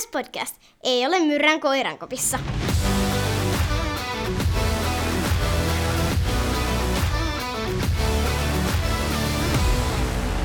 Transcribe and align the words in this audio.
Ilves 0.00 0.12
Podcast 0.12 0.56
ei 0.82 1.06
ole 1.06 1.20
myrrän 1.20 1.60
koirankopissa. 1.60 2.38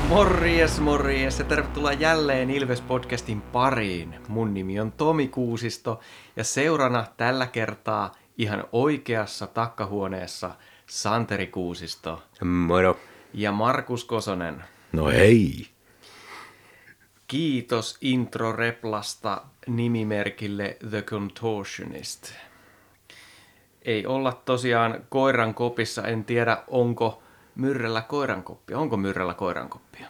Morjes, 0.08 0.80
morjes 0.80 1.38
ja 1.38 1.44
tervetuloa 1.44 1.92
jälleen 1.92 2.50
Ilves-podcastin 2.50 3.40
pariin. 3.52 4.14
Mun 4.28 4.54
nimi 4.54 4.80
on 4.80 4.92
Tomi 4.92 5.28
Kuusisto 5.28 6.00
ja 6.36 6.44
seurana 6.44 7.06
tällä 7.16 7.46
kertaa 7.46 8.12
ihan 8.38 8.64
oikeassa 8.72 9.46
takkahuoneessa 9.46 10.50
Santeri 10.86 11.46
Kuusisto 11.46 12.22
Moro. 12.44 12.96
ja 13.34 13.52
Markus 13.52 14.04
Kosonen. 14.04 14.64
No 14.92 15.06
hei. 15.06 15.75
Kiitos 17.28 17.96
intro 18.00 18.52
replasta 18.52 19.42
nimimerkille 19.66 20.76
The 20.90 21.02
Contortionist. 21.02 22.32
Ei 23.82 24.06
olla 24.06 24.42
tosiaan 24.44 25.06
koiran 25.08 25.54
kopissa, 25.54 26.02
en 26.02 26.24
tiedä 26.24 26.62
onko 26.68 27.22
myrrellä 27.54 28.02
koirankoppia. 28.02 28.78
Onko 28.78 28.96
myrrellä 28.96 29.34
koirankoppia? 29.34 30.06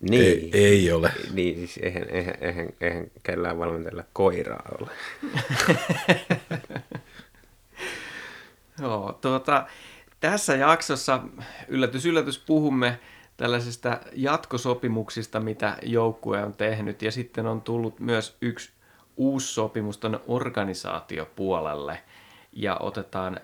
Niin. 0.00 0.22
Ei, 0.22 0.50
ei 0.52 0.92
ole. 0.92 1.12
Niin, 1.32 1.56
siis 1.56 1.76
eihän, 1.82 2.10
eihän, 2.10 2.34
eihän, 2.40 2.68
eihän 2.80 3.06
kellään 3.22 3.58
valmentella 3.58 4.04
koiraa 4.12 4.62
ole. 4.80 4.90
Joo, 8.82 9.18
tuota, 9.20 9.66
tässä 10.20 10.56
jaksossa 10.56 11.22
yllätys 11.68 12.06
yllätys 12.06 12.38
puhumme 12.38 12.98
tällaisista 13.38 14.00
jatkosopimuksista, 14.12 15.40
mitä 15.40 15.76
joukkue 15.82 16.44
on 16.44 16.52
tehnyt, 16.52 17.02
ja 17.02 17.12
sitten 17.12 17.46
on 17.46 17.60
tullut 17.60 18.00
myös 18.00 18.36
yksi 18.40 18.72
uusi 19.16 19.54
sopimus 19.54 19.98
tuonne 19.98 20.20
organisaatiopuolelle, 20.26 22.02
ja 22.52 22.76
otetaan 22.80 23.40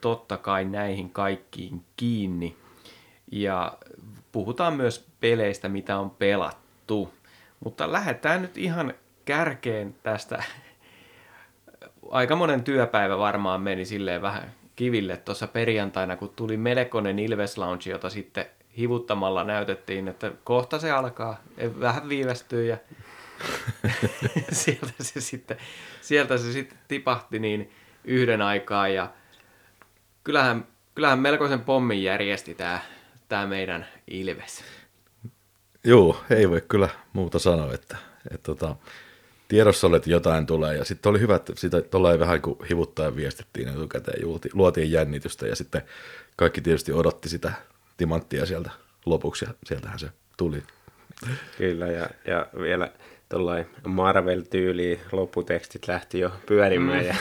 totta 0.00 0.36
kai 0.36 0.64
näihin 0.64 1.10
kaikkiin 1.10 1.84
kiinni, 1.96 2.56
ja 3.32 3.78
puhutaan 4.32 4.74
myös 4.74 5.06
peleistä, 5.20 5.68
mitä 5.68 5.98
on 5.98 6.10
pelattu. 6.10 7.14
Mutta 7.64 7.92
lähdetään 7.92 8.42
nyt 8.42 8.58
ihan 8.58 8.94
kärkeen 9.24 9.94
tästä. 10.02 10.42
Aika 12.10 12.36
monen 12.36 12.64
työpäivä 12.64 13.18
varmaan 13.18 13.60
meni 13.60 13.84
silleen 13.84 14.22
vähän 14.22 14.54
kiville 14.76 15.16
tuossa 15.16 15.46
perjantaina, 15.46 16.16
kun 16.16 16.32
tuli 16.36 16.56
melkoinen 16.56 17.18
Ilves 17.18 17.58
Lounge, 17.58 17.90
jota 17.90 18.10
sitten 18.10 18.46
hivuttamalla 18.78 19.44
näytettiin, 19.44 20.08
että 20.08 20.32
kohta 20.44 20.78
se 20.78 20.90
alkaa, 20.90 21.42
vähän 21.80 22.08
viivästyy 22.08 22.66
ja 22.66 22.76
sieltä, 24.52 24.92
se 25.00 25.20
sitten, 25.20 25.56
sieltä 26.00 26.38
se 26.38 26.52
sitten 26.52 26.78
tipahti 26.88 27.38
niin 27.38 27.72
yhden 28.04 28.42
aikaa 28.42 28.88
ja 28.88 29.10
kyllähän, 30.24 30.66
kyllähän 30.94 31.18
melkoisen 31.18 31.60
pommin 31.60 32.02
järjesti 32.02 32.54
tämä, 32.54 32.80
tämä 33.28 33.46
meidän 33.46 33.86
Ilves. 34.06 34.64
Joo, 35.84 36.24
ei 36.30 36.50
voi 36.50 36.60
kyllä 36.68 36.88
muuta 37.12 37.38
sanoa, 37.38 37.74
että, 37.74 37.96
että 38.30 38.44
tota, 38.44 38.76
tiedossa 39.48 39.86
oli, 39.86 39.96
että 39.96 40.10
jotain 40.10 40.46
tulee, 40.46 40.76
ja 40.76 40.84
sitten 40.84 41.10
oli 41.10 41.20
hyvä, 41.20 41.36
että 41.36 41.52
sitä 41.56 41.82
tuolla 41.82 42.18
vähän 42.18 42.42
kuin 42.42 42.58
hivuttaen 42.70 43.16
viestittiin 43.16 43.68
etukäteen, 43.68 44.22
luotiin 44.52 44.92
jännitystä, 44.92 45.46
ja 45.46 45.56
sitten 45.56 45.82
kaikki 46.36 46.60
tietysti 46.60 46.92
odotti 46.92 47.28
sitä 47.28 47.52
timanttia 47.98 48.46
sieltä 48.46 48.70
lopuksi, 49.06 49.44
ja 49.44 49.54
sieltähän 49.64 49.98
se 49.98 50.08
tuli. 50.36 50.62
Kyllä, 51.58 51.86
ja, 51.86 52.10
ja 52.26 52.46
vielä 52.60 52.90
tuollain 53.28 53.66
Marvel-tyyliin 53.86 55.00
lopputekstit 55.12 55.88
lähti 55.88 56.20
jo 56.20 56.32
pyörimään, 56.46 57.06
ja 57.06 57.14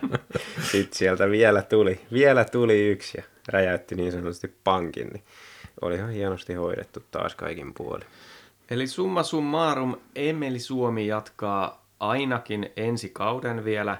sitten 0.72 0.98
sieltä 0.98 1.30
vielä 1.30 1.62
tuli, 1.62 2.00
vielä 2.12 2.44
tuli 2.44 2.90
yksi, 2.90 3.18
ja 3.18 3.24
räjäytti 3.48 3.94
niin 3.94 4.12
sanotusti 4.12 4.54
pankin, 4.64 5.08
niin 5.08 5.24
oli 5.80 5.94
ihan 5.94 6.10
hienosti 6.10 6.54
hoidettu 6.54 7.02
taas 7.10 7.34
kaikin 7.34 7.74
puolin. 7.74 8.06
Eli 8.70 8.86
summa 8.86 9.22
summarum, 9.22 9.96
Emeli 10.16 10.58
Suomi 10.58 11.06
jatkaa 11.06 11.86
ainakin 12.00 12.72
ensi 12.76 13.08
kauden 13.08 13.64
vielä. 13.64 13.98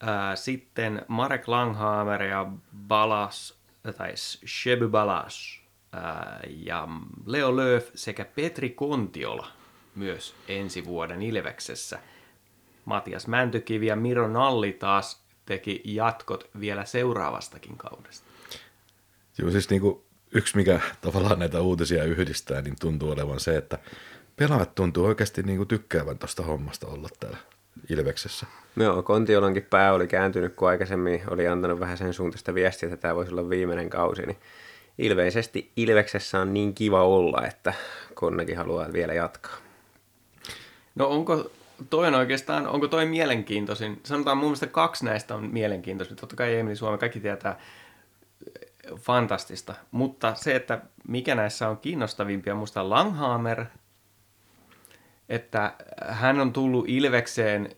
Ää, 0.00 0.36
sitten 0.36 1.02
Marek 1.08 1.48
Langhammer 1.48 2.22
ja 2.22 2.46
Balas, 2.88 3.55
tai 3.92 4.12
Sheby 4.46 4.88
Balas 4.88 5.60
ja 6.48 6.88
Leo 7.26 7.56
Lööf 7.56 7.88
sekä 7.94 8.24
Petri 8.24 8.70
Kontiola 8.70 9.48
myös 9.94 10.34
ensi 10.48 10.84
vuoden 10.84 11.22
Ilveksessä. 11.22 11.98
Matias 12.84 13.26
Mäntykivi 13.26 13.86
ja 13.86 13.96
Miro 13.96 14.28
Nalli 14.28 14.72
taas 14.72 15.22
teki 15.46 15.82
jatkot 15.84 16.50
vielä 16.60 16.84
seuraavastakin 16.84 17.76
kaudesta. 17.76 18.26
Joo, 19.38 19.50
siis 19.50 19.70
niin 19.70 19.80
kuin 19.80 20.02
yksi, 20.32 20.56
mikä 20.56 20.80
tavallaan 21.00 21.38
näitä 21.38 21.60
uutisia 21.60 22.04
yhdistää, 22.04 22.62
niin 22.62 22.76
tuntuu 22.80 23.10
olevan 23.10 23.40
se, 23.40 23.56
että 23.56 23.78
pelaajat 24.36 24.74
tuntuu 24.74 25.04
oikeasti 25.04 25.42
niin 25.42 25.56
kuin 25.56 25.68
tykkäävän 25.68 26.18
tuosta 26.18 26.42
hommasta 26.42 26.86
olla 26.86 27.08
täällä 27.20 27.38
Ilveksessä. 27.90 28.46
Joo, 28.76 29.02
Kontiolankin 29.02 29.66
pää 29.70 29.92
oli 29.92 30.06
kääntynyt, 30.06 30.54
kun 30.54 30.68
aikaisemmin 30.68 31.22
oli 31.30 31.48
antanut 31.48 31.80
vähän 31.80 31.98
sen 31.98 32.14
suuntaista 32.14 32.54
viestiä, 32.54 32.86
että 32.86 32.96
tämä 32.96 33.14
voisi 33.14 33.32
olla 33.32 33.50
viimeinen 33.50 33.90
kausi, 33.90 34.22
niin 34.26 34.38
ilmeisesti 34.98 35.72
Ilveksessä 35.76 36.40
on 36.40 36.54
niin 36.54 36.74
kiva 36.74 37.02
olla, 37.02 37.46
että 37.46 37.74
Konnekin 38.14 38.56
haluaa 38.56 38.92
vielä 38.92 39.14
jatkaa. 39.14 39.56
No 40.94 41.08
onko 41.08 41.50
toi 41.90 42.06
on 42.06 42.14
oikeastaan, 42.14 42.66
onko 42.66 42.88
toi 42.88 43.06
mielenkiintoisin? 43.06 44.00
Sanotaan 44.04 44.36
mun 44.36 44.46
mielestä 44.46 44.66
kaksi 44.66 45.04
näistä 45.04 45.34
on 45.34 45.44
mielenkiintoisin. 45.52 46.16
Totta 46.16 46.36
kai 46.36 46.54
Emeli 46.54 46.76
Suomi, 46.76 46.98
kaikki 46.98 47.20
tietää 47.20 47.58
fantastista. 48.96 49.74
Mutta 49.90 50.34
se, 50.34 50.56
että 50.56 50.80
mikä 51.08 51.34
näissä 51.34 51.68
on 51.68 51.78
kiinnostavimpia, 51.78 52.54
musta 52.54 52.90
Langhammer, 52.90 53.64
että 55.28 55.72
hän 56.08 56.40
on 56.40 56.52
tullut 56.52 56.84
Ilvekseen 56.88 57.70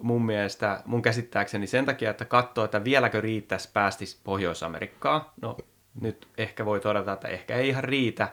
mun 0.00 0.26
mielestä, 0.26 0.82
mun 0.84 1.02
käsittääkseni 1.02 1.66
sen 1.66 1.84
takia, 1.84 2.10
että 2.10 2.24
katsoo, 2.24 2.64
että 2.64 2.84
vieläkö 2.84 3.20
riittäisi 3.20 3.70
päästis 3.72 4.20
Pohjois-Amerikkaan. 4.24 5.22
No 5.40 5.56
nyt 6.00 6.28
ehkä 6.38 6.64
voi 6.64 6.80
todeta, 6.80 7.12
että 7.12 7.28
ehkä 7.28 7.56
ei 7.56 7.68
ihan 7.68 7.84
riitä, 7.84 8.28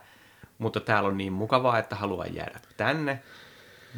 mutta 0.58 0.80
täällä 0.80 1.10
on 1.10 1.18
niin 1.18 1.34
mukavaa, 1.34 1.80
että 1.80 1.96
haluaa 1.96 2.26
jäädä 2.26 2.60
tänne. 2.78 3.20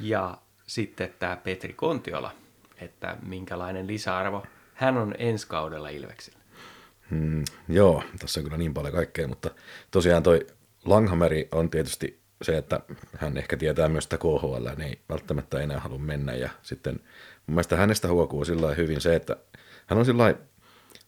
Ja 0.01 0.37
sitten 0.67 1.13
tämä 1.19 1.35
Petri 1.35 1.73
Kontiola, 1.73 2.31
että 2.77 3.17
minkälainen 3.25 3.87
lisäarvo 3.87 4.43
hän 4.73 4.97
on 4.97 5.15
ensi 5.17 5.47
kaudella 5.47 5.89
Ilveksellä. 5.89 6.39
Hmm, 7.09 7.43
joo, 7.69 8.03
tässä 8.19 8.39
on 8.39 8.43
kyllä 8.43 8.57
niin 8.57 8.73
paljon 8.73 8.93
kaikkea, 8.93 9.27
mutta 9.27 9.49
tosiaan 9.91 10.23
toi 10.23 10.47
Langhameri 10.85 11.47
on 11.51 11.69
tietysti 11.69 12.19
se, 12.41 12.57
että 12.57 12.79
hän 13.17 13.37
ehkä 13.37 13.57
tietää 13.57 13.89
myös 13.89 14.03
sitä 14.03 14.17
KHL, 14.17 14.67
niin 14.77 14.89
ei 14.89 14.99
välttämättä 15.09 15.59
enää 15.59 15.79
halua 15.79 15.97
mennä. 15.97 16.33
Ja 16.33 16.49
sitten 16.61 16.95
mun 17.47 17.55
mielestä 17.55 17.75
hänestä 17.75 18.07
huokuu 18.07 18.45
sillä 18.45 18.75
hyvin 18.75 19.01
se, 19.01 19.15
että 19.15 19.37
hän 19.87 19.99
on 19.99 20.05
sillä 20.05 20.35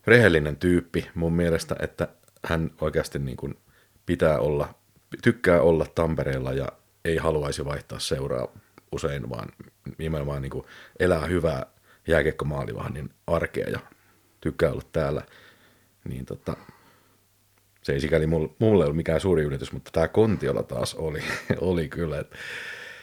rehellinen 0.08 0.56
tyyppi 0.56 1.10
mun 1.16 1.34
mielestä, 1.34 1.76
että 1.80 2.08
hän 2.46 2.72
oikeasti 2.82 3.20
niin 3.20 3.38
kuin 3.38 3.58
pitää 4.06 4.40
olla, 4.40 4.74
tykkää 5.24 5.62
olla 5.62 5.86
Tampereella 5.96 6.54
ja 6.54 6.68
ei 7.06 7.18
haluaisi 7.18 7.66
vaihtaa 7.66 8.00
seuraa 8.00 8.48
usein, 8.92 9.30
vaan 9.30 9.50
nimenomaan 9.98 10.42
niin 10.42 10.50
kuin 10.50 10.66
elää 11.00 11.26
hyvää 11.26 11.66
jääkiekkomaalivahdin 12.08 13.10
arkea 13.28 13.70
ja 13.70 13.80
tykkää 14.42 14.72
olla 14.72 14.82
täällä 14.92 15.22
niin 16.08 16.26
tota, 16.26 16.58
se 17.88 17.94
ei 17.94 18.00
sikäli 18.00 18.28
mulle, 18.28 18.50
mulle 18.60 18.84
ollut 18.84 18.96
mikään 18.96 19.20
suuri 19.20 19.44
yllätys, 19.44 19.72
mutta 19.72 19.92
tämä 19.94 20.08
Kontiola 20.08 20.64
taas 20.64 20.96
oli, 20.96 21.20
oli 21.62 21.88
kyllä. 21.88 22.26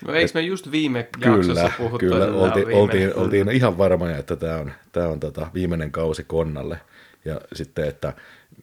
No 0.07 0.15
eikö 0.15 0.31
me 0.35 0.41
just 0.41 0.71
viime 0.71 1.09
jaksossa 1.21 1.55
kyllä, 1.55 1.73
puhuttu, 1.79 1.99
kyllä 1.99 2.25
että 2.25 2.37
oltiin, 2.37 2.67
viimeinen? 2.67 2.83
oltiin, 2.83 3.17
oltiin 3.17 3.51
ihan 3.51 3.79
varmoja, 3.79 4.19
että 4.19 4.37
tämä 4.37 4.57
on, 4.57 4.73
tämä 4.93 5.09
on 5.09 5.21
tota 5.21 5.51
viimeinen 5.55 5.93
kausi 5.93 6.25
Konnalle. 6.25 6.81
Ja 7.25 7.41
sitten, 7.53 7.89
että 7.89 8.13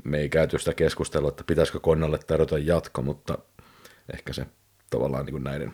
me 0.04 0.20
ei 0.20 0.30
käyty 0.30 0.60
sitä 0.60 0.74
keskustelua, 0.74 1.30
että 1.30 1.44
pitäisikö 1.48 1.80
Konnalle 1.80 2.20
tarjota 2.28 2.58
jatko, 2.58 3.02
mutta 3.02 3.38
ehkä 4.14 4.34
se 4.34 4.46
tavallaan 4.90 5.26
niin 5.26 5.34
kuin 5.34 5.44
näiden 5.44 5.74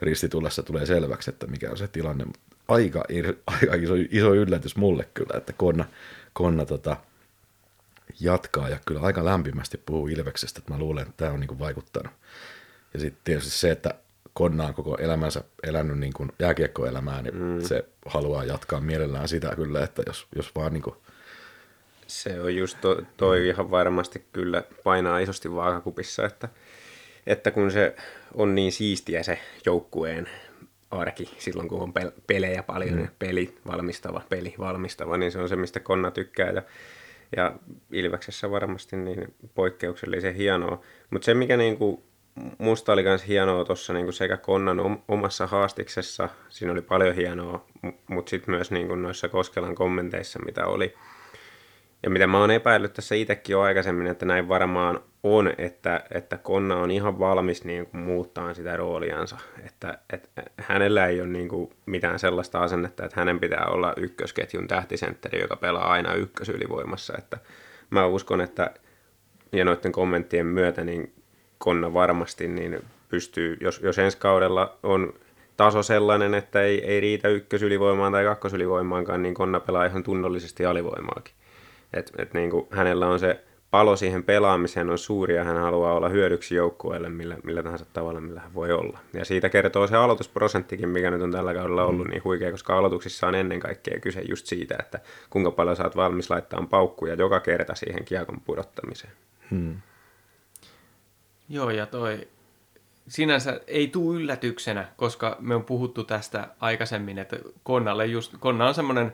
ristitulessa 0.00 0.62
tulee 0.62 0.86
selväksi, 0.86 1.30
että 1.30 1.46
mikä 1.46 1.70
on 1.70 1.76
se 1.76 1.88
tilanne. 1.88 2.26
Aika, 2.68 3.04
aika 3.60 3.74
iso, 3.74 3.94
iso 4.10 4.34
yllätys 4.34 4.76
mulle 4.76 5.08
kyllä, 5.14 5.38
että 5.38 5.52
Konna, 5.52 5.84
Konna 6.32 6.66
tota, 6.66 6.96
jatkaa 8.20 8.68
ja 8.68 8.78
kyllä 8.86 9.00
aika 9.00 9.24
lämpimästi 9.24 9.82
puhuu 9.86 10.08
Ilveksestä, 10.08 10.58
että 10.58 10.72
mä 10.72 10.78
luulen, 10.78 11.02
että 11.02 11.14
tämä 11.16 11.32
on 11.32 11.40
niin 11.40 11.48
kuin 11.48 11.58
vaikuttanut. 11.58 12.12
Ja 12.94 13.00
sitten 13.00 13.20
tietysti 13.24 13.50
se, 13.50 13.70
että 13.70 13.94
Konna 14.32 14.66
on 14.66 14.74
koko 14.74 14.96
elämänsä 14.96 15.44
elänyt 15.62 15.98
niin 15.98 16.12
kuin 16.12 16.32
jääkiekkoelämää, 16.38 17.22
niin 17.22 17.36
mm. 17.36 17.60
se 17.60 17.84
haluaa 18.06 18.44
jatkaa 18.44 18.80
mielellään 18.80 19.28
sitä 19.28 19.56
kyllä, 19.56 19.84
että 19.84 20.02
jos, 20.06 20.26
jos 20.36 20.54
vaan 20.54 20.72
niin 20.72 20.82
kuin, 20.82 20.96
Se 22.06 22.40
on 22.40 22.56
just 22.56 22.80
to, 22.80 23.02
toi 23.16 23.48
ihan 23.48 23.70
varmasti 23.70 24.24
kyllä 24.32 24.62
painaa 24.84 25.18
isosti 25.18 25.54
vaakakupissa, 25.54 26.26
että, 26.26 26.48
että 27.26 27.50
kun 27.50 27.70
se 27.70 27.96
on 28.34 28.54
niin 28.54 28.72
siistiä 28.72 29.22
se 29.22 29.38
joukkueen 29.66 30.28
arki 30.90 31.30
silloin, 31.38 31.68
kun 31.68 31.82
on 31.82 31.92
pel- 32.00 32.20
pelejä 32.26 32.62
paljon 32.62 32.94
mm. 32.94 33.00
ja 33.00 33.08
peli 33.18 33.58
valmistava, 33.66 34.22
peli 34.28 34.54
valmistava, 34.58 35.16
niin 35.16 35.32
se 35.32 35.38
on 35.38 35.48
se, 35.48 35.56
mistä 35.56 35.80
Konna 35.80 36.10
tykkää 36.10 36.50
ja, 36.50 36.62
ja 37.36 37.52
Ilveksessä 37.92 38.50
varmasti 38.50 38.96
niin 38.96 39.34
poikkeuksellisen 39.54 40.34
hienoa. 40.34 40.80
Mutta 41.10 41.24
se, 41.24 41.34
mikä 41.34 41.56
niinku 41.56 42.06
musta 42.58 42.92
oli 42.92 43.02
myös 43.02 43.26
hienoa 43.28 43.64
tuossa 43.64 43.92
niinku 43.92 44.12
sekä 44.12 44.36
Konnan 44.36 45.02
omassa 45.08 45.46
haastiksessa, 45.46 46.28
siinä 46.48 46.72
oli 46.72 46.82
paljon 46.82 47.14
hienoa, 47.14 47.66
mutta 48.08 48.30
sitten 48.30 48.54
myös 48.54 48.70
niinku 48.70 48.94
noissa 48.94 49.28
Koskelan 49.28 49.74
kommenteissa, 49.74 50.38
mitä 50.44 50.66
oli, 50.66 50.94
ja 52.02 52.10
mitä 52.10 52.26
mä 52.26 52.40
oon 52.40 52.50
epäillyt 52.50 52.92
tässä 52.92 53.14
itsekin 53.14 53.52
jo 53.52 53.60
aikaisemmin, 53.60 54.06
että 54.06 54.26
näin 54.26 54.48
varmaan 54.48 55.00
on, 55.22 55.52
että, 55.58 56.04
että 56.10 56.38
Konna 56.38 56.76
on 56.76 56.90
ihan 56.90 57.18
valmis 57.18 57.64
niin 57.64 57.86
kuin 57.86 58.00
muuttaa 58.00 58.54
sitä 58.54 58.76
rooliansa. 58.76 59.36
Että, 59.66 59.98
että 60.12 60.42
hänellä 60.56 61.06
ei 61.06 61.20
ole 61.20 61.28
niin 61.28 61.48
kuin 61.48 61.70
mitään 61.86 62.18
sellaista 62.18 62.58
asennetta, 62.58 63.04
että 63.04 63.20
hänen 63.20 63.40
pitää 63.40 63.66
olla 63.66 63.92
ykkösketjun 63.96 64.68
tähtisentteri, 64.68 65.40
joka 65.40 65.56
pelaa 65.56 65.90
aina 65.90 66.14
ykkösylivoimassa. 66.14 67.14
Että 67.18 67.38
mä 67.90 68.06
uskon, 68.06 68.40
että 68.40 68.70
ja 69.52 69.64
noiden 69.64 69.92
kommenttien 69.92 70.46
myötä 70.46 70.84
niin 70.84 71.12
Konna 71.58 71.94
varmasti 71.94 72.48
niin 72.48 72.84
pystyy, 73.08 73.56
jos, 73.60 73.80
jos 73.80 73.98
ensi 73.98 74.18
kaudella 74.18 74.78
on 74.82 75.14
taso 75.56 75.82
sellainen, 75.82 76.34
että 76.34 76.62
ei, 76.62 76.84
ei 76.84 77.00
riitä 77.00 77.28
ykkösylivoimaan 77.28 78.12
tai 78.12 78.24
kakkosylivoimaankaan, 78.24 79.22
niin 79.22 79.34
Konna 79.34 79.60
pelaa 79.60 79.84
ihan 79.84 80.02
tunnollisesti 80.02 80.66
alivoimaakin. 80.66 81.34
Et, 81.92 82.12
et 82.18 82.34
niin 82.34 82.50
kuin 82.50 82.66
hänellä 82.70 83.06
on 83.06 83.18
se 83.18 83.44
palo 83.70 83.96
siihen 83.96 84.22
pelaamiseen 84.22 84.90
on 84.90 84.98
suuri 84.98 85.36
ja 85.36 85.44
hän 85.44 85.56
haluaa 85.56 85.94
olla 85.94 86.08
hyödyksi 86.08 86.54
joukkueelle 86.54 87.08
millä, 87.08 87.36
millä 87.44 87.62
tahansa 87.62 87.84
tavalla, 87.92 88.20
millä 88.20 88.40
hän 88.40 88.54
voi 88.54 88.72
olla. 88.72 88.98
Ja 89.12 89.24
siitä 89.24 89.48
kertoo 89.48 89.86
se 89.86 89.96
aloitusprosenttikin, 89.96 90.88
mikä 90.88 91.10
nyt 91.10 91.22
on 91.22 91.32
tällä 91.32 91.54
kaudella 91.54 91.84
ollut 91.84 92.06
mm. 92.06 92.10
niin 92.10 92.24
huikea, 92.24 92.50
koska 92.50 92.78
aloituksissa 92.78 93.26
on 93.26 93.34
ennen 93.34 93.60
kaikkea 93.60 94.00
kyse 94.00 94.20
just 94.28 94.46
siitä, 94.46 94.76
että 94.78 95.00
kuinka 95.30 95.50
paljon 95.50 95.76
saat 95.76 95.96
valmis 95.96 96.30
laittaa 96.30 96.66
paukkuja 96.70 97.14
joka 97.14 97.40
kerta 97.40 97.74
siihen 97.74 98.04
kiekon 98.04 98.40
pudottamiseen. 98.40 99.12
Hmm. 99.50 99.76
Joo, 101.48 101.70
ja 101.70 101.86
toi 101.86 102.28
sinänsä 103.08 103.60
ei 103.66 103.88
tule 103.88 104.16
yllätyksenä, 104.16 104.88
koska 104.96 105.36
me 105.40 105.54
on 105.54 105.64
puhuttu 105.64 106.04
tästä 106.04 106.48
aikaisemmin, 106.60 107.18
että 107.18 107.36
Konnalle 107.62 108.06
just, 108.06 108.34
Konna 108.40 108.68
on 108.68 108.74
semmoinen 108.74 109.12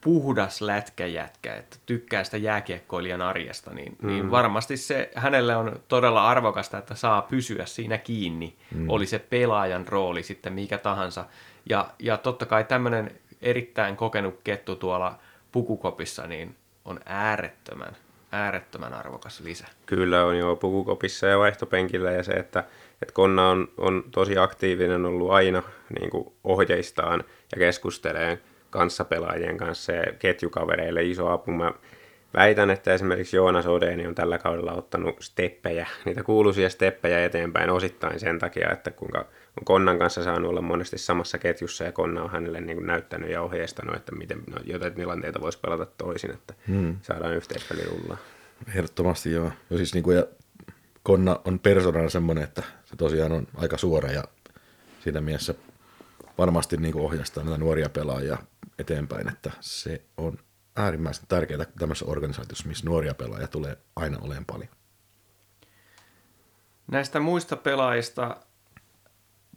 puhdas 0.00 0.60
lätkäjätkä, 0.60 1.54
että 1.54 1.76
tykkää 1.86 2.24
sitä 2.24 2.36
jääkiekkoilijan 2.36 3.22
arjesta, 3.22 3.74
niin, 3.74 3.96
mm. 4.02 4.08
niin 4.08 4.30
varmasti 4.30 4.76
se 4.76 5.10
hänelle 5.14 5.56
on 5.56 5.80
todella 5.88 6.28
arvokasta, 6.28 6.78
että 6.78 6.94
saa 6.94 7.22
pysyä 7.22 7.66
siinä 7.66 7.98
kiinni, 7.98 8.56
mm. 8.74 8.90
oli 8.90 9.06
se 9.06 9.18
pelaajan 9.18 9.88
rooli 9.88 10.22
sitten 10.22 10.52
mikä 10.52 10.78
tahansa. 10.78 11.24
Ja, 11.68 11.90
ja 11.98 12.16
totta 12.16 12.46
kai 12.46 12.64
tämmöinen 12.64 13.10
erittäin 13.42 13.96
kokenut 13.96 14.40
kettu 14.44 14.76
tuolla 14.76 15.18
pukukopissa, 15.52 16.26
niin 16.26 16.56
on 16.84 17.00
äärettömän, 17.06 17.96
äärettömän 18.32 18.94
arvokas 18.94 19.40
lisä. 19.40 19.66
Kyllä 19.86 20.24
on 20.24 20.38
jo 20.38 20.56
pukukopissa 20.56 21.26
ja 21.26 21.38
vaihtopenkillä 21.38 22.10
ja 22.10 22.22
se, 22.22 22.32
että, 22.32 22.64
että 23.02 23.14
Konna 23.14 23.48
on, 23.48 23.68
on 23.78 24.04
tosi 24.10 24.38
aktiivinen 24.38 25.04
ollut 25.04 25.30
aina 25.30 25.62
niin 25.98 26.10
kuin 26.10 26.32
ohjeistaan 26.44 27.24
ja 27.52 27.58
keskustelee 27.58 28.38
kanssapelaajien 28.70 29.56
kanssa 29.56 29.92
ja 29.92 30.12
ketjukavereille 30.18 31.02
iso 31.02 31.28
apu. 31.28 31.50
Mä 31.50 31.72
väitän, 32.34 32.70
että 32.70 32.94
esimerkiksi 32.94 33.36
Joonas 33.36 33.66
Odeni 33.66 34.06
on 34.06 34.14
tällä 34.14 34.38
kaudella 34.38 34.72
ottanut 34.72 35.16
steppejä, 35.20 35.86
niitä 36.04 36.22
kuuluisia 36.22 36.70
steppejä 36.70 37.24
eteenpäin 37.24 37.70
osittain 37.70 38.20
sen 38.20 38.38
takia, 38.38 38.70
että 38.72 38.90
kuinka 38.90 39.18
on 39.58 39.64
Konnan 39.64 39.98
kanssa 39.98 40.24
saanut 40.24 40.50
olla 40.50 40.60
monesti 40.60 40.98
samassa 40.98 41.38
ketjussa 41.38 41.84
ja 41.84 41.92
Konna 41.92 42.22
on 42.22 42.30
hänelle 42.30 42.60
niin 42.60 42.76
kuin 42.76 42.86
näyttänyt 42.86 43.30
ja 43.30 43.42
ohjeistanut, 43.42 43.96
että 43.96 44.14
miten 44.14 44.42
no, 44.46 44.56
jotain 44.64 44.94
tilanteita 44.94 45.40
voisi 45.40 45.58
pelata 45.58 45.86
toisin, 45.98 46.30
että 46.30 46.54
hmm. 46.68 46.96
saadaan 47.02 47.34
yhteispeli 47.34 47.84
rullaa. 47.84 48.18
Ehdottomasti 48.68 49.32
joo. 49.32 49.52
Ja 49.70 49.76
siis 49.76 49.94
niin 49.94 50.02
kuin, 50.02 50.16
ja 50.16 50.26
Konna 51.02 51.40
on 51.44 51.58
persoonana 51.58 52.08
semmoinen, 52.08 52.44
että 52.44 52.62
se 52.84 52.96
tosiaan 52.96 53.32
on 53.32 53.46
aika 53.54 53.76
suora 53.76 54.10
ja 54.10 54.24
siinä 55.04 55.20
mielessä 55.20 55.54
varmasti 56.38 56.76
niin 56.76 56.96
ohjastaa 56.96 57.44
näitä 57.44 57.58
nuoria 57.58 57.88
pelaajia 57.88 58.38
eteenpäin, 58.78 59.28
että 59.28 59.50
se 59.60 60.02
on 60.16 60.38
äärimmäisen 60.76 61.24
tärkeää 61.28 61.64
tämmöisessä 61.78 62.06
organisaatiossa, 62.06 62.68
missä 62.68 62.86
nuoria 62.86 63.14
pelaajia 63.14 63.48
tulee 63.48 63.78
aina 63.96 64.18
olemaan 64.18 64.44
paljon. 64.44 64.68
Näistä 66.86 67.20
muista 67.20 67.56
pelaajista 67.56 68.36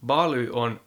Baly 0.05 0.49
on 0.53 0.79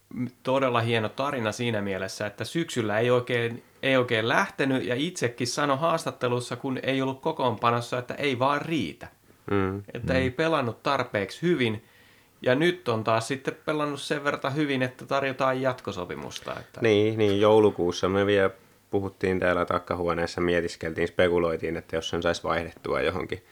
todella 0.43 0.81
hieno 0.81 1.09
tarina 1.09 1.53
siinä 1.53 1.83
mielessä, 1.83 2.27
että 2.27 2.45
syksyllä 2.45 2.99
ei 2.99 3.11
oikein, 3.11 3.63
ei 3.83 3.97
oikein 3.97 4.29
lähtenyt 4.29 4.85
ja 4.85 4.95
itsekin 4.95 5.47
sanoi 5.47 5.79
haastattelussa, 5.79 6.57
kun 6.57 6.79
ei 6.83 7.03
ollut 7.03 7.21
kokoonpanossa, 7.21 7.99
että 7.99 8.15
ei 8.15 8.39
vaan 8.39 8.63
riitä. 8.63 9.09
Mm, 9.51 9.83
että 9.95 10.13
mm. 10.13 10.19
ei 10.19 10.31
pelannut 10.31 10.83
tarpeeksi 10.83 11.43
hyvin 11.43 11.85
ja 12.43 12.55
nyt 12.55 12.89
on 12.89 13.05
taas 13.05 13.29
sitten 13.29 13.57
pelannut 13.65 14.01
sen 14.01 14.25
verran 14.25 14.55
hyvin, 14.55 14.83
että 14.83 15.07
tarjotaan 15.07 15.63
jatkosopimusta. 15.63 16.55
Että... 16.61 16.81
Niin, 16.81 17.19
niin, 17.19 17.41
joulukuussa 17.41 18.09
me 18.09 18.27
vielä 18.27 18.51
puhuttiin 18.91 19.41
täällä 19.41 19.65
takkahuoneessa, 19.65 20.41
mietiskeltiin, 20.41 21.09
spekuloitiin, 21.09 21.77
että 21.77 21.97
jos 21.97 22.09
sen 22.09 22.23
saisi 22.23 22.43
vaihdettua 22.43 23.01
johonkin 23.01 23.45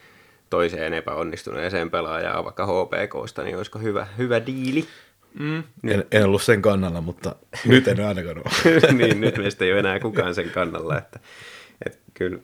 toiseen 0.51 0.95
epäonnistuneeseen 0.95 1.91
pelaajaan, 1.91 2.45
vaikka 2.45 2.67
HPKsta, 2.67 3.43
niin 3.43 3.57
olisiko 3.57 3.79
hyvä, 3.79 4.07
hyvä 4.19 4.47
diili. 4.47 4.85
Mm. 5.39 5.63
En, 5.85 6.05
en 6.13 6.25
ollut 6.25 6.43
sen 6.43 6.63
kannalla, 6.63 7.01
mutta 7.01 7.37
nyt 7.65 7.89
en 7.89 8.07
ainakaan 8.07 8.39
ole. 8.39 8.81
niin, 8.99 9.21
nyt 9.21 9.37
meistä 9.37 9.65
ei 9.65 9.73
ole 9.73 9.79
enää 9.81 10.01
kukaan 10.01 10.35
sen 10.35 10.51
kannalla. 10.51 10.99
Että, 10.99 11.21
että 11.87 11.99
kyllä 12.15 12.39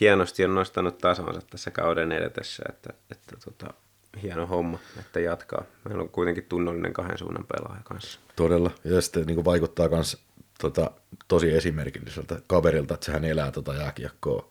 hienosti 0.00 0.44
on 0.44 0.54
nostanut 0.54 0.98
tasonsa 0.98 1.40
tässä 1.50 1.70
kauden 1.70 2.12
edetessä, 2.12 2.62
että, 2.68 2.92
että 3.10 3.36
tota, 3.44 3.74
hieno 4.22 4.46
homma, 4.46 4.78
että 4.98 5.20
jatkaa. 5.20 5.64
Meillä 5.84 6.02
on 6.02 6.08
kuitenkin 6.08 6.44
tunnollinen 6.44 6.92
kahden 6.92 7.18
suunnan 7.18 7.46
pelaaja 7.46 7.82
kanssa. 7.84 8.20
Todella, 8.36 8.70
ja 8.84 9.00
sitten 9.00 9.26
niin 9.26 9.44
vaikuttaa 9.44 9.88
myös 9.88 10.22
tota, 10.60 10.90
tosi 11.28 11.52
esimerkilliseltä 11.52 12.40
kaverilta, 12.46 12.94
että 12.94 13.06
sehän 13.06 13.24
elää 13.24 13.52
tota 13.52 13.74
jääkiekkoa 13.74 14.50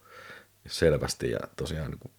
selvästi 0.68 1.32
ja 1.32 1.40
tosiaan 1.56 1.92
niin 1.92 2.00
kuin 2.00 2.12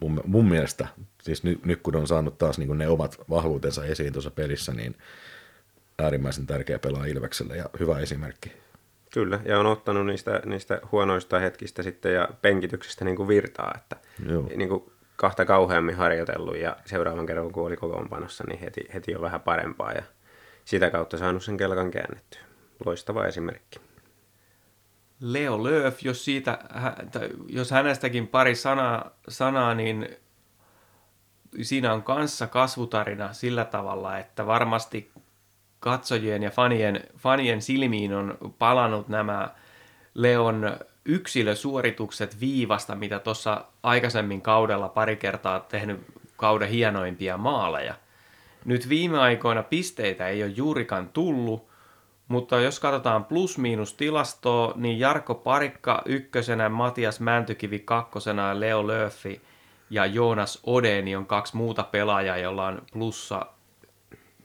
mun, 0.00 0.20
mun 0.26 0.48
mielestä, 0.48 0.88
siis 1.22 1.44
nyt, 1.44 1.64
nyt 1.64 1.80
kun 1.82 1.96
on 1.96 2.06
saanut 2.06 2.38
taas 2.38 2.58
niin 2.58 2.78
ne 2.78 2.88
omat 2.88 3.20
vahvuutensa 3.30 3.84
esiin 3.84 4.12
tuossa 4.12 4.30
pelissä, 4.30 4.72
niin 4.72 4.96
äärimmäisen 5.98 6.46
tärkeä 6.46 6.78
pelaa 6.78 7.04
Ilvekselle 7.04 7.56
ja 7.56 7.70
hyvä 7.80 7.98
esimerkki. 7.98 8.52
Kyllä, 9.12 9.40
ja 9.44 9.60
on 9.60 9.66
ottanut 9.66 10.06
niistä, 10.06 10.42
niistä 10.44 10.80
huonoista 10.92 11.38
hetkistä 11.38 11.82
sitten 11.82 12.14
ja 12.14 12.28
penkityksestä 12.42 13.04
niin 13.04 13.16
kuin 13.16 13.28
virtaa, 13.28 13.72
että 13.76 13.96
Joo. 14.28 14.50
Niin 14.56 14.68
kuin 14.68 14.92
kahta 15.24 15.44
kauheammin 15.44 15.96
harjoitellut 15.96 16.56
ja 16.56 16.76
seuraavan 16.84 17.26
kerran 17.26 17.52
kun 17.52 17.66
oli 17.66 17.76
kokoonpanossa, 17.76 18.44
niin 18.48 18.60
heti, 18.60 18.80
heti 18.94 19.16
on 19.16 19.22
vähän 19.22 19.40
parempaa 19.40 19.92
ja 19.92 20.02
sitä 20.64 20.90
kautta 20.90 21.18
saanut 21.18 21.44
sen 21.44 21.56
kelkan 21.56 21.90
käännettyä. 21.90 22.40
Loistava 22.86 23.26
esimerkki. 23.26 23.80
Leo 25.20 25.64
Lööf, 25.64 26.02
jos, 26.02 26.24
siitä, 26.24 26.58
jos 27.48 27.70
hänestäkin 27.70 28.28
pari 28.28 28.54
sanaa, 28.54 29.10
sanaa, 29.28 29.74
niin 29.74 30.08
siinä 31.62 31.92
on 31.92 32.02
kanssa 32.02 32.46
kasvutarina 32.46 33.32
sillä 33.32 33.64
tavalla, 33.64 34.18
että 34.18 34.46
varmasti 34.46 35.12
katsojien 35.80 36.42
ja 36.42 36.50
fanien, 36.50 37.04
fanien 37.16 37.62
silmiin 37.62 38.14
on 38.14 38.38
palannut 38.58 39.08
nämä 39.08 39.54
Leon 40.14 40.76
yksilösuoritukset 41.04 42.40
viivasta, 42.40 42.94
mitä 42.94 43.18
tuossa 43.18 43.64
aikaisemmin 43.82 44.42
kaudella 44.42 44.88
pari 44.88 45.16
kertaa 45.16 45.60
tehnyt 45.60 46.00
kauden 46.36 46.68
hienoimpia 46.68 47.36
maaleja. 47.36 47.94
Nyt 48.64 48.88
viime 48.88 49.18
aikoina 49.18 49.62
pisteitä 49.62 50.28
ei 50.28 50.42
ole 50.42 50.52
juurikaan 50.56 51.08
tullut, 51.08 51.68
mutta 52.28 52.60
jos 52.60 52.80
katsotaan 52.80 53.24
plus-miinus 53.24 53.94
tilastoa, 53.94 54.72
niin 54.76 54.98
Jarkko 54.98 55.34
Parikka 55.34 56.02
ykkösenä, 56.06 56.68
Matias 56.68 57.20
Mäntykivi 57.20 57.78
kakkosena, 57.78 58.60
Leo 58.60 58.86
Löffi 58.86 59.40
ja 59.90 60.06
Joonas 60.06 60.60
Odeni 60.66 61.16
on 61.16 61.26
kaksi 61.26 61.56
muuta 61.56 61.82
pelaajaa, 61.82 62.36
jolla 62.36 62.66
on 62.66 62.82
plussa 62.92 63.46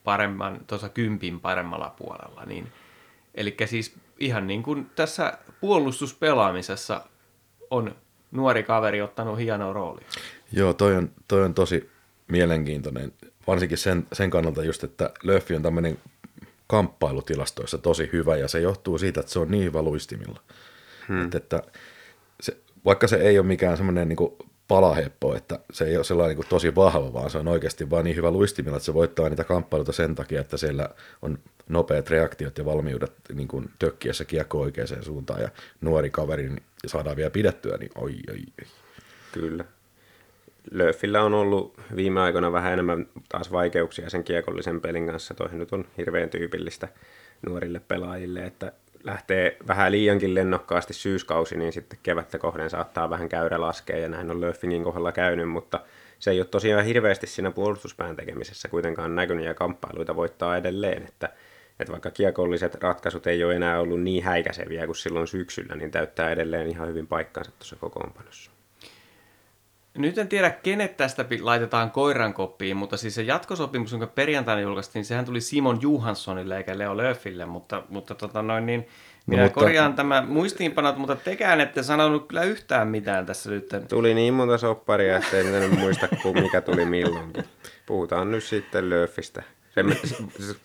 paremman, 0.04 0.60
tuossa 0.66 0.88
kympin 0.88 1.40
paremmalla 1.40 1.94
puolella. 1.98 2.44
Niin, 2.46 2.72
eli 3.34 3.56
siis 3.64 3.96
ihan 4.18 4.46
niin 4.46 4.62
kuin 4.62 4.90
tässä 4.96 5.38
puolustuspelaamisessa 5.60 7.04
on 7.70 7.94
nuori 8.30 8.62
kaveri 8.62 9.02
ottanut 9.02 9.38
hienoa 9.38 9.72
roolia. 9.72 10.06
Joo, 10.52 10.72
toi 10.72 10.96
on, 10.96 11.10
toi 11.28 11.44
on 11.44 11.54
tosi 11.54 11.90
mielenkiintoinen, 12.28 13.12
varsinkin 13.46 13.78
sen, 13.78 14.06
sen 14.12 14.30
kannalta 14.30 14.64
just, 14.64 14.84
että 14.84 15.10
Löffi 15.22 15.54
on 15.56 15.62
tämmöinen 15.62 15.98
kamppailutilastoissa 16.66 17.78
tosi 17.78 18.10
hyvä 18.12 18.36
ja 18.36 18.48
se 18.48 18.60
johtuu 18.60 18.98
siitä, 18.98 19.20
että 19.20 19.32
se 19.32 19.38
on 19.38 19.50
niin 19.50 19.64
hyvä 19.64 19.82
luistimilla. 19.82 20.40
Hmm. 21.08 21.24
Että, 21.24 21.38
että 21.38 21.62
se, 22.40 22.56
vaikka 22.84 23.06
se 23.06 23.16
ei 23.16 23.38
ole 23.38 23.46
mikään 23.46 23.76
semmoinen 23.76 24.08
niin 24.08 24.49
palaheppo, 24.70 25.34
että 25.34 25.58
se 25.72 25.84
ei 25.84 25.96
ole 25.96 26.04
sellainen 26.04 26.36
niin 26.36 26.48
tosi 26.48 26.74
vahva, 26.74 27.12
vaan 27.12 27.30
se 27.30 27.38
on 27.38 27.48
oikeasti 27.48 27.90
vaan 27.90 28.04
niin 28.04 28.16
hyvä 28.16 28.30
luistimilla, 28.30 28.76
että 28.76 28.84
se 28.84 28.94
voittaa 28.94 29.28
niitä 29.28 29.44
kamppailuita 29.44 29.92
sen 29.92 30.14
takia, 30.14 30.40
että 30.40 30.56
siellä 30.56 30.88
on 31.22 31.38
nopeat 31.68 32.10
reaktiot 32.10 32.58
ja 32.58 32.64
valmiudet 32.64 33.12
niin 33.34 33.48
kuin 33.48 33.70
tökkiessä 33.78 34.24
kiekko 34.24 34.60
oikeaan 34.60 35.02
suuntaan 35.02 35.40
ja 35.40 35.48
nuori 35.80 36.10
kaveri 36.10 36.48
niin 36.48 36.62
saadaan 36.86 37.16
vielä 37.16 37.30
pidettyä, 37.30 37.76
niin 37.76 37.90
oi, 37.94 38.14
oi, 38.30 38.36
oi. 38.60 38.66
Kyllä. 39.32 39.64
Löffillä 40.70 41.22
on 41.22 41.34
ollut 41.34 41.74
viime 41.96 42.20
aikoina 42.20 42.52
vähän 42.52 42.72
enemmän 42.72 43.06
taas 43.28 43.52
vaikeuksia 43.52 44.10
sen 44.10 44.24
kiekollisen 44.24 44.80
pelin 44.80 45.06
kanssa. 45.06 45.34
Toihin 45.34 45.58
nyt 45.58 45.72
on 45.72 45.84
hirveän 45.98 46.30
tyypillistä 46.30 46.88
nuorille 47.46 47.80
pelaajille, 47.88 48.46
että 48.46 48.72
lähtee 49.04 49.56
vähän 49.68 49.92
liiankin 49.92 50.34
lennokkaasti 50.34 50.94
syyskausi, 50.94 51.56
niin 51.56 51.72
sitten 51.72 51.98
kevättä 52.02 52.38
kohden 52.38 52.70
saattaa 52.70 53.10
vähän 53.10 53.28
käyrä 53.28 53.60
laskea, 53.60 53.98
ja 53.98 54.08
näin 54.08 54.30
on 54.30 54.40
Löffingin 54.40 54.84
kohdalla 54.84 55.12
käynyt, 55.12 55.50
mutta 55.50 55.80
se 56.18 56.30
ei 56.30 56.40
ole 56.40 56.46
tosiaan 56.46 56.84
hirveästi 56.84 57.26
siinä 57.26 57.50
puolustuspään 57.50 58.16
tekemisessä 58.16 58.68
kuitenkaan 58.68 59.14
näkynyt, 59.14 59.44
ja 59.44 59.54
kamppailuita 59.54 60.16
voittaa 60.16 60.56
edelleen, 60.56 61.02
että, 61.02 61.28
että 61.80 61.92
vaikka 61.92 62.10
kiekolliset 62.10 62.74
ratkaisut 62.74 63.26
ei 63.26 63.44
ole 63.44 63.56
enää 63.56 63.80
ollut 63.80 64.02
niin 64.02 64.24
häikäiseviä 64.24 64.86
kuin 64.86 64.96
silloin 64.96 65.26
syksyllä, 65.26 65.74
niin 65.74 65.90
täyttää 65.90 66.30
edelleen 66.30 66.68
ihan 66.68 66.88
hyvin 66.88 67.06
paikkansa 67.06 67.50
tuossa 67.50 67.76
kokoonpanossa. 67.76 68.50
Nyt 69.98 70.18
en 70.18 70.28
tiedä, 70.28 70.50
kenet 70.50 70.96
tästä 70.96 71.24
laitetaan 71.40 71.90
koiran 71.90 72.34
koppiin, 72.34 72.76
mutta 72.76 72.96
siis 72.96 73.14
se 73.14 73.22
jatkosopimus, 73.22 73.92
jonka 73.92 74.06
perjantaina 74.06 74.60
julkaistiin, 74.60 75.04
sehän 75.04 75.24
tuli 75.24 75.40
Simon 75.40 75.82
Johanssonille 75.82 76.56
eikä 76.56 76.78
Leo 76.78 76.96
Löffille, 76.96 77.46
mutta, 77.46 77.82
mutta 77.88 78.14
tota 78.14 78.42
noin, 78.42 78.66
niin 78.66 78.88
minä 79.26 79.42
no, 79.42 79.46
mutta... 79.46 79.60
korjaan 79.60 79.94
tämä 79.94 80.22
muistiinpanot, 80.22 80.96
mutta 80.96 81.16
tekään 81.16 81.60
ette 81.60 81.82
sanonut 81.82 82.28
kyllä 82.28 82.42
yhtään 82.42 82.88
mitään 82.88 83.26
tässä 83.26 83.50
nyt. 83.50 83.68
Tuli 83.88 84.14
niin 84.14 84.34
monta 84.34 84.58
sopparia, 84.58 85.16
että 85.16 85.38
en 85.38 85.52
nyt 85.52 85.78
muista, 85.78 86.08
mikä 86.42 86.60
tuli 86.60 86.84
milloinkin. 86.84 87.44
Puhutaan 87.86 88.30
nyt 88.30 88.44
sitten 88.44 88.90
Löffistä. 88.90 89.42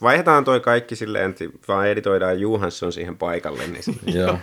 Vaihdetaan 0.02 0.44
toi 0.44 0.60
kaikki 0.60 0.96
silleen, 0.96 1.30
että 1.30 1.46
vaan 1.68 1.88
editoidaan 1.88 2.40
Johansson 2.40 2.94
siihen 2.94 3.18
paikalle. 3.18 3.64
Niin 3.68 4.16
Joo, 4.18 4.40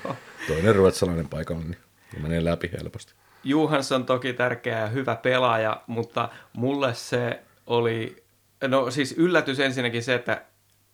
toinen 0.49 0.75
ruotsalainen 0.75 1.29
paikalle, 1.29 1.65
niin 1.65 1.79
menee 2.23 2.45
läpi 2.45 2.71
helposti. 2.81 3.15
Johansson 3.45 4.05
toki 4.05 4.33
tärkeä 4.33 4.81
ja 4.81 4.87
hyvä 4.87 5.17
pelaaja, 5.17 5.83
mutta 5.87 6.29
mulle 6.53 6.95
se 6.95 7.43
oli, 7.67 8.25
no 8.69 8.91
siis 8.91 9.13
yllätys 9.19 9.61
ensinnäkin 9.61 10.03
se, 10.03 10.15
että 10.15 10.43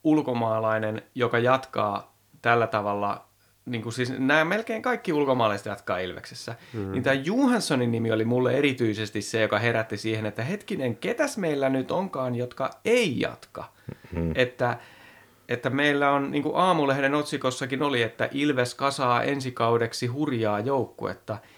ulkomaalainen, 0.05 1.03
joka 1.15 1.39
jatkaa 1.39 2.15
tällä 2.43 2.67
tavalla, 2.67 3.25
niin 3.67 3.83
kuin 3.83 3.93
siis 3.93 4.19
nämä 4.19 4.45
melkein 4.45 4.83
kaikki 4.83 5.13
ulkomaalaiset 5.13 5.67
jatkaa 5.67 5.99
Ilveksessä, 5.99 6.55
mm-hmm. 6.73 6.93
niin 6.93 7.03
tämä 7.03 7.15
Johanssonin 7.15 7.93
nimi 7.93 8.13
oli 8.13 8.25
mulle 8.25 8.53
erityisesti 8.53 9.23
se, 9.23 9.41
joka 9.41 9.59
herätti 9.59 9.97
siihen, 9.97 10.27
että 10.27 10.45
hetkinen, 10.45 10.97
ketäs 10.97 11.39
meillä 11.39 11.69
nyt 11.69 11.91
onkaan, 11.91 12.35
jotka 12.35 12.71
ei 12.85 13.21
jatka. 13.21 13.73
Mm-hmm. 14.13 14.33
Että, 14.35 14.79
että 15.49 15.71
meillä 15.71 16.11
on, 16.11 16.31
niin 16.31 16.43
kuin 16.43 16.57
Aamulehden 16.57 17.15
otsikossakin 17.15 17.83
oli, 17.83 18.03
että 18.03 18.29
Ilves 18.33 18.75
kasaa 18.75 19.23
ensi 19.23 19.53
kaudeksi 19.53 20.07
hurjaa 20.07 20.61
joukkuetta– 20.61 21.39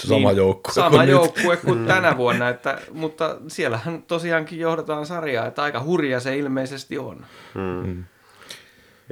Sama 0.00 0.28
niin, 0.28 0.36
joukkue 0.36 0.74
Sama 0.74 0.90
kuin 0.90 1.08
joukkue 1.08 1.54
nyt. 1.54 1.64
kuin 1.64 1.86
tänä 1.86 2.16
vuonna, 2.16 2.48
että, 2.48 2.80
mutta 2.92 3.36
siellähän 3.48 4.02
tosiaankin 4.02 4.58
johdetaan 4.58 5.06
sarjaa, 5.06 5.46
että 5.46 5.62
aika 5.62 5.82
hurja 5.82 6.20
se 6.20 6.36
ilmeisesti 6.36 6.98
on. 6.98 7.26
Hmm. 7.54 7.84
Hmm. 7.84 8.04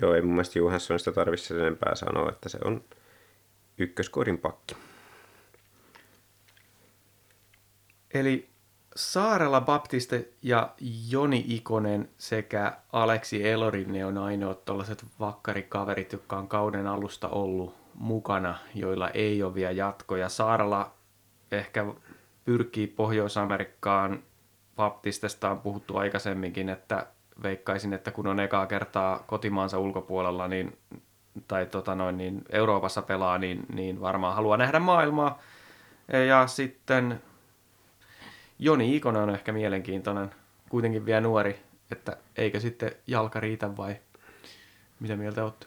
Joo, 0.02 0.14
ei 0.14 0.23
mun 0.23 0.33
mielestä 0.33 0.59
Johanssonista 0.59 1.12
tarvitse 1.12 1.47
sen 1.47 1.61
enempää 1.61 1.95
sanoa, 1.95 2.28
että 2.28 2.49
se 2.49 2.59
on 2.64 2.85
ykköskorin 3.78 4.38
pakki. 4.38 4.76
Eli 8.14 8.49
Saarella 8.97 9.61
Baptiste 9.61 10.28
ja 10.42 10.75
Joni 11.11 11.45
Ikonen 11.49 12.09
sekä 12.18 12.76
Aleksi 12.92 13.49
Elorinne 13.49 14.04
on 14.06 14.18
ainoat 14.18 14.64
tuollaiset 14.64 15.04
vakkarikaverit, 15.21 16.12
jotka 16.12 16.37
on 16.38 16.49
kauden 16.49 16.87
alusta 16.87 17.28
ollut 17.28 17.86
mukana, 17.99 18.59
joilla 18.75 19.11
ei 19.11 19.43
ole 19.43 19.55
vielä 19.55 19.73
jatkoja. 19.73 20.29
Saarella 20.29 20.95
ehkä 21.53 21.87
pyrkii 22.45 22.87
Pohjois-Amerikkaan. 22.87 24.23
Baptistesta 24.76 25.50
on 25.50 25.61
puhuttu 25.61 25.97
aikaisemminkin, 25.97 26.69
että 26.69 27.07
veikkaisin, 27.43 27.93
että 27.93 28.11
kun 28.11 28.26
on 28.26 28.41
ekaa 28.41 28.67
kertaa 28.67 29.25
kotimaansa 29.26 29.79
ulkopuolella 29.79 30.49
niin, 30.49 30.79
tai 31.49 31.67
tota 31.67 31.95
noin, 31.95 32.17
niin 32.17 32.45
Euroopassa 32.50 33.03
pelaa, 33.03 33.38
niin, 33.38 33.67
niin 33.73 34.00
varmaan 34.00 34.35
haluaa 34.35 34.57
nähdä 34.57 34.79
maailmaa. 34.79 35.43
Ja 36.29 36.47
sitten 36.47 37.23
Joni 38.59 38.97
Ikonen 38.97 39.23
on 39.23 39.31
ehkä 39.31 39.53
mielenkiintoinen, 39.53 40.31
kuitenkin 40.69 41.07
vielä 41.07 41.21
nuori, 41.21 41.61
että 41.93 42.17
eikö 42.37 42.61
sitten 42.61 42.93
jalka 43.07 43.41
riitä 43.41 43.76
vai 43.76 43.97
mitä 45.00 45.17
mieltä 45.17 45.45
olette? 45.45 45.67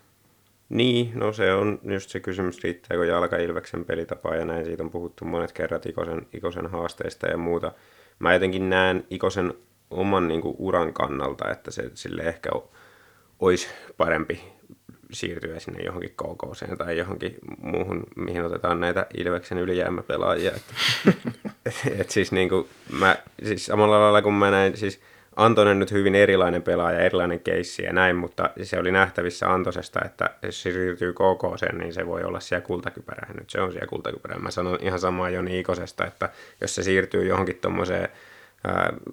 Niin, 0.70 1.12
no 1.16 1.34
se 1.34 1.54
on 1.54 1.80
just 1.84 2.10
se 2.10 2.20
kysymys, 2.20 2.64
riittääkö 2.64 3.06
jalka 3.06 3.38
Ilveksen 3.38 3.86
pelitapaa 3.86 4.36
ja 4.36 4.46
näin. 4.46 4.66
Siitä 4.66 4.84
on 4.84 4.90
puhuttu 4.90 5.26
monet 5.26 5.52
kerrat 5.52 5.86
Ikosen, 5.86 6.28
Ikosen 6.34 6.68
haasteista 6.68 7.28
ja 7.28 7.38
muuta. 7.38 7.72
Mä 8.20 8.34
jotenkin 8.34 8.70
näen 8.70 9.04
Ikosen 9.10 9.54
oman 9.90 10.28
niin 10.28 10.42
kuin, 10.42 10.56
uran 10.58 10.94
kannalta, 10.94 11.52
että 11.52 11.72
se 11.72 11.92
sille 11.94 12.22
ehkä 12.22 12.50
olisi 13.40 13.68
parempi 13.98 14.42
siirtyä 15.12 15.60
sinne 15.60 15.84
johonkin 15.84 16.10
KKC 16.10 16.78
tai 16.78 16.98
johonkin 16.98 17.36
muuhun, 17.58 18.04
mihin 18.16 18.46
otetaan 18.46 18.80
näitä 18.80 19.08
Ilveksen 19.18 19.58
ylijäämäpelaajia. 19.58 20.52
Että, 20.52 20.74
et, 21.66 22.00
et 22.00 22.10
siis, 22.10 22.32
niin 22.32 22.50
kuin, 22.50 22.68
mä, 23.00 23.18
siis 23.44 23.66
samalla 23.66 24.02
lailla 24.02 24.22
kun 24.22 24.34
mä 24.34 24.52
näin, 24.52 24.78
siis 24.78 25.02
Antonen 25.39 25.79
nyt 25.79 25.91
hyvin 25.91 26.15
erilainen 26.15 26.62
pelaaja, 26.62 27.00
erilainen 27.00 27.39
keissi 27.39 27.84
ja 27.84 27.93
näin, 27.93 28.15
mutta 28.15 28.50
se 28.63 28.79
oli 28.79 28.91
nähtävissä 28.91 29.53
Antosesta, 29.53 30.00
että 30.05 30.29
jos 30.43 30.62
se 30.62 30.72
siirtyy 30.72 31.13
KK 31.13 31.74
niin 31.77 31.93
se 31.93 32.05
voi 32.05 32.24
olla 32.24 32.39
siellä 32.39 32.65
kultakypärä. 32.65 33.27
Nyt 33.34 33.50
se 33.50 33.62
on 33.62 33.72
siellä 33.72 33.88
kultakypärä. 33.88 34.39
Mä 34.39 34.51
sanon 34.51 34.77
ihan 34.81 35.00
samaa 35.00 35.29
Joni 35.29 35.60
Ikosesta, 35.60 36.05
että 36.05 36.29
jos 36.62 36.75
se 36.75 36.84
siirtyy 36.84 37.25
johonkin 37.25 37.55
tuommoiseen 37.55 38.10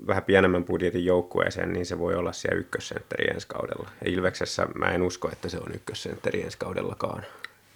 vähän 0.07 0.23
pienemmän 0.23 0.65
budjetin 0.65 1.05
joukkueeseen, 1.05 1.73
niin 1.73 1.87
se 1.87 1.99
voi 1.99 2.15
olla 2.15 2.33
siellä 2.33 2.59
ykkössentteri 2.59 3.31
ensi 3.35 3.49
kaudella. 3.49 3.91
Ilveksessä 4.05 4.67
mä 4.75 4.87
en 4.87 5.03
usko, 5.03 5.29
että 5.33 5.49
se 5.49 5.59
on 5.59 5.75
ykkössentteri 5.75 6.43
ensi 6.43 6.59
kaudellakaan. 6.59 7.23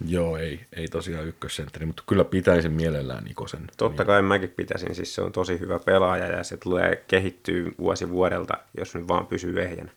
Joo, 0.06 0.36
ei, 0.36 0.60
ei 0.76 0.88
tosiaan 0.88 1.26
ykkössentteri, 1.26 1.86
mutta 1.86 2.02
kyllä 2.06 2.24
pitäisin 2.24 2.72
mielellään 2.72 3.26
Ikosen. 3.30 3.64
Totta 3.76 4.04
kai 4.04 4.22
mäkin 4.22 4.50
pitäisin, 4.50 4.94
siis 4.94 5.14
se 5.14 5.22
on 5.22 5.32
tosi 5.32 5.60
hyvä 5.60 5.78
pelaaja 5.78 6.26
ja 6.26 6.44
se 6.44 6.56
tulee 6.56 7.04
kehittyä 7.08 7.70
vuosi 7.78 8.10
vuodelta, 8.10 8.54
jos 8.78 8.94
nyt 8.94 9.08
vaan 9.08 9.26
pysyy 9.26 9.62
ehjänä. 9.62 9.90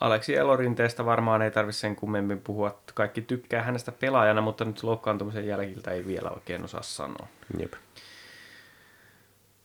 Aleksi 0.00 0.36
Elorinteesta 0.36 1.06
varmaan 1.06 1.42
ei 1.42 1.50
tarvitse 1.50 1.80
sen 1.80 1.96
kummemmin 1.96 2.40
puhua. 2.40 2.82
Kaikki 2.94 3.22
tykkää 3.22 3.62
hänestä 3.62 3.92
pelaajana, 3.92 4.40
mutta 4.40 4.64
nyt 4.64 4.82
loukkaantumisen 4.82 5.46
jälkiltä 5.46 5.90
ei 5.90 6.06
vielä 6.06 6.30
oikein 6.30 6.64
osaa 6.64 6.82
sanoa. 6.82 7.26
Jep. 7.58 7.72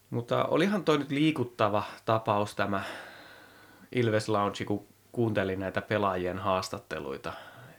Mutta 0.10 0.46
olihan 0.46 0.84
toi 0.84 0.98
nyt 0.98 1.12
liikuttava 1.12 1.84
tapaus 2.06 2.56
tämä 2.56 2.84
Ilves 3.92 4.30
Lounge, 4.30 4.66
kun 4.66 4.88
kuuntelin 5.12 5.60
näitä 5.60 5.82
pelaajien 5.82 6.40
haastatteluita 6.40 7.34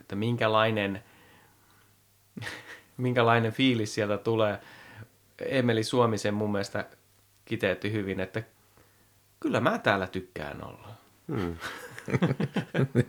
että 0.08 0.16
minkälainen, 0.16 1.04
minkälainen 2.96 3.52
fiilis 3.52 3.94
sieltä 3.94 4.18
tulee. 4.18 4.58
Emeli 5.38 5.84
Suomisen 5.84 6.34
mun 6.34 6.52
mielestä 6.52 6.86
kiteytti 7.44 7.92
hyvin, 7.92 8.20
että 8.20 8.42
kyllä 9.40 9.60
mä 9.60 9.78
täällä 9.78 10.06
tykkään 10.06 10.64
olla. 10.64 10.88
Hmm. 11.28 11.56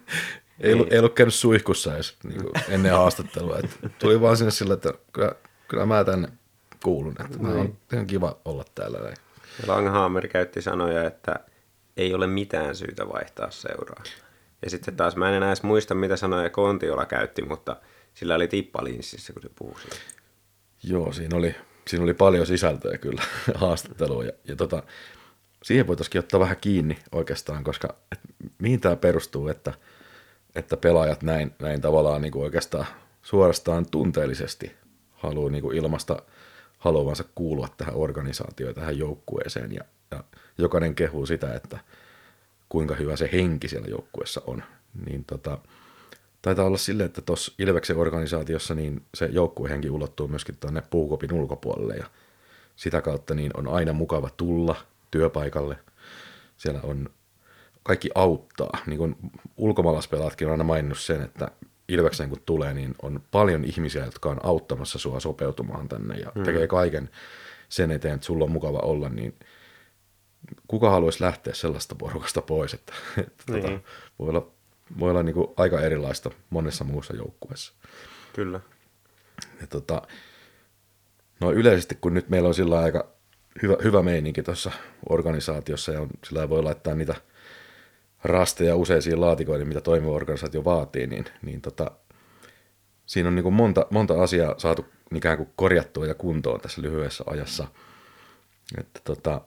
ei, 0.59 0.73
ollut, 0.73 0.93
ei 0.93 0.99
ollut 0.99 1.13
käynyt 1.13 1.33
suihkussa 1.33 1.95
edes 1.95 2.17
niin 2.23 2.41
kuin 2.41 2.53
ennen 2.69 2.91
haastattelua. 2.91 3.57
Että 3.57 3.89
tuli 3.99 4.21
vaan 4.21 4.37
sinne 4.37 4.51
sillä, 4.51 4.73
että 4.73 4.93
kyllä, 5.13 5.31
kyllä 5.67 5.85
mä 5.85 6.03
tänne 6.03 6.27
kuulun. 6.83 7.15
Että 7.25 7.39
mä 7.39 7.49
on 7.49 7.77
ihan 7.93 8.07
kiva 8.07 8.37
olla 8.45 8.65
täällä. 8.75 8.99
Näin. 8.99 9.17
Langhammer 9.67 10.27
käytti 10.27 10.61
sanoja, 10.61 11.03
että 11.03 11.39
ei 11.97 12.13
ole 12.13 12.27
mitään 12.27 12.75
syytä 12.75 13.09
vaihtaa 13.09 13.51
seuraa. 13.51 14.03
Ja 14.61 14.69
sitten 14.69 14.95
taas 14.95 15.15
mä 15.15 15.29
en 15.29 15.35
enää 15.35 15.49
edes 15.49 15.63
muista, 15.63 15.95
mitä 15.95 16.17
sanoja 16.17 16.49
Kontiola 16.49 17.05
käytti, 17.05 17.41
mutta 17.41 17.75
sillä 18.13 18.35
oli 18.35 18.47
tippa 18.47 18.83
linssissä, 18.83 19.33
kun 19.33 19.41
se 19.41 19.49
puhui 19.55 19.79
siitä. 19.81 19.95
Joo, 20.83 21.13
siinä 21.13 21.37
oli, 21.37 21.55
siinä 21.87 22.03
oli 22.03 22.13
paljon 22.13 22.45
sisältöä 22.45 22.97
kyllä 22.97 23.21
haastattelua. 23.55 24.23
Ja, 24.23 24.31
ja 24.47 24.55
tota, 24.55 24.83
siihen 25.63 25.87
voitaisiin 25.87 26.19
ottaa 26.19 26.39
vähän 26.39 26.57
kiinni 26.61 26.99
oikeastaan, 27.11 27.63
koska 27.63 27.95
et, 28.11 28.19
mihin 28.59 28.79
tämä 28.79 28.95
perustuu, 28.95 29.47
että, 29.47 29.73
että 30.55 30.77
pelaajat 30.77 31.23
näin, 31.23 31.55
näin 31.59 31.81
tavallaan 31.81 32.21
niin 32.21 32.31
kuin 32.31 32.43
oikeastaan 32.43 32.85
suorastaan 33.21 33.85
tunteellisesti 33.91 34.75
haluaa 35.11 35.51
niin 35.51 35.61
kuin 35.61 35.77
ilmasta 35.77 36.21
haluavansa 36.77 37.23
kuulua 37.35 37.67
tähän 37.77 37.95
organisaatioon, 37.95 38.75
tähän 38.75 38.97
joukkueeseen. 38.97 39.71
Ja, 39.71 39.83
ja 40.11 40.23
jokainen 40.57 40.95
kehuu 40.95 41.25
sitä, 41.25 41.53
että– 41.53 41.79
kuinka 42.69 42.95
hyvä 42.95 43.15
se 43.15 43.29
henki 43.33 43.67
siellä 43.67 43.87
joukkuessa 43.87 44.41
on. 44.47 44.63
Niin 45.05 45.25
tota, 45.25 45.57
taitaa 46.41 46.65
olla 46.65 46.77
silleen, 46.77 47.05
että 47.05 47.21
tuossa 47.21 47.53
Ilveksen 47.59 47.97
organisaatiossa 47.97 48.75
niin 48.75 49.05
se 49.13 49.25
joukkuehenki 49.25 49.89
ulottuu 49.89 50.27
myöskin 50.27 50.57
tuonne 50.59 50.83
puukopin 50.89 51.33
ulkopuolelle 51.33 51.95
ja 51.95 52.05
sitä 52.75 53.01
kautta 53.01 53.35
niin 53.35 53.51
on 53.57 53.67
aina 53.67 53.93
mukava 53.93 54.29
tulla 54.37 54.75
työpaikalle. 55.11 55.77
Siellä 56.57 56.79
on 56.83 57.09
kaikki 57.83 58.09
auttaa. 58.15 58.77
Niin 58.85 58.97
kuin 58.97 59.15
ulkomaalaispelaatkin 59.57 60.47
on 60.47 60.51
aina 60.51 60.63
maininnut 60.63 60.99
sen, 60.99 61.21
että 61.21 61.51
Ilveksen 61.87 62.29
kun 62.29 62.41
tulee, 62.45 62.73
niin 62.73 62.95
on 63.01 63.21
paljon 63.31 63.63
ihmisiä, 63.63 64.05
jotka 64.05 64.29
on 64.29 64.45
auttamassa 64.45 64.99
sua 64.99 65.19
sopeutumaan 65.19 65.87
tänne 65.87 66.17
ja 66.17 66.31
mm. 66.35 66.43
tekee 66.43 66.67
kaiken 66.67 67.09
sen 67.69 67.91
eteen, 67.91 68.13
että 68.13 68.25
sulla 68.25 68.43
on 68.43 68.51
mukava 68.51 68.79
olla, 68.79 69.09
niin 69.09 69.35
kuka 70.67 70.89
haluaisi 70.89 71.23
lähteä 71.23 71.53
sellaista 71.53 71.95
porukasta 71.95 72.41
pois, 72.41 72.73
että, 72.73 72.93
että 73.17 73.43
tota, 73.45 73.67
niin. 73.67 73.79
tota, 73.79 73.89
voi 74.19 74.29
olla, 74.29 74.51
voi 74.99 75.09
olla 75.09 75.23
niin 75.23 75.33
kuin 75.33 75.47
aika 75.57 75.81
erilaista 75.81 76.31
monessa 76.49 76.83
muussa 76.83 77.15
joukkueessa. 77.15 77.73
Kyllä. 78.33 78.59
Ja 79.61 79.67
tota, 79.67 80.01
no 81.39 81.51
yleisesti, 81.51 81.97
kun 82.01 82.13
nyt 82.13 82.29
meillä 82.29 82.47
on 82.47 82.53
sillä 82.53 82.79
aika 82.79 83.07
hyvä, 83.61 83.75
hyvä 83.83 84.01
meininki 84.01 84.43
tuossa 84.43 84.71
organisaatiossa 85.09 85.91
ja 85.91 86.01
on, 86.01 86.09
sillä 86.25 86.49
voi 86.49 86.63
laittaa 86.63 86.95
niitä 86.95 87.15
rasteja 88.23 88.75
useisiin 88.75 89.21
laatikoihin, 89.21 89.67
mitä 89.67 89.81
toimiva 89.81 90.11
organisaatio 90.11 90.63
vaatii, 90.63 91.07
niin, 91.07 91.25
niin 91.41 91.61
tota, 91.61 91.91
siinä 93.05 93.29
on 93.29 93.35
niin 93.35 93.43
kuin 93.43 93.55
monta, 93.55 93.85
monta 93.89 94.23
asiaa 94.23 94.55
saatu 94.57 94.85
ikään 95.15 95.37
kuin 95.37 95.49
korjattua 95.55 96.05
ja 96.05 96.13
kuntoon 96.13 96.61
tässä 96.61 96.81
lyhyessä 96.81 97.23
ajassa. 97.27 97.67
Että 98.77 98.99
tota, 99.03 99.41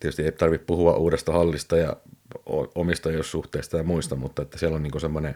tietysti 0.00 0.22
ei 0.22 0.32
tarvitse 0.32 0.64
puhua 0.64 0.96
uudesta 0.96 1.32
hallista 1.32 1.76
ja 1.76 1.96
omistajuussuhteista 2.74 3.76
ja 3.76 3.82
muista, 3.82 4.16
mutta 4.16 4.42
että 4.42 4.58
siellä 4.58 4.76
on 4.76 4.82
niin 4.82 5.00
semmoinen 5.00 5.34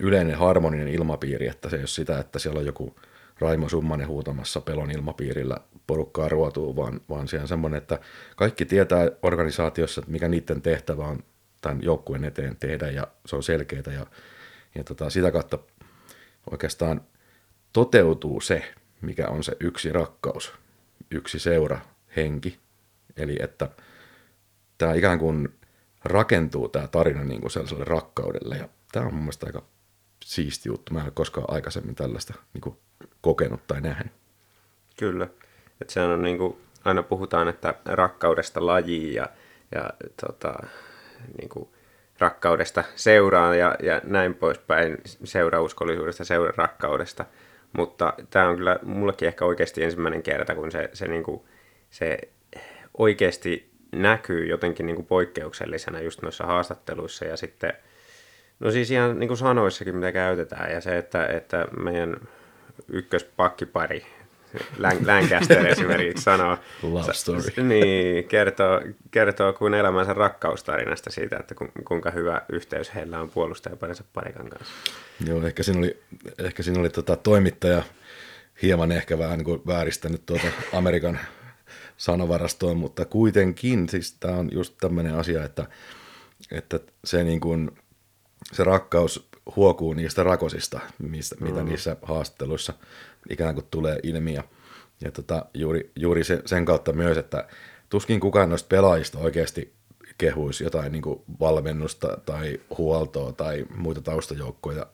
yleinen 0.00 0.38
harmoninen 0.38 0.88
ilmapiiri, 0.88 1.48
että 1.48 1.70
se 1.70 1.76
ei 1.76 1.82
ole 1.82 1.86
sitä, 1.86 2.18
että 2.18 2.38
siellä 2.38 2.60
on 2.60 2.66
joku 2.66 2.96
Raimo 3.38 3.68
Summanen 3.68 4.08
huutamassa 4.08 4.60
pelon 4.60 4.90
ilmapiirillä 4.90 5.56
porukkaa 5.86 6.28
ruotuu, 6.28 6.76
vaan, 6.76 7.00
vaan 7.08 7.28
siellä 7.28 7.44
on 7.44 7.48
semmoinen, 7.48 7.78
että 7.78 7.98
kaikki 8.36 8.64
tietää 8.64 9.10
organisaatiossa, 9.22 10.00
että 10.00 10.12
mikä 10.12 10.28
niiden 10.28 10.62
tehtävä 10.62 11.04
on 11.04 11.24
tämän 11.60 11.82
joukkueen 11.82 12.24
eteen 12.24 12.56
tehdä 12.56 12.90
ja 12.90 13.06
se 13.26 13.36
on 13.36 13.42
selkeää 13.42 13.82
ja, 13.94 14.06
ja 14.74 14.84
tota, 14.84 15.10
sitä 15.10 15.30
kautta 15.30 15.58
oikeastaan 16.50 17.00
toteutuu 17.72 18.40
se, 18.40 18.74
mikä 19.00 19.28
on 19.28 19.44
se 19.44 19.56
yksi 19.60 19.92
rakkaus, 19.92 20.52
yksi 21.10 21.38
seura, 21.38 21.80
henki. 22.16 22.58
Eli 23.16 23.36
että 23.40 23.68
tämä 24.78 24.94
ikään 24.94 25.18
kuin 25.18 25.48
rakentuu 26.04 26.68
tämä 26.68 26.88
tarina 26.88 27.24
niin 27.24 27.40
kuin 27.40 27.50
sellaiselle 27.50 27.84
rakkaudelle 27.84 28.56
ja 28.56 28.68
tämä 28.92 29.06
on 29.06 29.14
mun 29.14 29.22
mielestä 29.22 29.46
aika 29.46 29.62
siisti 30.24 30.68
juttu. 30.68 30.94
Mä 30.94 31.00
en 31.00 31.04
ole 31.04 31.12
koskaan 31.14 31.46
aikaisemmin 31.54 31.94
tällaista 31.94 32.34
niin 32.54 32.60
kuin 32.60 32.76
kokenut 33.20 33.66
tai 33.66 33.80
nähnyt. 33.80 34.12
Kyllä. 34.98 35.28
Että 35.80 35.92
sehän 35.92 36.10
on 36.10 36.22
niin 36.22 36.38
kuin, 36.38 36.56
aina 36.84 37.02
puhutaan, 37.02 37.48
että 37.48 37.74
rakkaudesta 37.84 38.66
lajiin 38.66 39.14
ja, 39.14 39.26
ja 39.74 39.90
tota, 40.20 40.54
niin 41.38 41.48
kuin, 41.48 41.68
rakkaudesta 42.18 42.84
seuraan 42.96 43.58
ja, 43.58 43.76
ja 43.82 44.00
näin 44.04 44.34
poispäin, 44.34 44.98
seurauskollisuudesta, 45.24 46.24
rakkaudesta. 46.56 47.24
Mutta 47.72 48.14
tämä 48.30 48.48
on 48.48 48.56
kyllä 48.56 48.78
mullekin 48.82 49.28
ehkä 49.28 49.44
oikeasti 49.44 49.82
ensimmäinen 49.82 50.22
kerta, 50.22 50.54
kun 50.54 50.72
se, 50.72 50.90
se, 50.92 51.08
niin 51.08 51.22
kuin, 51.22 51.42
se 51.90 52.18
oikeasti 52.98 53.70
näkyy 53.92 54.46
jotenkin 54.46 54.86
niin 54.86 54.96
kuin 54.96 55.06
poikkeuksellisena 55.06 56.00
just 56.00 56.22
noissa 56.22 56.46
haastatteluissa 56.46 57.24
ja 57.24 57.36
sitten, 57.36 57.72
no 58.60 58.70
siis 58.70 58.90
ihan 58.90 59.18
niin 59.18 59.28
kuin 59.28 59.38
sanoissakin, 59.38 59.96
mitä 59.96 60.12
käytetään 60.12 60.72
ja 60.72 60.80
se, 60.80 60.98
että, 60.98 61.26
että 61.26 61.66
meidän 61.76 62.16
ykköspakkipari 62.88 64.06
Lancaster 65.06 65.66
esimerkiksi 65.66 66.24
sanoo. 66.24 66.58
Love 66.82 67.12
story. 67.12 67.42
Niin, 67.62 68.28
kertoo, 68.28 68.80
kertoo 69.10 69.52
kuin 69.52 69.74
elämänsä 69.74 70.14
rakkaustarinasta 70.14 71.10
siitä, 71.10 71.36
että 71.36 71.54
kuinka 71.84 72.10
hyvä 72.10 72.42
yhteys 72.48 72.94
heillä 72.94 73.20
on 73.20 73.30
puolustajaparinsa 73.30 74.04
parikan 74.12 74.48
kanssa. 74.48 74.74
Joo, 75.26 75.46
ehkä 75.46 75.62
siinä 75.62 75.78
oli, 75.78 76.00
ehkä 76.38 76.62
siinä 76.62 76.80
oli 76.80 76.90
tota 76.90 77.16
toimittaja 77.16 77.82
hieman 78.62 78.92
ehkä 78.92 79.18
vähän 79.18 79.38
niin 79.38 79.44
kuin 79.44 79.62
vääristänyt 79.66 80.26
tuota 80.26 80.46
Amerikan 80.72 81.18
sanavarastoon, 81.96 82.76
mutta 82.76 83.04
kuitenkin 83.04 83.88
siis 83.88 84.16
tämä 84.20 84.36
on 84.36 84.48
just 84.52 84.74
tämmöinen 84.80 85.14
asia, 85.14 85.44
että, 85.44 85.66
että 86.50 86.80
se, 87.04 87.24
niin 87.24 87.40
kuin, 87.40 87.70
se 88.52 88.64
rakkaus 88.64 89.28
huokuu 89.56 89.92
niistä 89.92 90.22
rakosista, 90.22 90.80
mistä, 90.98 91.36
mm. 91.40 91.46
mitä 91.46 91.62
niissä 91.62 91.96
haastatteluissa 92.02 92.72
ikään 93.30 93.54
kuin 93.54 93.66
tulee 93.70 93.98
ilmi. 94.02 94.34
Ja, 94.34 94.44
ja 95.00 95.10
tota, 95.10 95.46
juuri, 95.54 95.90
juuri 95.96 96.24
se, 96.24 96.42
sen 96.46 96.64
kautta 96.64 96.92
myös, 96.92 97.18
että 97.18 97.48
tuskin 97.88 98.20
kukaan 98.20 98.48
noista 98.48 98.68
pelaajista 98.68 99.18
oikeasti 99.18 99.72
kehuisi 100.18 100.64
jotain 100.64 100.92
niin 100.92 101.02
kuin 101.02 101.22
valmennusta 101.40 102.18
tai 102.26 102.60
huoltoa 102.78 103.32
tai 103.32 103.66
muita 103.76 104.00
taustajoukkoja, 104.00 104.86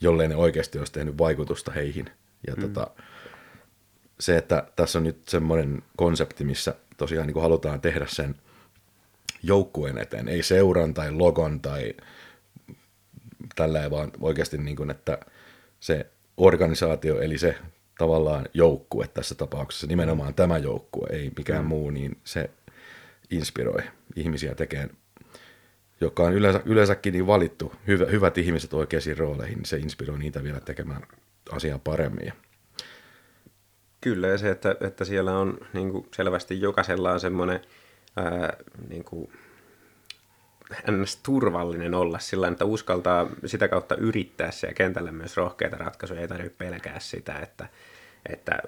jollei 0.00 0.28
ne 0.28 0.36
oikeasti 0.36 0.78
olisi 0.78 0.92
tehnyt 0.92 1.18
vaikutusta 1.18 1.72
heihin. 1.72 2.10
Ja 2.46 2.54
mm. 2.54 2.62
tota, 2.62 2.90
se, 4.20 4.36
että 4.36 4.66
tässä 4.76 4.98
on 4.98 5.04
nyt 5.04 5.28
semmoinen 5.28 5.82
konsepti, 5.96 6.44
missä 6.44 6.74
tosiaan 6.96 7.26
niin 7.26 7.32
kuin 7.32 7.42
halutaan 7.42 7.80
tehdä 7.80 8.06
sen 8.08 8.34
joukkueen 9.42 9.98
eteen, 9.98 10.28
ei 10.28 10.42
seuran 10.42 10.94
tai 10.94 11.12
logon 11.12 11.60
tai 11.60 11.94
tällä 13.56 13.90
vaan 13.90 14.10
oikeasti 14.20 14.58
niin 14.58 14.76
kuin, 14.76 14.90
että 14.90 15.18
se 15.80 16.06
organisaatio, 16.36 17.20
eli 17.20 17.38
se 17.38 17.56
tavallaan 17.98 18.48
joukkue 18.54 19.08
tässä 19.08 19.34
tapauksessa, 19.34 19.86
nimenomaan 19.86 20.34
tämä 20.34 20.58
joukkue, 20.58 21.08
ei 21.10 21.32
mikään 21.36 21.62
mm. 21.62 21.68
muu, 21.68 21.90
niin 21.90 22.16
se 22.24 22.50
inspiroi 23.30 23.82
ihmisiä 24.16 24.54
tekemään, 24.54 24.90
joka 26.00 26.22
on 26.22 26.32
yleensä, 26.32 26.62
yleensäkin 26.64 27.12
niin 27.12 27.26
valittu, 27.26 27.72
hyvä, 27.86 28.06
hyvät 28.06 28.38
ihmiset 28.38 28.74
oikeisiin 28.74 29.18
rooleihin, 29.18 29.56
niin 29.56 29.66
se 29.66 29.76
inspiroi 29.76 30.18
niitä 30.18 30.42
vielä 30.42 30.60
tekemään 30.60 31.02
asiaa 31.50 31.78
paremmin. 31.78 32.32
Kyllä, 34.00 34.26
ja 34.26 34.38
se, 34.38 34.50
että, 34.50 34.76
että 34.80 35.04
siellä 35.04 35.38
on 35.38 35.58
niin 35.72 35.92
kuin 35.92 36.08
selvästi 36.14 36.60
jokaisella 36.60 37.12
on 37.12 37.20
semmoinen 37.20 37.60
ää, 38.16 38.56
niin 38.88 39.04
kuin, 39.04 39.32
ns. 40.90 41.16
turvallinen 41.16 41.94
olla 41.94 42.18
sillä 42.18 42.48
että 42.48 42.64
uskaltaa 42.64 43.26
sitä 43.46 43.68
kautta 43.68 43.96
yrittää 43.96 44.50
ja 44.68 44.74
kentällä 44.74 45.12
myös 45.12 45.36
rohkeita 45.36 45.76
ratkaisuja, 45.76 46.20
ei 46.20 46.28
tarvitse 46.28 46.54
pelkää 46.58 47.00
sitä, 47.00 47.38
että, 47.38 47.68
että 48.32 48.58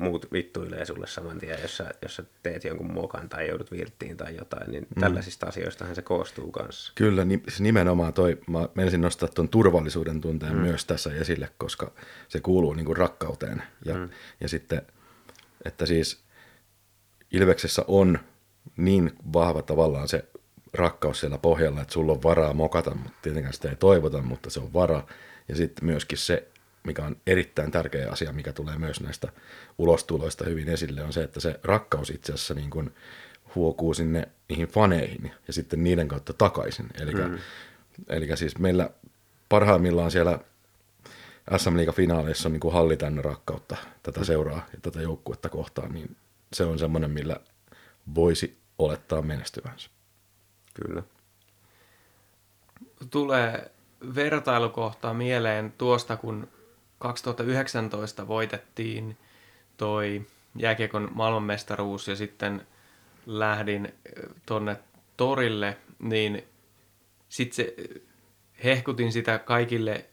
muut 0.00 0.32
vittuilee 0.32 0.84
sulle 0.84 1.06
saman 1.06 1.38
tien, 1.38 1.62
jos 1.62 1.76
sä, 1.76 1.90
jos 2.02 2.16
sä 2.16 2.24
teet 2.42 2.64
jonkun 2.64 2.92
mokan 2.92 3.28
tai 3.28 3.48
joudut 3.48 3.70
virttiin 3.70 4.16
tai 4.16 4.36
jotain, 4.36 4.70
niin 4.70 4.86
mm. 4.96 5.00
tällaisista 5.00 5.46
asioistahan 5.46 5.94
se 5.94 6.02
koostuu 6.02 6.50
kanssa. 6.50 6.92
Kyllä, 6.94 7.26
siis 7.48 7.60
nimenomaan 7.60 8.12
toi, 8.12 8.38
mä 8.46 8.68
menisin 8.74 9.00
nostaa 9.00 9.28
tuon 9.28 9.48
turvallisuuden 9.48 10.20
tunteen 10.20 10.52
mm. 10.52 10.58
myös 10.58 10.84
tässä 10.84 11.14
esille, 11.14 11.48
koska 11.58 11.92
se 12.28 12.40
kuuluu 12.40 12.72
niin 12.72 12.86
kuin 12.86 12.96
rakkauteen. 12.96 13.62
Ja, 13.84 13.94
mm. 13.94 14.08
ja 14.40 14.48
sitten, 14.48 14.82
että 15.64 15.86
siis 15.86 16.26
Ilveksessä 17.32 17.84
on 17.88 18.18
niin 18.76 19.12
vahva 19.32 19.62
tavallaan 19.62 20.08
se 20.08 20.24
rakkaus 20.74 21.20
siellä 21.20 21.38
pohjalla, 21.38 21.82
että 21.82 21.92
sulla 21.92 22.12
on 22.12 22.22
varaa 22.22 22.52
mokata, 22.52 22.94
mutta 22.94 23.18
tietenkään 23.22 23.52
sitä 23.52 23.68
ei 23.68 23.76
toivota, 23.76 24.22
mutta 24.22 24.50
se 24.50 24.60
on 24.60 24.72
vara. 24.72 25.02
Ja 25.48 25.56
sitten 25.56 25.84
myöskin 25.84 26.18
se, 26.18 26.48
mikä 26.86 27.04
on 27.04 27.16
erittäin 27.26 27.70
tärkeä 27.70 28.10
asia, 28.10 28.32
mikä 28.32 28.52
tulee 28.52 28.78
myös 28.78 29.00
näistä 29.00 29.28
ulostuloista 29.78 30.44
hyvin 30.44 30.68
esille, 30.68 31.02
on 31.02 31.12
se, 31.12 31.22
että 31.22 31.40
se 31.40 31.60
rakkaus 31.64 32.10
itse 32.10 32.32
asiassa 32.32 32.54
niin 32.54 32.70
kuin 32.70 32.94
huokuu 33.54 33.94
sinne 33.94 34.28
niihin 34.48 34.68
faneihin 34.68 35.30
ja 35.46 35.52
sitten 35.52 35.84
niiden 35.84 36.08
kautta 36.08 36.32
takaisin. 36.32 36.86
Eli 37.00 37.14
mm. 37.14 37.38
Eli 38.08 38.36
siis 38.36 38.58
meillä 38.58 38.90
parhaimmillaan 39.48 40.10
siellä 40.10 40.38
SM 41.56 41.76
Liiga-finaaleissa 41.76 42.48
on 42.48 42.52
niin 42.52 42.60
kuin 42.60 42.74
halli 42.74 42.96
tänne 42.96 43.22
rakkautta 43.22 43.76
tätä 44.02 44.20
mm. 44.20 44.26
seuraa 44.26 44.66
ja 44.72 44.78
tätä 44.82 45.02
joukkuetta 45.02 45.48
kohtaan, 45.48 45.92
niin 45.92 46.16
se 46.52 46.64
on 46.64 46.78
semmoinen, 46.78 47.10
millä 47.10 47.40
voisi 48.14 48.58
olettaa 48.78 49.22
menestyvänsä. 49.22 49.90
Kyllä. 50.74 51.02
Tulee 53.10 53.70
vertailukohtaa 54.14 55.14
mieleen 55.14 55.74
tuosta, 55.78 56.16
kun 56.16 56.48
2019 56.98 58.28
voitettiin 58.28 59.16
toi 59.76 60.26
jääkiekon 60.56 61.10
maailmanmestaruus 61.14 62.08
ja 62.08 62.16
sitten 62.16 62.66
lähdin 63.26 63.94
tonne 64.46 64.76
torille, 65.16 65.76
niin 65.98 66.44
sitten 67.28 67.56
se, 67.56 67.74
hehkutin 68.64 69.12
sitä 69.12 69.38
kaikille 69.38 70.04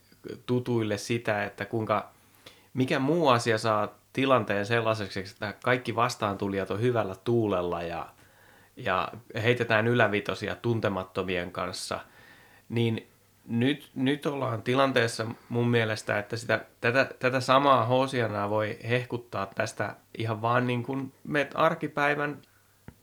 tutuille 0.46 0.98
sitä, 0.98 1.44
että 1.44 1.64
kuinka, 1.64 2.10
mikä 2.74 2.98
muu 2.98 3.28
asia 3.28 3.58
saa 3.58 3.98
tilanteen 4.12 4.66
sellaiseksi, 4.66 5.20
että 5.20 5.54
kaikki 5.64 5.96
vastaantulijat 5.96 6.70
on 6.70 6.80
hyvällä 6.80 7.14
tuulella 7.24 7.82
ja 7.82 8.14
ja 8.76 9.08
heitetään 9.42 9.86
ylävitosia 9.86 10.56
tuntemattomien 10.56 11.52
kanssa, 11.52 12.00
niin 12.68 13.08
nyt, 13.48 13.90
nyt 13.94 14.26
ollaan 14.26 14.62
tilanteessa 14.62 15.26
mun 15.48 15.68
mielestä, 15.68 16.18
että 16.18 16.36
sitä, 16.36 16.64
tätä, 16.80 17.08
tätä 17.18 17.40
samaa 17.40 17.84
Hosianaa 17.84 18.50
voi 18.50 18.78
hehkuttaa 18.88 19.46
tästä 19.46 19.96
ihan 20.18 20.42
vaan 20.42 20.66
niin 20.66 20.82
kuin 20.82 21.12
met 21.24 21.50
arkipäivän 21.54 22.38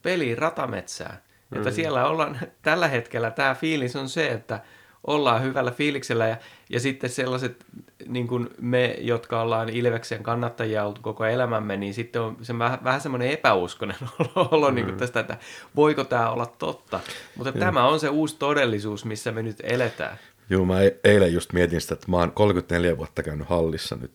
peli 0.01 0.36
ratametsään. 0.36 1.17
Mm. 1.49 1.58
Että 1.58 1.71
siellä 1.71 2.08
ollaan, 2.08 2.39
tällä 2.62 2.88
hetkellä 2.88 3.32
tämä 3.32 3.56
fiilis 3.56 3.95
on 3.95 4.10
se, 4.10 4.27
että 4.27 4.60
ollaan 5.08 5.43
hyvällä 5.43 5.71
fiiliksellä 5.71 6.27
ja, 6.27 6.38
ja 6.69 6.80
sitten 6.80 7.10
sellaiset 7.10 7.65
niin 8.08 8.27
kuin 8.27 8.49
me, 8.62 8.95
jotka 8.99 9.41
ollaan 9.41 9.69
Ilveksen 9.69 10.23
kannattajia 10.23 10.86
oltu 10.86 11.01
koko 11.01 11.25
elämämme, 11.25 11.77
niin 11.77 11.93
sitten 11.93 12.21
on 12.21 12.38
se 12.41 12.60
vähän, 12.60 12.84
vähän 12.84 13.01
semmoinen 13.01 13.30
epäuskonen 13.30 13.95
olo, 14.19 14.49
olo 14.51 14.69
mm. 14.69 14.75
niin 14.75 14.86
kuin 14.86 14.97
tästä, 14.97 15.19
että 15.19 15.38
voiko 15.75 16.04
tämä 16.04 16.30
olla 16.30 16.45
totta. 16.45 16.99
Mutta 17.36 17.51
tämä 17.51 17.88
on 17.88 17.99
se 17.99 18.10
uusi 18.10 18.36
todellisuus, 18.39 19.06
missä 19.06 19.32
me 19.32 19.43
nyt 19.43 19.58
eletään. 19.63 20.17
Joo, 20.51 20.65
mä 20.65 20.81
e- 20.81 20.99
eilen 21.03 21.33
just 21.33 21.53
mietin 21.53 21.81
sitä, 21.81 21.93
että 21.93 22.11
mä 22.11 22.17
oon 22.17 22.31
34 22.31 22.97
vuotta 22.97 23.23
käynyt 23.23 23.49
hallissa 23.49 23.95
nyt, 23.95 24.11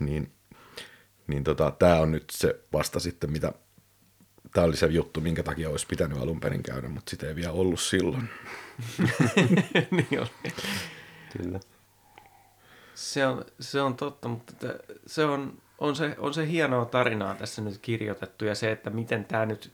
niin, 0.00 0.32
niin 1.26 1.44
tota, 1.44 1.70
tämä 1.70 2.00
on 2.00 2.12
nyt 2.12 2.24
se 2.30 2.60
vasta 2.72 3.00
sitten, 3.00 3.32
mitä 3.32 3.52
tämä 4.54 4.66
oli 4.66 4.76
se 4.76 4.86
juttu, 4.86 5.20
minkä 5.20 5.42
takia 5.42 5.70
olisi 5.70 5.86
pitänyt 5.86 6.18
alun 6.18 6.40
perin 6.40 6.62
käydä, 6.62 6.88
mutta 6.88 7.10
sitä 7.10 7.26
ei 7.28 7.36
vielä 7.36 7.52
ollut 7.52 7.80
silloin. 7.80 8.28
niin 9.90 10.20
oli. 10.20 10.52
Kyllä. 11.38 11.60
Se 12.94 13.26
on, 13.26 13.44
se 13.60 13.80
on 13.80 13.96
totta, 13.96 14.28
mutta 14.28 14.52
se 15.06 15.24
on, 15.24 15.62
on, 15.78 15.96
se, 15.96 16.16
on 16.18 16.34
se 16.34 16.46
hienoa 16.46 16.84
tarinaa 16.84 17.34
tässä 17.34 17.62
nyt 17.62 17.78
kirjoitettu 17.78 18.44
ja 18.44 18.54
se, 18.54 18.72
että 18.72 18.90
miten 18.90 19.24
tämä 19.24 19.46
nyt, 19.46 19.72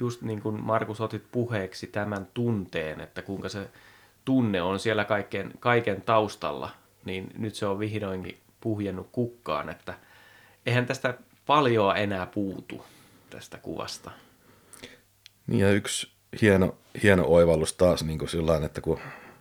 just 0.00 0.22
niin 0.22 0.40
kuin 0.40 0.62
Markus 0.62 1.00
otit 1.00 1.24
puheeksi 1.32 1.86
tämän 1.86 2.28
tunteen, 2.34 3.00
että 3.00 3.22
kuinka 3.22 3.48
se 3.48 3.70
tunne 4.28 4.62
on 4.62 4.78
siellä 4.78 5.04
kaiken, 5.04 5.52
kaiken 5.60 6.02
taustalla, 6.02 6.70
niin 7.04 7.30
nyt 7.38 7.54
se 7.54 7.66
on 7.66 7.78
vihdoinkin 7.78 8.38
puhjennut 8.60 9.08
kukkaan, 9.12 9.68
että 9.68 9.94
eihän 10.66 10.86
tästä 10.86 11.14
paljon 11.46 11.96
enää 11.96 12.26
puutu 12.26 12.84
tästä 13.30 13.58
kuvasta. 13.58 14.10
Niin 15.46 15.60
ja 15.60 15.72
yksi 15.72 16.08
hieno, 16.42 16.76
hieno 17.02 17.24
oivallus 17.26 17.72
taas 17.72 18.04
niin 18.04 18.18
kuin 18.18 18.28
sillain, 18.28 18.64
että 18.64 18.80
kun 18.80 18.98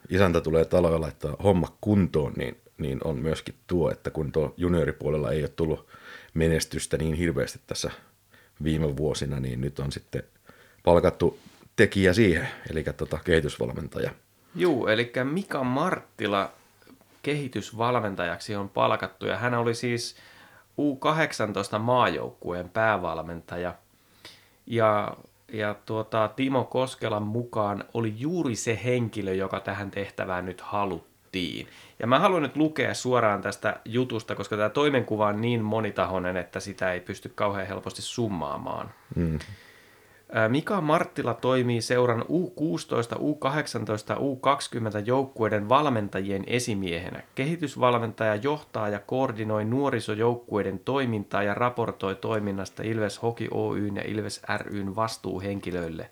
isäntä 0.09 0.41
tulee 0.41 0.65
taloon 0.65 0.93
ja 0.93 1.01
laittaa 1.01 1.35
homma 1.43 1.77
kuntoon, 1.81 2.33
niin, 2.37 2.57
niin 2.77 2.99
on 3.03 3.19
myöskin 3.19 3.55
tuo, 3.67 3.91
että 3.91 4.09
kun 4.09 4.31
tuo 4.31 4.53
junioripuolella 4.57 5.31
ei 5.31 5.41
ole 5.41 5.49
tullut 5.49 5.87
menestystä 6.33 6.97
niin 6.97 7.13
hirveästi 7.13 7.59
tässä 7.67 7.91
viime 8.63 8.97
vuosina, 8.97 9.39
niin 9.39 9.61
nyt 9.61 9.79
on 9.79 9.91
sitten 9.91 10.23
palkattu 10.83 11.39
tekijä 11.75 12.13
siihen, 12.13 12.47
eli 12.69 12.83
tota, 12.83 13.19
kehitysvalmentaja. 13.25 14.11
Joo, 14.55 14.87
eli 14.87 15.11
Mika 15.23 15.63
Marttila 15.63 16.51
kehitysvalmentajaksi 17.23 18.55
on 18.55 18.69
palkattu 18.69 19.25
ja 19.25 19.37
hän 19.37 19.53
oli 19.53 19.75
siis 19.75 20.17
U18 20.81 21.79
maajoukkueen 21.79 22.69
päävalmentaja. 22.69 23.73
Ja, 24.65 25.17
ja 25.53 25.75
tuota, 25.85 26.27
Timo 26.27 26.63
Koskelan 26.63 27.23
mukaan 27.23 27.83
oli 27.93 28.13
juuri 28.17 28.55
se 28.55 28.79
henkilö, 28.83 29.33
joka 29.33 29.59
tähän 29.59 29.91
tehtävään 29.91 30.45
nyt 30.45 30.61
haluttiin. 30.61 31.67
Ja 31.99 32.07
mä 32.07 32.19
haluan 32.19 32.43
nyt 32.43 32.55
lukea 32.55 32.93
suoraan 32.93 33.41
tästä 33.41 33.79
jutusta, 33.85 34.35
koska 34.35 34.57
tämä 34.57 34.69
toimenkuva 34.69 35.27
on 35.27 35.41
niin 35.41 35.61
monitahoinen, 35.61 36.37
että 36.37 36.59
sitä 36.59 36.93
ei 36.93 36.99
pysty 36.99 37.31
kauhean 37.35 37.67
helposti 37.67 38.01
summaamaan. 38.01 38.91
Mm. 39.15 39.39
Mika 40.47 40.81
Marttila 40.81 41.33
toimii 41.33 41.81
seuran 41.81 42.21
U16, 42.21 43.15
U18, 43.15 44.17
U20 44.17 45.05
joukkueiden 45.05 45.69
valmentajien 45.69 46.43
esimiehenä. 46.47 47.23
Kehitysvalmentaja 47.35 48.35
johtaa 48.35 48.89
ja 48.89 48.99
koordinoi 48.99 49.65
nuorisojoukkueiden 49.65 50.79
toimintaa 50.79 51.43
ja 51.43 51.53
raportoi 51.53 52.15
toiminnasta 52.15 52.83
Ilves 52.83 53.21
Hoki 53.21 53.47
Oyn 53.51 53.95
ja 53.95 54.03
Ilves 54.05 54.41
ryn 54.59 54.95
vastuuhenkilöille. 54.95 56.09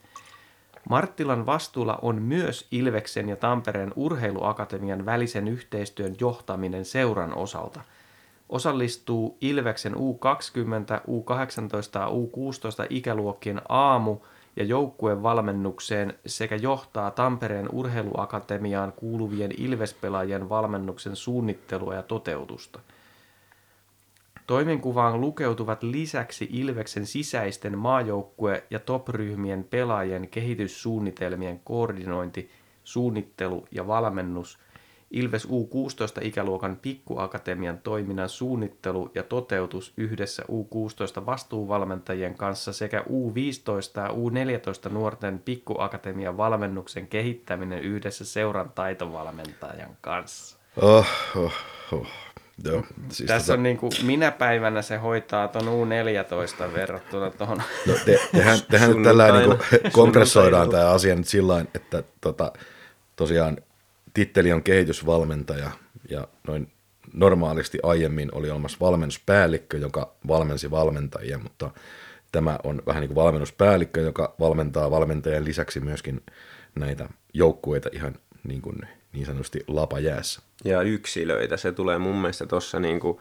Marttilan 0.90 1.46
vastuulla 1.46 2.00
on 2.02 2.22
myös 2.22 2.68
Ilveksen 2.72 3.30
ja 3.30 3.36
Tampereen 3.36 3.94
urheiluakatemian 3.96 5.06
välisen 5.06 5.48
yhteistyön 5.48 6.16
johtaminen 6.20 6.86
seuran 6.86 7.38
osalta– 7.38 7.82
osallistuu 8.56 9.38
Ilveksen 9.42 9.94
U20, 9.94 9.98
U18 11.08 12.00
ja 12.00 12.08
U16 12.08 12.88
ikäluokkien 12.90 13.62
aamu- 13.70 14.22
ja 14.56 14.64
joukkueen 14.64 15.24
valmennukseen 15.24 16.14
sekä 16.26 16.56
johtaa 16.56 17.12
Tampereen 17.12 17.70
urheiluakatemiaan 17.72 18.92
kuuluvien 18.92 19.52
Ilvespelaajien 19.58 20.50
valmennuksen 20.50 21.16
suunnittelua 21.16 21.96
ja 21.96 22.04
toteutusta. 22.04 22.80
Toimenkuvaan 24.48 25.22
lukeutuvat 25.22 25.84
lisäksi 25.84 26.50
Ilveksen 26.52 27.06
sisäisten 27.06 27.78
maajoukkue- 27.78 28.64
ja 28.70 28.80
topryhmien 28.80 29.64
pelaajien 29.64 30.28
kehityssuunnitelmien 30.28 31.60
koordinointi, 31.64 32.50
suunnittelu 32.84 33.68
ja 33.72 33.88
valmennus– 33.88 34.60
Ilves 35.12 35.48
U16-ikäluokan 35.48 36.78
pikkuakatemian 36.82 37.78
toiminnan 37.78 38.30
suunnittelu 38.30 39.12
ja 39.16 39.24
toteutus 39.24 39.94
yhdessä 39.98 40.44
U16 40.44 41.26
vastuuvalmentajien 41.26 42.36
kanssa 42.36 42.74
sekä 42.74 43.00
U15 43.00 44.02
ja 44.02 44.08
U14 44.08 44.90
nuorten 44.90 45.40
pikkuakatemian 45.40 46.38
valmennuksen 46.38 47.08
kehittäminen 47.08 47.80
yhdessä 47.80 48.26
seuran 48.26 48.72
taitovalmentajan 48.76 49.98
kanssa. 50.02 50.58
Oh, 50.82 51.08
oh, 51.36 51.54
oh. 51.92 52.08
Joo, 52.64 52.84
siis 53.10 53.28
Tässä 53.28 53.48
tota... 53.48 53.60
on 53.60 53.64
niin 53.64 53.78
kuin, 53.78 53.92
minä 54.04 54.32
päivänä 54.32 54.82
se 54.82 54.98
hoitaa 54.98 55.48
tuon 55.48 55.66
U14 55.66 56.74
verrattuna 56.74 57.32
tuohon. 57.32 57.62
No, 57.86 57.94
te, 58.06 58.20
tehän, 58.32 58.60
tehän 58.72 58.90
nyt 58.90 59.04
tällä 59.04 59.40
niin 59.40 59.92
kompressoidaan 59.92 60.70
tämä 60.70 60.90
asia 60.90 61.16
nyt 61.16 61.28
sillä 61.28 61.66
että 61.76 62.04
tota, 62.22 62.54
tosiaan 63.16 63.58
titteli 64.16 64.52
on 64.52 64.64
kehitysvalmentaja 64.64 65.72
ja 66.10 66.28
noin 66.48 66.72
normaalisti 67.14 67.80
aiemmin 67.84 68.30
oli 68.32 68.50
olemassa 68.50 68.78
valmennuspäällikkö, 68.82 69.78
joka 69.78 70.16
valmensi 70.28 70.72
valmentajia, 70.72 71.38
mutta 71.38 71.72
tämä 72.32 72.60
on 72.64 72.82
vähän 72.88 73.02
niin 73.02 73.10
kuin 73.10 73.24
valmennuspäällikkö, 73.24 74.02
joka 74.02 74.36
valmentaa 74.40 74.92
valmentajan 74.92 75.46
lisäksi 75.46 75.80
myöskin 75.80 76.22
näitä 76.76 77.10
joukkueita 77.34 77.90
ihan 77.94 78.16
niin, 78.44 78.62
kuin 78.62 78.78
niin 79.14 79.26
sanotusti 79.26 79.64
lapajäässä. 79.68 80.42
Ja 80.66 80.82
yksilöitä, 80.82 81.58
se 81.58 81.72
tulee 81.72 81.98
mun 81.98 82.16
mielestä 82.16 82.46
tuossa 82.46 82.80
niin 82.80 83.00
kuin, 83.00 83.18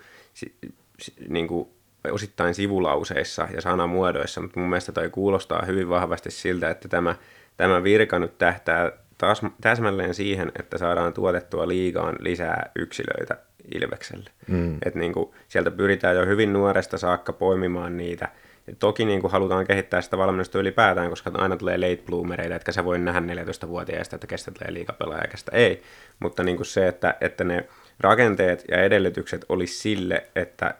niin 1.28 1.48
kuin 1.48 1.68
osittain 2.12 2.54
sivulauseissa 2.54 3.48
ja 3.54 3.60
sanamuodoissa, 3.60 4.40
mutta 4.40 4.60
mun 4.60 4.68
mielestä 4.68 4.92
toi 4.92 5.10
kuulostaa 5.10 5.64
hyvin 5.66 5.88
vahvasti 5.88 6.30
siltä, 6.30 6.70
että 6.70 6.88
tämä, 6.88 7.16
tämä 7.56 7.82
virka 7.82 8.18
nyt 8.18 8.38
tähtää 8.38 8.92
taas 9.18 9.42
täsmälleen 9.60 10.14
siihen, 10.14 10.52
että 10.58 10.78
saadaan 10.78 11.12
tuotettua 11.12 11.68
liigaan 11.68 12.16
lisää 12.20 12.70
yksilöitä 12.76 13.38
Ilvekselle. 13.74 14.30
Mm. 14.48 14.78
Et 14.84 14.94
niin 14.94 15.12
kuin, 15.12 15.30
sieltä 15.48 15.70
pyritään 15.70 16.16
jo 16.16 16.26
hyvin 16.26 16.52
nuoresta 16.52 16.98
saakka 16.98 17.32
poimimaan 17.32 17.96
niitä. 17.96 18.28
Et 18.68 18.78
toki 18.78 19.04
niin 19.04 19.20
kuin 19.20 19.30
halutaan 19.30 19.66
kehittää 19.66 20.00
sitä 20.00 20.18
valmennusta 20.18 20.58
ylipäätään, 20.58 21.10
koska 21.10 21.30
aina 21.34 21.56
tulee 21.56 21.78
late 21.78 22.02
bloomereita, 22.06 22.54
etkä 22.54 22.72
sä 22.72 22.84
voi 22.84 22.98
nähdä 22.98 23.20
14-vuotiaista, 23.20 24.16
että 24.16 24.26
kestä 24.26 24.50
tulee 24.50 24.74
liikapelaaja, 24.74 25.28
kestä 25.30 25.50
ei. 25.54 25.82
Mutta 26.20 26.42
niin 26.42 26.56
kuin 26.56 26.66
se, 26.66 26.88
että, 26.88 27.14
että 27.20 27.44
ne 27.44 27.68
rakenteet 28.00 28.64
ja 28.70 28.82
edellytykset 28.82 29.44
olisi 29.48 29.78
sille, 29.78 30.26
että 30.36 30.74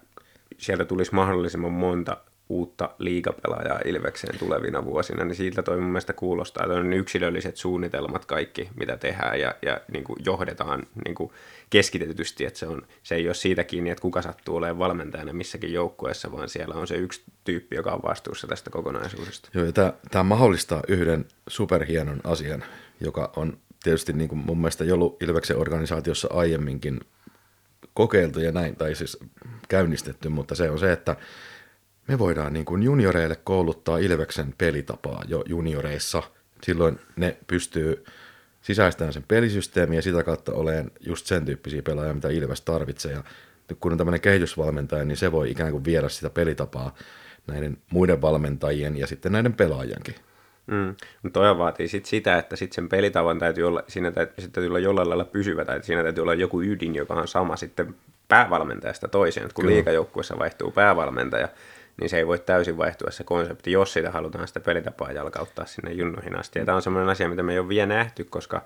sieltä 0.59 0.85
tulisi 0.85 1.15
mahdollisimman 1.15 1.73
monta 1.73 2.17
uutta 2.55 2.91
liigapelaajaa 2.99 3.81
Ilvekseen 3.85 4.39
tulevina 4.39 4.85
vuosina, 4.85 5.25
niin 5.25 5.37
siltä 5.37 5.63
toi 5.63 5.77
mun 5.77 5.91
mielestä 5.91 6.13
kuulostaa, 6.13 6.65
että 6.65 6.77
on 6.77 6.93
yksilölliset 6.93 7.57
suunnitelmat 7.57 8.25
kaikki, 8.25 8.69
mitä 8.75 8.97
tehdään 8.97 9.41
ja, 9.41 9.55
ja 9.63 9.81
niin 9.93 10.05
kuin 10.05 10.17
johdetaan 10.27 10.83
niin 11.05 11.15
kuin 11.15 11.31
keskitetysti, 11.71 12.45
että 12.45 12.59
se, 12.59 12.67
on, 12.67 12.83
se 13.03 13.15
ei 13.15 13.29
ole 13.29 13.35
siitä 13.35 13.65
kiinni, 13.65 13.91
että 13.91 14.03
kuka 14.03 14.23
sattuu 14.23 14.57
olemaan 14.57 14.79
valmentajana 14.79 15.33
missäkin 15.33 15.73
joukkueessa, 15.73 16.33
vaan 16.33 16.49
siellä 16.49 16.75
on 16.75 16.87
se 16.87 16.95
yksi 16.95 17.23
tyyppi, 17.45 17.77
joka 17.77 17.93
on 17.93 18.03
vastuussa 18.03 18.47
tästä 18.47 18.71
kokonaisuudesta. 18.71 19.49
Joo, 19.55 19.65
ja 19.65 19.73
tämä, 19.73 19.93
tämä 20.11 20.23
mahdollistaa 20.23 20.83
yhden 20.89 21.25
superhienon 21.49 22.21
asian, 22.25 22.65
joka 23.01 23.33
on 23.37 23.59
tietysti 23.83 24.13
niin 24.13 24.29
kuin 24.29 24.39
mun 24.39 24.59
mielestä 24.59 24.85
ollut 24.93 25.23
Ilveksen 25.23 25.59
organisaatiossa 25.59 26.29
aiemminkin 26.33 27.01
kokeiltu 27.95 28.41
ja 28.41 28.53
näin, 28.53 28.77
tai 28.77 28.95
siis 28.95 29.19
käynnistetty, 29.69 30.29
mutta 30.29 30.55
se 30.55 30.71
on 30.71 30.79
se, 30.79 30.93
että 30.93 31.17
me 32.09 32.19
voidaan 32.19 32.53
niin 32.53 32.65
kuin 32.65 32.83
junioreille 32.83 33.37
kouluttaa 33.45 33.99
Ilveksen 33.99 34.55
pelitapaa 34.59 35.23
jo 35.29 35.45
junioreissa. 35.47 36.23
Silloin 36.63 36.99
ne 37.17 37.37
pystyy 37.47 38.05
sisäistämään 38.63 39.13
sen 39.13 39.25
pelisysteemi 39.29 39.97
ja 39.97 40.03
sitä 40.03 40.23
kautta 40.23 40.53
olen 40.53 40.91
just 41.01 41.27
sen 41.27 41.45
tyyppisiä 41.45 41.83
pelaajia, 41.83 42.15
mitä 42.15 42.29
Ilves 42.29 42.61
tarvitsee. 42.61 43.13
Ja 43.13 43.23
kun 43.81 43.93
on 43.93 43.99
tämmöinen 43.99 44.21
kehitysvalmentaja, 44.21 45.05
niin 45.05 45.17
se 45.17 45.33
voi 45.33 45.51
ikään 45.51 45.71
kuin 45.71 45.85
viedä 45.85 46.09
sitä 46.09 46.31
pelitapaa 46.31 46.95
näiden 47.47 47.77
muiden 47.91 48.23
valmentajien 48.23 48.97
ja 48.97 49.07
sitten 49.07 49.33
näiden 49.33 49.55
pelaajienkin 49.55 50.15
Mm. 50.67 50.95
Mutta 51.23 51.41
toi 51.41 51.59
vaatii 51.59 51.89
sit 51.89 52.07
sitä, 52.07 52.39
että 52.39 52.57
sit 52.57 52.73
sen 52.73 52.89
pelitavan 52.89 53.39
täytyy 53.39 53.65
olla, 53.65 53.83
siinä 53.89 54.11
täytyy, 54.11 54.35
sit 54.39 54.53
täytyy 54.53 54.69
olla 54.69 54.79
jollain 54.79 55.09
lailla 55.09 55.25
pysyvä, 55.25 55.65
tai 55.65 55.83
siinä 55.83 56.03
täytyy 56.03 56.23
olla 56.23 56.35
joku 56.35 56.63
ydin, 56.63 56.95
joka 56.95 57.15
on 57.15 57.29
sama 57.29 57.57
sitten 57.57 57.95
päävalmentajasta 58.29 59.09
toiseen. 59.09 59.47
Et 59.47 59.53
kun 59.53 59.67
liikajoukkuessa 59.67 60.39
vaihtuu 60.39 60.71
päävalmentaja, 60.71 61.49
niin 62.01 62.11
se 62.11 62.19
ei 62.19 62.27
voi 62.27 62.39
täysin 62.39 62.79
vaihtua 62.79 63.11
se 63.11 63.25
konsepti, 63.25 63.73
jos 63.73 63.93
sitä 63.93 64.11
halutaan 64.11 64.49
sitä 64.49 64.61
pelitapaa 64.61 65.13
jalkauttaa 65.13 65.67
sinne 65.67 65.93
junnuihin 65.93 66.39
asti. 66.39 66.59
Ja 66.59 66.65
tämä 66.65 66.77
on 66.77 66.83
semmoinen 66.83 67.11
asia, 67.11 67.29
mitä 67.29 67.43
me 67.43 67.53
ei 67.53 67.59
ole 67.59 67.69
vielä 67.69 67.87
nähty, 67.87 68.25
koska 68.25 68.65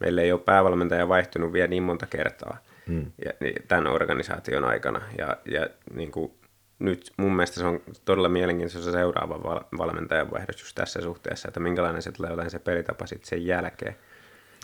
meillä 0.00 0.22
ei 0.22 0.32
ole 0.32 0.40
päävalmentaja 0.40 1.08
vaihtunut 1.08 1.52
vielä 1.52 1.68
niin 1.68 1.82
monta 1.82 2.06
kertaa 2.06 2.56
mm. 2.86 3.12
ja, 3.24 3.32
niin, 3.40 3.54
tämän 3.68 3.86
organisaation 3.86 4.64
aikana. 4.64 5.02
Ja, 5.18 5.36
ja 5.50 5.66
niin 5.94 6.12
kuin, 6.12 6.32
nyt 6.78 7.12
mun 7.16 7.36
mielestä 7.36 7.60
se 7.60 7.66
on 7.66 7.80
todella 8.04 8.28
mielenkiintoista 8.28 8.92
seuraava 8.92 9.42
val- 9.42 9.78
valmentajan 9.78 10.30
vaihdos 10.30 10.60
just 10.60 10.74
tässä 10.74 11.00
suhteessa, 11.00 11.48
että 11.48 11.60
minkälainen 11.60 12.02
se 12.02 12.12
tulee 12.12 12.50
se 12.50 12.58
pelitapa 12.58 13.06
sitten 13.06 13.28
sen 13.28 13.46
jälkeen. 13.46 13.96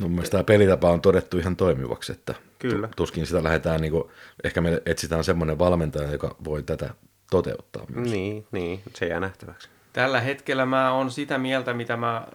No, 0.00 0.04
mun 0.08 0.10
mielestä 0.10 0.32
tämä 0.32 0.44
pelitapa 0.44 0.90
on 0.90 1.00
todettu 1.00 1.38
ihan 1.38 1.56
toimivaksi, 1.56 2.12
että 2.12 2.34
Kyllä. 2.58 2.88
tuskin 2.96 3.26
sitä 3.26 3.44
lähdetään, 3.44 3.80
niin 3.80 3.92
kuin, 3.92 4.04
ehkä 4.44 4.60
me 4.60 4.82
etsitään 4.86 5.24
semmoinen 5.24 5.58
valmentaja, 5.58 6.12
joka 6.12 6.36
voi 6.44 6.62
tätä 6.62 6.90
toteuttaa 7.30 7.86
myös. 7.88 8.10
Niin, 8.10 8.46
niin, 8.52 8.82
se 8.94 9.06
jää 9.06 9.20
nähtäväksi. 9.20 9.68
Tällä 9.92 10.20
hetkellä 10.20 10.66
mä 10.66 10.92
on 10.92 11.10
sitä 11.10 11.38
mieltä, 11.38 11.74
mitä 11.74 11.96
mä 11.96 12.26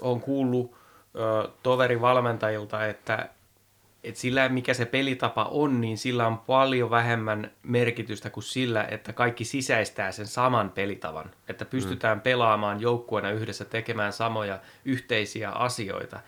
oon 0.00 0.20
kuullut 0.20 0.74
ö, 1.16 1.48
toverivalmentajilta, 1.62 2.86
että, 2.86 3.28
että 4.04 4.20
sillä 4.20 4.48
mikä 4.48 4.74
se 4.74 4.84
pelitapa 4.84 5.44
on, 5.44 5.80
niin 5.80 5.98
sillä 5.98 6.26
on 6.26 6.38
paljon 6.38 6.90
vähemmän 6.90 7.50
merkitystä 7.62 8.30
kuin 8.30 8.44
sillä, 8.44 8.84
että 8.84 9.12
kaikki 9.12 9.44
sisäistää 9.44 10.12
sen 10.12 10.26
saman 10.26 10.70
pelitavan. 10.70 11.30
Että 11.48 11.64
pystytään 11.64 12.18
mm. 12.18 12.22
pelaamaan 12.22 12.80
joukkueena 12.80 13.30
yhdessä 13.30 13.64
tekemään 13.64 14.12
samoja 14.12 14.58
yhteisiä 14.84 15.50
asioita. 15.50 16.20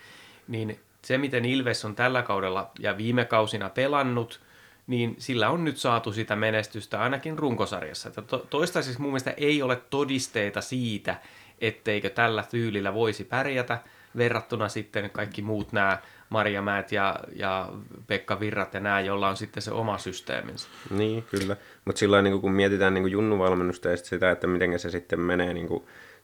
Niin 0.48 0.80
se, 1.02 1.18
miten 1.18 1.44
Ilves 1.44 1.84
on 1.84 1.94
tällä 1.94 2.22
kaudella 2.22 2.70
ja 2.78 2.96
viime 2.96 3.24
kausina 3.24 3.70
pelannut– 3.70 4.40
niin 4.90 5.14
sillä 5.18 5.50
on 5.50 5.64
nyt 5.64 5.76
saatu 5.76 6.12
sitä 6.12 6.36
menestystä 6.36 7.00
ainakin 7.00 7.38
runkosarjassa. 7.38 8.08
Että 8.08 8.22
to- 8.22 8.46
toistaiseksi 8.50 9.00
mun 9.00 9.10
mielestä 9.10 9.34
ei 9.36 9.62
ole 9.62 9.76
todisteita 9.90 10.60
siitä, 10.60 11.16
etteikö 11.60 12.10
tällä 12.10 12.44
tyylillä 12.50 12.94
voisi 12.94 13.24
pärjätä 13.24 13.78
verrattuna 14.16 14.68
sitten 14.68 15.10
kaikki 15.10 15.42
muut 15.42 15.72
nämä 15.72 15.98
Maria 16.30 16.62
Määt 16.62 16.92
ja, 16.92 17.16
ja 17.36 17.68
Pekka 18.06 18.40
Virrat 18.40 18.74
ja 18.74 18.80
nämä, 18.80 19.00
joilla 19.00 19.28
on 19.28 19.36
sitten 19.36 19.62
se 19.62 19.70
oma 19.70 19.98
systeeminsä. 19.98 20.68
Niin, 20.90 21.22
kyllä. 21.22 21.56
Mutta 21.84 21.98
silloin 21.98 22.24
niin 22.24 22.40
kun 22.40 22.52
mietitään 22.52 22.94
niin 22.94 23.10
junnuvalmennusta 23.10 23.88
ja 23.88 23.96
sitä, 23.96 24.30
että 24.30 24.46
miten 24.46 24.78
se 24.78 24.90
sitten 24.90 25.20
menee 25.20 25.54
niin 25.54 25.68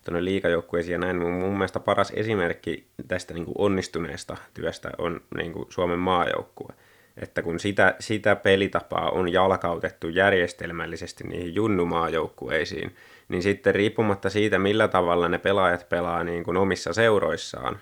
tuonne 0.05 0.25
liikajoukkueisiin 0.25 0.93
ja 0.93 0.99
näin, 0.99 1.17
mun, 1.17 1.33
mun 1.33 1.53
mielestä 1.53 1.81
paras 1.81 2.13
esimerkki 2.17 2.87
tästä 3.09 3.35
niin 3.35 3.47
onnistuneesta 3.59 4.37
työstä 4.55 4.91
on 4.99 5.21
niin 5.37 5.53
Suomen 5.69 5.99
maajoukkue 5.99 6.75
että 7.17 7.43
kun 7.43 7.61
sitä, 7.61 7.95
sitä 8.01 8.37
pelitapaa 8.37 9.11
on 9.11 9.33
jalkautettu 9.33 10.09
järjestelmällisesti 10.09 11.25
niihin 11.25 11.55
junnumaajoukkueisiin, 11.55 12.97
niin 13.29 13.43
sitten 13.43 13.75
riippumatta 13.75 14.31
siitä, 14.31 14.59
millä 14.59 14.89
tavalla 14.89 15.29
ne 15.29 15.39
pelaajat 15.39 15.89
pelaa 15.89 16.25
niin 16.25 16.45
kuin 16.45 16.57
omissa 16.57 16.93
seuroissaan, 16.93 17.79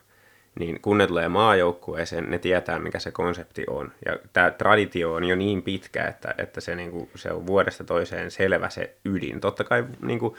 niin 0.58 0.80
kun 0.80 0.98
ne 0.98 1.06
tulee 1.06 1.28
maajoukkueeseen, 1.28 2.30
ne 2.30 2.38
tietää, 2.38 2.78
mikä 2.78 2.98
se 2.98 3.10
konsepti 3.10 3.64
on. 3.70 3.92
Ja 4.06 4.18
tämä 4.32 4.50
traditio 4.50 5.14
on 5.14 5.24
jo 5.24 5.36
niin 5.36 5.62
pitkä, 5.62 6.04
että, 6.04 6.34
että 6.38 6.60
se, 6.60 6.74
niin 6.74 6.90
kuin, 6.90 7.10
se 7.14 7.32
on 7.32 7.46
vuodesta 7.46 7.84
toiseen 7.84 8.30
selvä 8.30 8.68
se 8.68 8.96
ydin. 9.04 9.40
Totta 9.40 9.64
kai 9.64 9.84
niin 10.02 10.18
kuin 10.18 10.34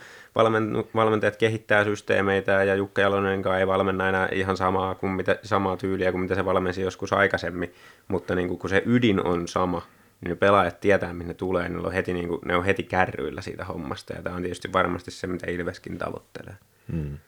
valmentajat 0.94 1.36
kehittää 1.36 1.84
systeemeitä 1.84 2.52
ja 2.52 2.74
Jukka 2.74 3.02
Jalonen 3.02 3.42
ei 3.58 3.66
valmenna 3.66 4.08
enää 4.08 4.28
ihan 4.32 4.56
samaa, 4.56 4.94
kuin 4.94 5.12
mitä, 5.12 5.38
samaa 5.42 5.76
tyyliä 5.76 6.12
kuin 6.12 6.22
mitä 6.22 6.34
se 6.34 6.44
valmensi 6.44 6.82
joskus 6.82 7.12
aikaisemmin, 7.12 7.74
mutta 8.08 8.34
niin 8.34 8.48
kuin, 8.48 8.58
kun 8.58 8.70
se 8.70 8.82
ydin 8.86 9.26
on 9.26 9.48
sama, 9.48 9.82
niin 10.20 10.30
ne 10.30 10.36
pelaajat 10.36 10.80
tietää, 10.80 11.12
minne 11.12 11.32
ne 11.32 11.34
tulee, 11.34 11.68
ne 11.68 11.78
on 11.78 11.92
heti, 11.92 12.12
niin 12.12 12.28
kuin, 12.28 12.40
ne 12.44 12.56
on 12.56 12.64
heti 12.64 12.82
kärryillä 12.82 13.42
siitä 13.42 13.64
hommasta, 13.64 14.12
ja 14.12 14.22
tämä 14.22 14.36
on 14.36 14.42
tietysti 14.42 14.72
varmasti 14.72 15.10
se, 15.10 15.26
mitä 15.26 15.50
Ilveskin 15.50 15.98
tavoittelee. 15.98 16.54
Hmm. 16.92 17.18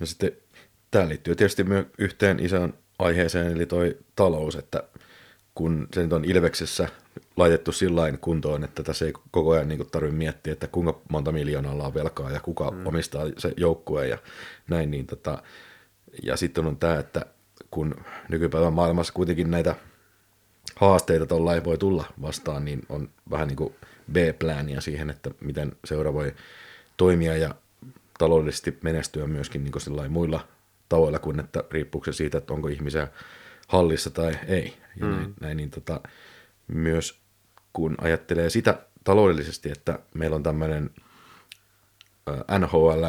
Ja 0.00 0.06
sitten 0.06 0.32
tämä 0.90 1.08
liittyy 1.08 1.34
tietysti 1.34 1.64
myös 1.64 1.86
yhteen 1.98 2.40
isoon 2.40 2.74
aiheeseen, 2.98 3.52
eli 3.52 3.66
toi 3.66 3.98
talous, 4.16 4.56
että 4.56 4.82
kun 5.54 5.88
se 5.94 6.02
nyt 6.02 6.12
on 6.12 6.24
Ilveksessä 6.24 6.88
laitettu 7.36 7.72
sillä 7.72 8.12
kuntoon, 8.20 8.64
että 8.64 8.82
tässä 8.82 9.04
ei 9.04 9.12
koko 9.30 9.50
ajan 9.50 9.68
niin 9.68 9.86
tarvitse 9.90 10.16
miettiä, 10.16 10.52
että 10.52 10.66
kuinka 10.66 11.00
monta 11.08 11.32
miljoonaa 11.32 11.72
ollaan 11.72 11.94
velkaa 11.94 12.30
ja 12.30 12.40
kuka 12.40 12.70
mm. 12.70 12.86
omistaa 12.86 13.22
se 13.38 13.52
joukkueen 13.56 14.10
ja 14.10 14.18
näin. 14.68 14.90
Niin 14.90 15.06
tota, 15.06 15.42
ja 16.22 16.36
sitten 16.36 16.66
on 16.66 16.76
tämä, 16.76 16.98
että 16.98 17.26
kun 17.70 17.94
nykypäivän 18.28 18.72
maailmassa 18.72 19.12
kuitenkin 19.12 19.50
näitä 19.50 19.74
haasteita 20.76 21.26
tuolla 21.26 21.64
voi 21.64 21.78
tulla 21.78 22.04
vastaan, 22.22 22.64
niin 22.64 22.82
on 22.88 23.08
vähän 23.30 23.48
niin 23.48 23.56
kuin 23.56 23.74
B-plääniä 24.12 24.80
siihen, 24.80 25.10
että 25.10 25.30
miten 25.40 25.72
seura 25.84 26.12
voi 26.12 26.34
toimia 26.96 27.36
ja 27.36 27.54
taloudellisesti 28.18 28.78
menestyä 28.82 29.26
myöskin 29.26 29.64
niin 29.64 30.12
muilla 30.12 30.48
tavoilla 30.90 31.18
kuin 31.18 31.40
että 31.40 31.64
riippuuko 31.70 32.04
se 32.04 32.12
siitä, 32.12 32.38
että 32.38 32.52
onko 32.52 32.68
ihmisiä 32.68 33.08
hallissa 33.68 34.10
tai 34.10 34.38
ei. 34.46 34.74
Ja 35.00 35.06
mm. 35.06 35.12
näin, 35.12 35.34
näin, 35.40 35.56
niin 35.56 35.70
tota, 35.70 36.00
myös 36.68 37.20
kun 37.72 37.94
ajattelee 38.00 38.50
sitä 38.50 38.78
taloudellisesti, 39.04 39.70
että 39.70 39.98
meillä 40.14 40.36
on 40.36 40.42
tämmöinen 40.42 40.90
NHL 42.58 43.04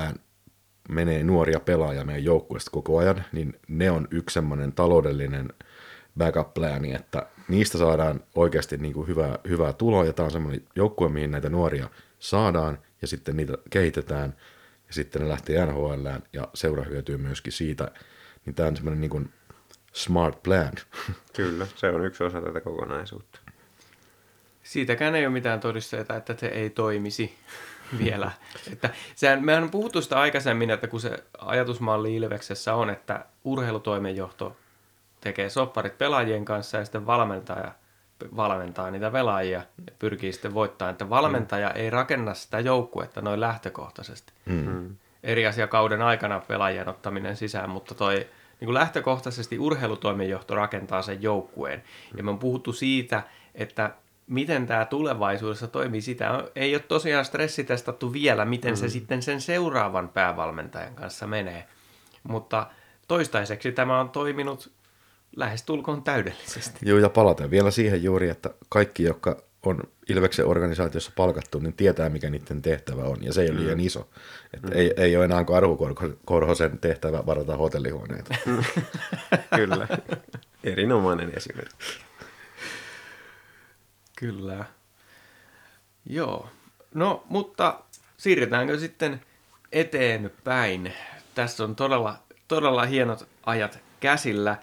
menee 0.90 1.24
nuoria 1.24 1.60
pelaajia 1.60 2.06
meidän 2.06 2.24
joukkueesta 2.24 2.72
koko 2.72 2.98
ajan, 2.98 3.24
niin 3.32 3.60
ne 3.68 3.92
on 3.92 4.08
yksi 4.12 4.34
semmoinen 4.34 4.74
taloudellinen 4.74 5.50
backup-plääni, 6.18 6.94
että 6.94 7.28
niistä 7.48 7.78
saadaan 7.78 8.24
oikeasti 8.36 8.78
niin 8.78 8.94
kuin 8.94 9.08
hyvää, 9.08 9.40
hyvää 9.50 9.74
tuloa, 9.74 10.06
ja 10.06 10.14
tämä 10.14 10.26
on 10.26 10.32
semmoinen 10.32 10.64
joukkue, 10.76 11.10
mihin 11.10 11.32
näitä 11.32 11.50
nuoria 11.50 11.90
saadaan, 12.20 12.80
ja 13.02 13.08
sitten 13.08 13.38
niitä 13.38 13.54
kehitetään, 13.70 14.36
ja 14.92 14.96
sitten 14.96 15.22
ne 15.22 15.30
lähtee 15.30 15.66
NHL 15.66 16.08
ja 16.34 16.48
seura 16.54 16.84
hyötyy 16.84 17.18
myöskin 17.18 17.54
siitä, 17.54 17.92
niin 18.46 18.56
tämä 18.56 18.68
on 18.68 18.76
semmoinen 18.76 19.02
niin 19.02 19.10
kuin 19.10 19.34
smart 19.94 20.44
plan. 20.44 20.72
Kyllä, 21.36 21.68
se 21.76 21.90
on 21.90 22.06
yksi 22.06 22.24
osa 22.24 22.42
tätä 22.42 22.62
kokonaisuutta. 22.62 23.40
Siitäkään 24.64 25.16
ei 25.16 25.26
ole 25.26 25.34
mitään 25.34 25.60
todisteita, 25.60 26.16
että 26.16 26.36
se 26.38 26.48
ei 26.48 26.70
toimisi 26.70 27.38
vielä. 28.04 28.32
että 28.72 28.90
sehän, 29.16 29.46
mehän 29.46 29.64
on 29.64 29.72
puhuttu 29.72 30.02
sitä 30.02 30.20
aikaisemmin, 30.20 30.70
että 30.70 30.88
kun 30.88 31.02
se 31.02 31.24
ajatusmalli 31.38 32.16
Ilveksessä 32.16 32.76
on, 32.76 32.90
että 32.90 33.26
urheilutoimenjohto 33.44 34.58
tekee 35.22 35.50
sopparit 35.50 35.98
pelaajien 35.98 36.46
kanssa 36.46 36.78
ja 36.78 36.86
sitten 36.86 37.06
valmentaja 37.06 37.72
valmentaa 38.36 38.92
niitä 38.92 39.12
pelaajia 39.12 39.58
ja 39.58 39.92
pyrkii 40.00 40.34
sitten 40.34 40.54
voittamaan, 40.54 40.92
että 40.92 41.10
valmentaja 41.10 41.70
mm. 41.70 41.76
ei 41.76 41.90
rakenna 41.90 42.34
sitä 42.34 42.60
joukkuetta 42.60 43.22
noin 43.22 43.40
lähtökohtaisesti. 43.40 44.34
Mm. 44.46 44.96
Eri 45.24 45.48
asia 45.48 45.68
kauden 45.68 46.02
aikana 46.02 46.40
pelaajien 46.48 46.90
ottaminen 46.90 47.36
sisään, 47.36 47.70
mutta 47.70 47.96
toi 47.96 48.16
niin 48.60 48.66
kuin 48.66 48.74
lähtökohtaisesti 48.74 49.60
urheilutoimenjohto 49.60 50.56
rakentaa 50.56 51.02
sen 51.02 51.22
joukkueen. 51.22 51.84
Ja 52.18 52.24
me 52.24 52.32
on 52.32 52.40
puhuttu 52.40 52.74
siitä, 52.74 53.24
että 53.56 53.92
miten 54.28 54.68
tämä 54.68 54.86
tulevaisuudessa 54.86 55.68
toimii, 55.68 56.02
sitä 56.02 56.44
ei 56.56 56.76
ole 56.76 56.84
tosiaan 56.88 57.26
stressitestattu 57.26 58.14
vielä, 58.14 58.46
miten 58.46 58.72
mm. 58.72 58.76
se 58.76 58.90
sitten 58.90 59.22
sen 59.22 59.42
seuraavan 59.42 60.10
päävalmentajan 60.10 60.96
kanssa 60.96 61.28
menee. 61.28 61.68
Mutta 62.24 62.68
toistaiseksi 63.08 63.72
tämä 63.72 64.00
on 64.00 64.10
toiminut 64.10 64.72
lähestulkoon 65.36 66.04
täydellisesti. 66.04 66.80
Joo, 66.82 67.00
ja 67.00 67.10
palataan 67.10 67.52
vielä 67.52 67.72
siihen 67.72 68.04
juuri, 68.04 68.30
että 68.30 68.50
kaikki, 68.70 69.04
jotka 69.04 69.44
on 69.64 69.84
Ilveksen 70.10 70.48
organisaatiossa 70.48 71.12
palkattu, 71.16 71.60
niin 71.60 71.74
tietää, 71.74 72.10
mikä 72.10 72.30
niiden 72.30 72.62
tehtävä 72.62 73.04
on, 73.04 73.24
ja 73.24 73.34
se 73.34 73.42
ei 73.42 73.50
ole 73.50 73.60
liian 73.60 73.78
mm. 73.78 73.86
iso. 73.86 74.10
Että 74.54 74.68
mm. 74.68 74.74
ei, 74.74 74.94
ei 74.98 75.16
ole 75.16 75.26
enää 75.26 75.44
kuin 75.44 75.58
Arvo 75.58 75.78
Korhosen 76.26 76.80
tehtävä 76.80 77.26
varata 77.26 77.58
hotellihuoneita. 77.58 78.36
Kyllä. 79.56 79.88
Erinomainen 80.64 81.32
esimerkki. 81.38 81.86
Kyllä. 84.18 84.66
Joo. 86.06 86.50
No, 86.94 87.24
mutta 87.30 87.80
siirretäänkö 88.18 88.80
sitten 88.80 89.22
eteenpäin? 89.72 90.94
Tässä 91.36 91.64
on 91.64 91.76
todella, 91.76 92.16
todella 92.48 92.86
hienot 92.86 93.28
ajat 93.46 93.80
käsillä, 94.00 94.58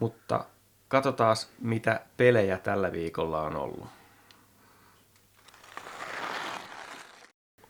mutta 0.00 0.44
katsotaan, 0.88 1.36
mitä 1.60 2.00
pelejä 2.16 2.58
tällä 2.58 2.92
viikolla 2.92 3.42
on 3.42 3.56
ollut. 3.56 3.86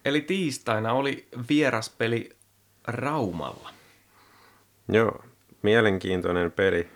Eli 0.05 0.21
tiistaina 0.21 0.93
oli 0.93 1.29
vieraspeli 1.49 2.37
Raumalla. 2.87 3.71
Joo, 4.89 5.25
mielenkiintoinen 5.63 6.53
peli. 6.53 6.91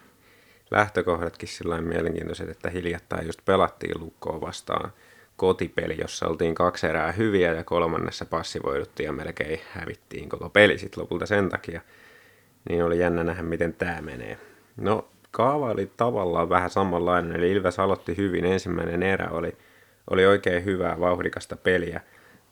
Lähtökohdatkin 0.70 1.48
sillä 1.48 1.80
mielenkiintoiset, 1.80 2.48
että 2.48 2.70
hiljattain 2.70 3.26
just 3.26 3.44
pelattiin 3.44 4.00
lukkoa 4.00 4.40
vastaan 4.40 4.92
kotipeli, 5.36 5.96
jossa 6.00 6.26
oltiin 6.26 6.54
kaksi 6.54 6.86
erää 6.86 7.12
hyviä 7.12 7.52
ja 7.52 7.64
kolmannessa 7.64 8.24
passivoiduttiin 8.24 9.04
ja 9.04 9.12
melkein 9.12 9.60
hävittiin 9.72 10.28
koko 10.28 10.50
peli 10.50 10.78
sitten 10.78 11.02
lopulta 11.02 11.26
sen 11.26 11.48
takia. 11.48 11.80
Niin 12.68 12.84
oli 12.84 12.98
jännä 12.98 13.24
nähdä, 13.24 13.42
miten 13.42 13.74
tämä 13.74 14.02
menee. 14.02 14.38
No, 14.76 15.08
kaava 15.34 15.70
oli 15.70 15.90
tavallaan 15.96 16.48
vähän 16.48 16.70
samanlainen, 16.70 17.36
eli 17.36 17.52
Ilves 17.52 17.78
aloitti 17.78 18.16
hyvin. 18.16 18.44
Ensimmäinen 18.44 19.02
erä 19.02 19.28
oli, 19.30 19.56
oli 20.10 20.26
oikein 20.26 20.64
hyvää, 20.64 21.00
vauhdikasta 21.00 21.56
peliä. 21.56 22.00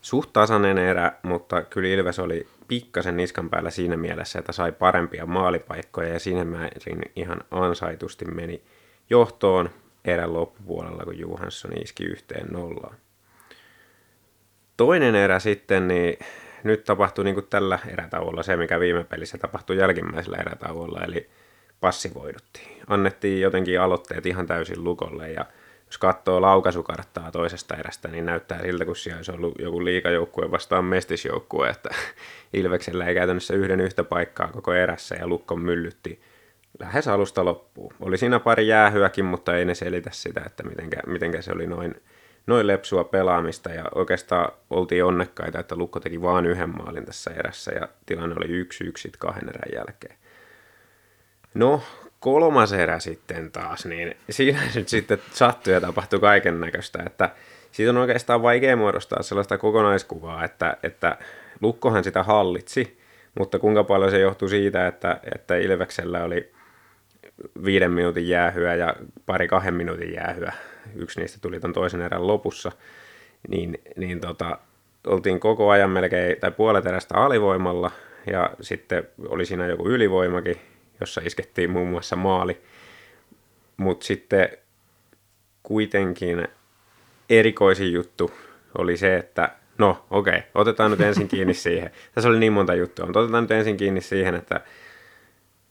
Suht 0.01 0.33
tasainen 0.33 0.77
erä, 0.77 1.11
mutta 1.23 1.61
kyllä 1.61 1.89
Ilves 1.89 2.19
oli 2.19 2.47
pikkasen 2.67 3.17
niskan 3.17 3.49
päällä 3.49 3.69
siinä 3.69 3.97
mielessä, 3.97 4.39
että 4.39 4.51
sai 4.51 4.71
parempia 4.71 5.25
maalipaikkoja 5.25 6.09
ja 6.09 6.19
siinä 6.19 6.45
määrin 6.45 7.01
ihan 7.15 7.41
ansaitusti 7.51 8.25
meni 8.25 8.63
johtoon 9.09 9.69
erän 10.05 10.33
loppupuolella, 10.33 11.03
kun 11.03 11.19
Johansson 11.19 11.71
iski 11.83 12.03
yhteen 12.03 12.47
nollaan. 12.51 12.95
Toinen 14.77 15.15
erä 15.15 15.39
sitten, 15.39 15.87
niin 15.87 16.17
nyt 16.63 16.83
tapahtui 16.83 17.25
niin 17.25 17.35
kuin 17.35 17.47
tällä 17.49 17.79
erätauolla 17.87 18.43
se, 18.43 18.57
mikä 18.57 18.79
viime 18.79 19.03
pelissä 19.03 19.37
tapahtui 19.37 19.77
jälkimmäisellä 19.77 20.37
erätauolla, 20.37 21.01
eli 21.03 21.29
passivoiduttiin. 21.83 22.77
Annettiin 22.87 23.41
jotenkin 23.41 23.81
aloitteet 23.81 24.25
ihan 24.25 24.47
täysin 24.47 24.83
lukolle 24.83 25.31
ja 25.31 25.45
jos 25.85 25.97
katsoo 25.97 26.41
laukaisukarttaa 26.41 27.31
toisesta 27.31 27.75
erästä, 27.75 28.07
niin 28.07 28.25
näyttää 28.25 28.61
siltä, 28.61 28.85
kun 28.85 28.95
siellä 28.95 29.17
olisi 29.17 29.31
ollut 29.31 29.59
joku 29.59 29.85
liikajoukkue 29.85 30.51
vastaan 30.51 30.85
mestisjoukkue, 30.85 31.69
että 31.69 31.89
Ilveksellä 32.53 33.05
ei 33.05 33.15
käytännössä 33.15 33.53
yhden 33.53 33.79
yhtä 33.79 34.03
paikkaa 34.03 34.47
koko 34.47 34.73
erässä 34.73 35.15
ja 35.15 35.27
Lukko 35.27 35.55
myllytti 35.55 36.21
lähes 36.79 37.07
alusta 37.07 37.45
loppuun. 37.45 37.93
Oli 37.99 38.17
siinä 38.17 38.39
pari 38.39 38.67
jäähyäkin, 38.67 39.25
mutta 39.25 39.57
ei 39.57 39.65
ne 39.65 39.75
selitä 39.75 40.09
sitä, 40.13 40.41
että 40.45 40.63
mitenkä, 40.63 40.97
mitenkä 41.07 41.41
se 41.41 41.51
oli 41.51 41.67
noin, 41.67 41.95
noin 42.47 42.67
lepsua 42.67 43.03
pelaamista 43.03 43.69
ja 43.69 43.85
oikeastaan 43.95 44.51
oltiin 44.69 45.05
onnekkaita, 45.05 45.59
että 45.59 45.75
Lukko 45.75 45.99
teki 45.99 46.21
vain 46.21 46.45
yhden 46.45 46.69
maalin 46.69 47.05
tässä 47.05 47.31
erässä 47.31 47.71
ja 47.71 47.87
tilanne 48.05 48.35
oli 48.37 48.47
yksi 48.47 48.83
yksi 48.83 49.11
kahden 49.19 49.49
erän 49.49 49.73
jälkeen. 49.75 50.22
No, 51.53 51.81
kolmas 52.19 52.73
erä 52.73 52.99
sitten 52.99 53.51
taas, 53.51 53.85
niin 53.85 54.15
siinä 54.29 54.59
nyt 54.75 54.89
sitten 54.89 55.19
sattui 55.31 55.73
ja 55.73 55.81
tapahtui 55.81 56.19
kaiken 56.19 56.59
näköistä, 56.59 57.03
että 57.05 57.29
siitä 57.71 57.89
on 57.89 57.97
oikeastaan 57.97 58.41
vaikea 58.41 58.75
muodostaa 58.75 59.23
sellaista 59.23 59.57
kokonaiskuvaa, 59.57 60.43
että, 60.43 60.77
että 60.83 61.17
Lukkohan 61.61 62.03
sitä 62.03 62.23
hallitsi, 62.23 62.97
mutta 63.39 63.59
kuinka 63.59 63.83
paljon 63.83 64.11
se 64.11 64.19
johtuu 64.19 64.49
siitä, 64.49 64.87
että, 64.87 65.19
että 65.35 65.55
Ilveksellä 65.55 66.23
oli 66.23 66.51
viiden 67.65 67.91
minuutin 67.91 68.29
jäähyä 68.29 68.75
ja 68.75 68.95
pari 69.25 69.47
kahden 69.47 69.73
minuutin 69.73 70.13
jäähyä. 70.13 70.53
Yksi 70.95 71.19
niistä 71.19 71.37
tuli 71.41 71.59
ton 71.59 71.73
toisen 71.73 72.01
erän 72.01 72.27
lopussa. 72.27 72.71
Niin, 73.47 73.81
niin 73.95 74.19
tota, 74.19 74.57
oltiin 75.07 75.39
koko 75.39 75.69
ajan 75.69 75.89
melkein, 75.89 76.39
tai 76.39 76.51
puolet 76.51 76.85
erästä 76.85 77.15
alivoimalla, 77.15 77.91
ja 78.31 78.49
sitten 78.61 79.07
oli 79.27 79.45
siinä 79.45 79.67
joku 79.67 79.89
ylivoimakin, 79.89 80.57
jossa 81.03 81.21
iskettiin 81.25 81.69
muun 81.69 81.89
muassa 81.89 82.15
maali. 82.15 82.61
Mutta 83.77 84.05
sitten 84.05 84.49
kuitenkin 85.63 86.47
erikoisin 87.29 87.93
juttu 87.93 88.31
oli 88.77 88.97
se, 88.97 89.17
että 89.17 89.49
no 89.77 90.05
okei, 90.09 90.37
okay, 90.37 90.49
otetaan 90.55 90.91
nyt 90.91 91.01
ensin 91.01 91.27
kiinni 91.27 91.53
siihen. 91.53 91.91
Tässä 92.15 92.29
oli 92.29 92.39
niin 92.39 92.53
monta 92.53 92.75
juttua, 92.75 93.05
mutta 93.05 93.19
otetaan 93.19 93.43
nyt 93.43 93.51
ensin 93.51 93.77
kiinni 93.77 94.01
siihen, 94.01 94.35
että 94.35 94.61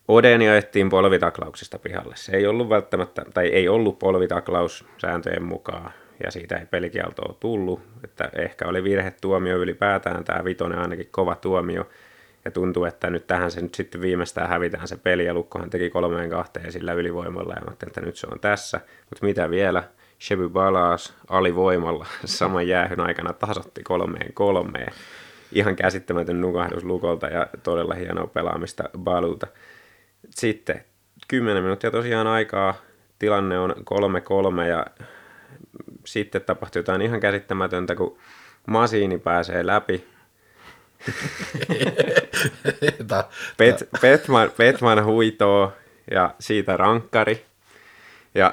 Odeni 0.09 0.49
ajettiin 0.49 0.89
polvitaklauksesta 0.89 1.79
pihalle. 1.79 2.17
Se 2.17 2.37
ei 2.37 2.47
ollut 2.47 2.69
välttämättä, 2.69 3.25
tai 3.35 3.47
ei 3.47 3.69
ollut 3.69 3.99
polvitaklaus 3.99 4.85
sääntöjen 4.99 5.43
mukaan, 5.43 5.93
ja 6.25 6.31
siitä 6.31 6.57
ei 6.57 6.67
pelikieltoa 6.67 7.35
tullut. 7.41 7.81
Että 8.05 8.31
ehkä 8.39 8.69
oli 8.69 8.85
virhetuomio 8.85 9.57
ylipäätään, 9.57 10.25
tämä 10.25 10.45
vitonen 10.45 10.79
ainakin 10.79 11.09
kova 11.11 11.35
tuomio. 11.35 11.89
Ja 12.45 12.51
tuntuu, 12.51 12.85
että 12.85 13.11
nyt 13.11 13.27
tähän 13.27 13.51
se 13.51 13.61
nyt 13.61 13.75
sitten 13.75 14.01
viimeistään 14.01 14.49
hävitään 14.49 14.89
se 14.89 14.97
peli, 14.97 15.25
ja 15.25 15.35
Lukkohan 15.35 15.71
teki 15.71 15.91
kolmeen 15.91 16.31
kahteen 16.31 16.73
sillä 16.73 16.93
ylivoimalla, 16.93 17.55
ja 17.55 17.61
mä 17.67 17.73
että 17.83 18.01
nyt 18.01 18.17
se 18.17 18.27
on 18.31 18.41
tässä. 18.41 18.81
Mutta 19.11 19.27
mitä 19.27 19.51
vielä? 19.51 19.85
Chevy 20.21 20.49
Balas 20.49 21.15
alivoimalla 21.29 22.07
saman 22.25 22.69
jäähyn 22.69 23.01
aikana 23.01 23.33
tasotti 23.33 23.83
kolmeen 23.83 24.33
kolmeen. 24.33 24.93
Ihan 25.53 25.77
käsittämätön 25.77 26.41
nukahdus 26.41 26.85
Lukolta 26.85 27.27
ja 27.27 27.47
todella 27.63 27.95
hienoa 27.95 28.27
pelaamista 28.27 28.85
Balulta. 28.99 29.47
Sitten 30.31 30.85
10 31.29 31.63
minuuttia 31.63 31.91
tosiaan 31.91 32.27
aikaa, 32.27 32.75
tilanne 33.19 33.59
on 33.59 33.71
3-3 33.71 34.63
ja 34.69 34.87
sitten 36.05 36.43
tapahtui 36.43 36.81
jotain 36.81 37.03
ihan 37.03 37.21
käsittämätöntä, 37.21 37.95
kun 37.95 38.19
Masiini 38.67 39.19
pääsee 39.19 39.67
läpi. 39.67 40.12
Pet, 43.57 43.89
Petman, 44.01 44.51
Petman 44.57 45.05
huitoo 45.05 45.73
ja 46.11 46.35
siitä 46.39 46.77
rankkari. 46.77 47.45
Ja 48.35 48.53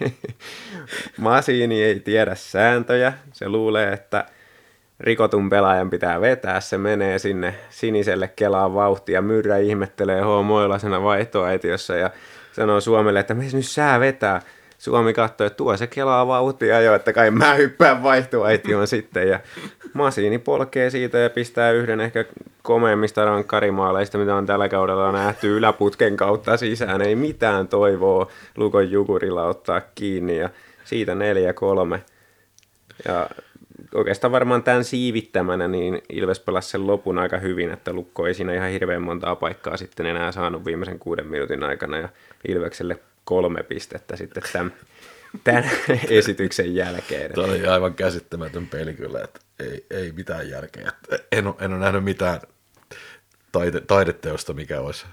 Masiini 1.18 1.82
ei 1.82 2.00
tiedä 2.00 2.34
sääntöjä. 2.34 3.12
Se 3.32 3.48
luulee, 3.48 3.92
että 3.92 4.24
rikotun 5.00 5.50
pelaajan 5.50 5.90
pitää 5.90 6.20
vetää, 6.20 6.60
se 6.60 6.78
menee 6.78 7.18
sinne 7.18 7.54
siniselle 7.70 8.28
kelaan 8.28 8.74
vauhtia, 8.74 9.22
myrrä 9.22 9.58
ihmettelee 9.58 10.22
hoomoilasena 10.22 11.02
vaihtoaitiossa 11.02 11.96
ja 11.96 12.10
sanoo 12.52 12.80
Suomelle, 12.80 13.20
että 13.20 13.34
me 13.34 13.44
nyt 13.52 13.66
sää 13.66 14.00
vetää. 14.00 14.42
Suomi 14.84 15.12
katsoi, 15.12 15.46
että 15.46 15.56
tuo 15.56 15.76
se 15.76 15.86
kelaa 15.86 16.26
vauhtia 16.26 16.80
jo, 16.80 16.94
että 16.94 17.12
kai 17.12 17.30
mä 17.30 17.54
hyppään 17.54 18.02
vaihtoaitioon 18.02 18.86
sitten. 18.86 19.28
Ja 19.28 19.40
Masiini 19.92 20.38
polkee 20.38 20.90
siitä 20.90 21.18
ja 21.18 21.30
pistää 21.30 21.70
yhden 21.70 22.00
ehkä 22.00 22.24
komeimmista 22.62 23.24
rankkarimaaleista, 23.24 24.18
mitä 24.18 24.34
on 24.34 24.46
tällä 24.46 24.68
kaudella 24.68 25.12
nähty 25.12 25.56
yläputken 25.56 26.16
kautta 26.16 26.56
sisään. 26.56 27.02
Ei 27.02 27.16
mitään 27.16 27.68
toivoa 27.68 28.30
Lukon 28.56 28.90
Jukurilla 28.90 29.46
ottaa 29.46 29.80
kiinni 29.94 30.38
ja 30.38 30.50
siitä 30.84 31.14
neljä 31.14 31.52
kolme. 31.52 32.02
Ja 33.08 33.30
oikeastaan 33.94 34.32
varmaan 34.32 34.62
tämän 34.62 34.84
siivittämänä 34.84 35.68
niin 35.68 36.02
Ilves 36.08 36.40
pelasi 36.40 36.70
sen 36.70 36.86
lopun 36.86 37.18
aika 37.18 37.38
hyvin, 37.38 37.70
että 37.70 37.92
Lukko 37.92 38.26
ei 38.26 38.34
siinä 38.34 38.54
ihan 38.54 38.70
hirveän 38.70 39.02
montaa 39.02 39.36
paikkaa 39.36 39.76
sitten 39.76 40.06
enää 40.06 40.32
saanut 40.32 40.64
viimeisen 40.64 40.98
kuuden 40.98 41.26
minuutin 41.26 41.64
aikana 41.64 41.98
ja 41.98 42.08
Ilvekselle 42.48 42.98
kolme 43.24 43.62
pistettä 43.62 44.16
sitten 44.16 44.42
tämän, 44.52 44.74
tämän 45.44 45.70
esityksen 46.08 46.74
jälkeen. 46.74 47.32
Tämä 47.32 47.46
oli 47.46 47.66
aivan 47.66 47.94
käsittämätön 47.94 48.66
peli 48.66 48.94
kyllä, 48.94 49.20
että 49.24 49.40
ei, 49.58 49.86
ei 49.90 50.12
mitään 50.12 50.50
järkeä. 50.50 50.92
En 51.32 51.46
ole, 51.46 51.54
en 51.60 51.72
ole 51.72 51.80
nähnyt 51.80 52.04
mitään 52.04 52.40
taide, 53.52 53.80
taideteosta, 53.80 54.52
mikä 54.52 54.80
olisi 54.80 55.06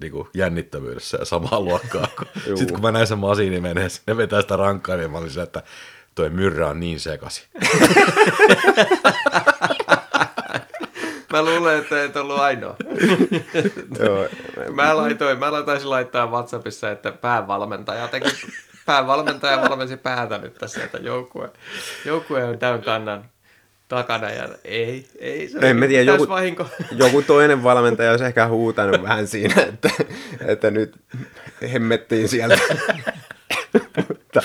niin 0.00 0.12
kuin 0.12 0.28
jännittävyydessä 0.34 1.18
ja 1.18 1.24
samaa 1.24 1.60
luokkaa. 1.60 2.08
Sitten 2.56 2.72
kun 2.72 2.82
mä 2.82 2.92
näin 2.92 3.06
sen 3.06 3.18
masiini 3.18 3.60
menee, 3.60 3.88
ne 4.06 4.16
vetää 4.16 4.40
sitä 4.40 4.56
rankkaa, 4.56 4.96
niin 4.96 5.10
mä 5.10 5.18
olin 5.18 5.30
se, 5.30 5.42
että 5.42 5.62
toi 6.14 6.30
myrrä 6.30 6.68
on 6.68 6.80
niin 6.80 7.00
sekasi. 7.00 7.48
Mä 11.32 11.42
luulen, 11.42 11.78
että 11.78 12.04
et 12.04 12.16
ollut 12.16 12.38
ainoa. 12.38 12.76
Joo. 14.04 14.28
mä 14.72 14.96
laitoin, 14.96 15.38
mä 15.38 15.46
taisin 15.66 15.90
laittaa 15.90 16.30
WhatsAppissa, 16.30 16.90
että 16.90 17.12
päävalmentaja 17.12 18.08
teki, 18.08 18.28
päävalmentaja 18.86 19.62
valmensi 19.62 19.96
päätä 19.96 20.38
nyt 20.38 20.54
tässä, 20.54 20.84
että 20.84 20.98
joukkue, 20.98 21.50
joukkue 22.04 22.44
on 22.44 22.58
tämän 22.58 22.82
kannan 22.82 23.24
takana 23.88 24.30
ja 24.30 24.48
ei, 24.64 25.08
ei 25.18 25.48
se 25.48 25.58
en 25.70 25.76
mä 25.76 25.86
tiedä, 25.86 26.12
joku, 26.12 26.28
vahinko. 26.28 26.66
joku 26.90 27.22
toinen 27.22 27.62
valmentaja 27.62 28.10
olisi 28.10 28.24
ehkä 28.24 28.46
huutanut 28.46 29.02
vähän 29.02 29.26
siinä, 29.26 29.62
että, 29.62 29.90
että 30.46 30.70
nyt 30.70 30.94
hemmettiin 31.72 32.28
sieltä. 32.28 32.58
mutta, 34.08 34.40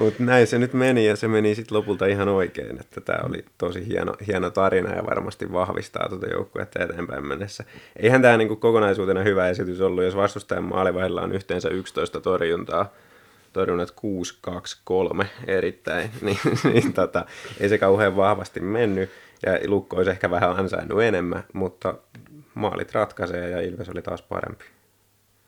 mutta 0.00 0.22
näin 0.22 0.46
se 0.46 0.58
nyt 0.58 0.72
meni 0.72 1.06
ja 1.06 1.16
se 1.16 1.28
meni 1.28 1.54
sitten 1.54 1.78
lopulta 1.78 2.06
ihan 2.06 2.28
oikein, 2.28 2.80
että 2.80 3.00
tämä 3.00 3.18
oli 3.28 3.44
tosi 3.58 3.86
hieno, 3.86 4.14
hieno 4.26 4.50
tarina 4.50 4.94
ja 4.94 5.06
varmasti 5.06 5.52
vahvistaa 5.52 6.08
tuota 6.08 6.26
joukkuetta 6.26 6.84
eteenpäin 6.84 7.26
mennessä. 7.26 7.64
Eihän 7.96 8.22
tämä 8.22 8.36
niinku 8.36 8.56
kokonaisuutena 8.56 9.22
hyvä 9.22 9.48
esitys 9.48 9.80
ollut, 9.80 10.04
jos 10.04 10.16
vastustajan 10.16 10.64
maalivahilla 10.64 11.22
on 11.22 11.32
yhteensä 11.32 11.68
11 11.68 12.20
torjuntaa, 12.20 12.92
torjunnat 13.52 13.90
6, 13.90 14.38
2, 14.40 14.80
3 14.84 15.26
erittäin, 15.46 16.10
niin, 16.22 16.38
niin 16.64 16.92
tota, 16.92 17.24
ei 17.60 17.68
se 17.68 17.78
kauhean 17.78 18.16
vahvasti 18.16 18.60
mennyt 18.60 19.10
ja 19.46 19.58
Lukko 19.66 19.96
olisi 19.96 20.10
ehkä 20.10 20.30
vähän 20.30 20.56
ansainnut 20.58 21.02
enemmän, 21.02 21.44
mutta 21.52 21.94
maalit 22.54 22.92
ratkaisee 22.92 23.50
ja 23.50 23.60
Ilves 23.60 23.88
oli 23.88 24.02
taas 24.02 24.22
parempi. 24.22 24.64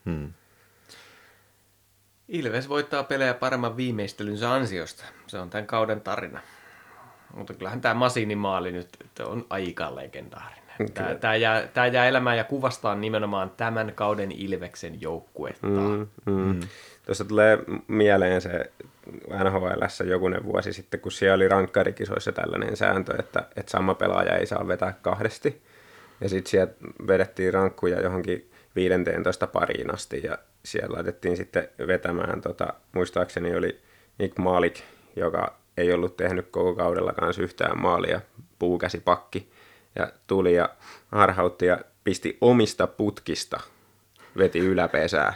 Hmm. 0.05 0.33
Ilves 2.29 2.69
voittaa 2.69 3.03
pelejä 3.03 3.33
paremman 3.33 3.77
viimeistelynsä 3.77 4.53
ansiosta. 4.53 5.03
Se 5.27 5.39
on 5.39 5.49
tämän 5.49 5.67
kauden 5.67 6.01
tarina. 6.01 6.39
Mutta 7.33 7.53
kyllähän 7.53 7.81
tämä 7.81 7.93
Masinin 7.93 8.37
maali 8.37 8.71
nyt 8.71 8.89
on 9.25 9.45
aika 9.49 9.95
legendaarinen. 9.95 10.67
Tämä, 10.93 11.15
tämä, 11.15 11.35
jää, 11.35 11.67
tämä 11.67 11.87
jää 11.87 12.07
elämään 12.07 12.37
ja 12.37 12.43
kuvastaa 12.43 12.95
nimenomaan 12.95 13.51
tämän 13.57 13.91
kauden 13.95 14.31
Ilveksen 14.31 15.01
joukkuetta. 15.01 15.67
Mm, 15.67 16.07
mm. 16.25 16.33
Mm. 16.33 16.59
Tuossa 17.05 17.25
tulee 17.25 17.57
mieleen 17.87 18.41
se 18.41 18.71
NHL 19.43 20.03
jokunen 20.09 20.43
vuosi 20.43 20.73
sitten, 20.73 20.99
kun 20.99 21.11
siellä 21.11 21.35
oli 21.35 21.47
rankkarikisoissa 21.47 22.31
tällainen 22.31 22.77
sääntö, 22.77 23.15
että, 23.19 23.43
että 23.55 23.71
sama 23.71 23.95
pelaaja 23.95 24.35
ei 24.35 24.45
saa 24.45 24.67
vetää 24.67 24.93
kahdesti. 25.01 25.61
Ja 26.21 26.29
sitten 26.29 26.49
sieltä 26.49 26.73
vedettiin 27.07 27.53
rankkuja 27.53 28.01
johonkin 28.01 28.51
15 28.75 29.47
pariin 29.47 29.93
asti 29.93 30.21
ja 30.23 30.37
siellä 30.71 30.95
laitettiin 30.95 31.37
sitten 31.37 31.69
vetämään, 31.87 32.41
tota, 32.41 32.73
muistaakseni 32.91 33.55
oli 33.55 33.79
Nick 34.17 34.37
Malik, 34.37 34.79
joka 35.15 35.57
ei 35.77 35.93
ollut 35.93 36.17
tehnyt 36.17 36.47
koko 36.51 36.75
kaudella 36.75 37.13
kanssa 37.13 37.41
yhtään 37.41 37.81
maalia, 37.81 38.21
puukäsipakki, 38.59 39.51
ja 39.95 40.11
tuli 40.27 40.53
ja 40.55 40.69
harhautti 41.11 41.65
ja 41.65 41.79
pisti 42.03 42.37
omista 42.41 42.87
putkista, 42.87 43.59
veti 44.37 44.59
yläpesää 44.59 45.33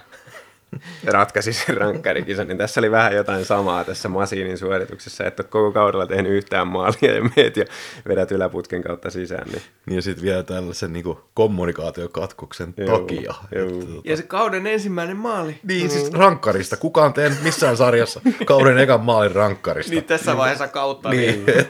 ratkaisi 1.06 1.54
sen 1.54 1.78
rankkarikisan, 1.78 2.48
niin 2.48 2.58
tässä 2.58 2.82
oli 2.82 2.92
vähän 2.92 3.16
jotain 3.16 3.46
samaa 3.46 3.84
tässä 3.84 4.10
Masiinin 4.10 4.58
suorituksessa, 4.58 5.24
että 5.24 5.44
koko 5.44 5.72
kaudella 5.72 6.08
tehnyt 6.08 6.32
yhtään 6.32 6.68
maalia 6.68 7.16
ja 7.16 7.30
meet 7.36 7.58
ja 7.58 7.66
vedät 8.08 8.32
yläputken 8.32 8.84
kautta 8.84 9.10
sisään. 9.10 9.48
Niin. 9.48 9.62
Niin 9.86 9.96
ja 9.96 10.02
sitten 10.02 10.24
vielä 10.24 10.44
tällaisen 10.44 10.94
niin 10.94 11.18
kommunikaatiokatkuksen 11.34 12.74
Joo, 12.78 13.00
takia. 13.00 13.22
joo. 13.22 13.68
Että, 13.68 13.86
tota, 13.86 14.02
Ja 14.04 14.18
se 14.18 14.24
kauden 14.24 14.68
ensimmäinen 14.68 15.18
maali. 15.18 15.60
Niin, 15.64 15.90
siis 15.90 16.12
rankkarista. 16.12 16.78
Kukaan 16.78 17.14
tehnyt 17.14 17.44
missään 17.44 17.78
sarjassa 17.78 18.22
kauden 18.46 18.78
ekan 18.78 19.02
maalin 19.02 19.36
rankkarista. 19.36 19.92
Niin 19.92 20.04
tässä 20.04 20.38
vaiheessa 20.38 20.68
kautta. 20.68 21.10
Niin. 21.10 21.46
Niin. 21.46 21.66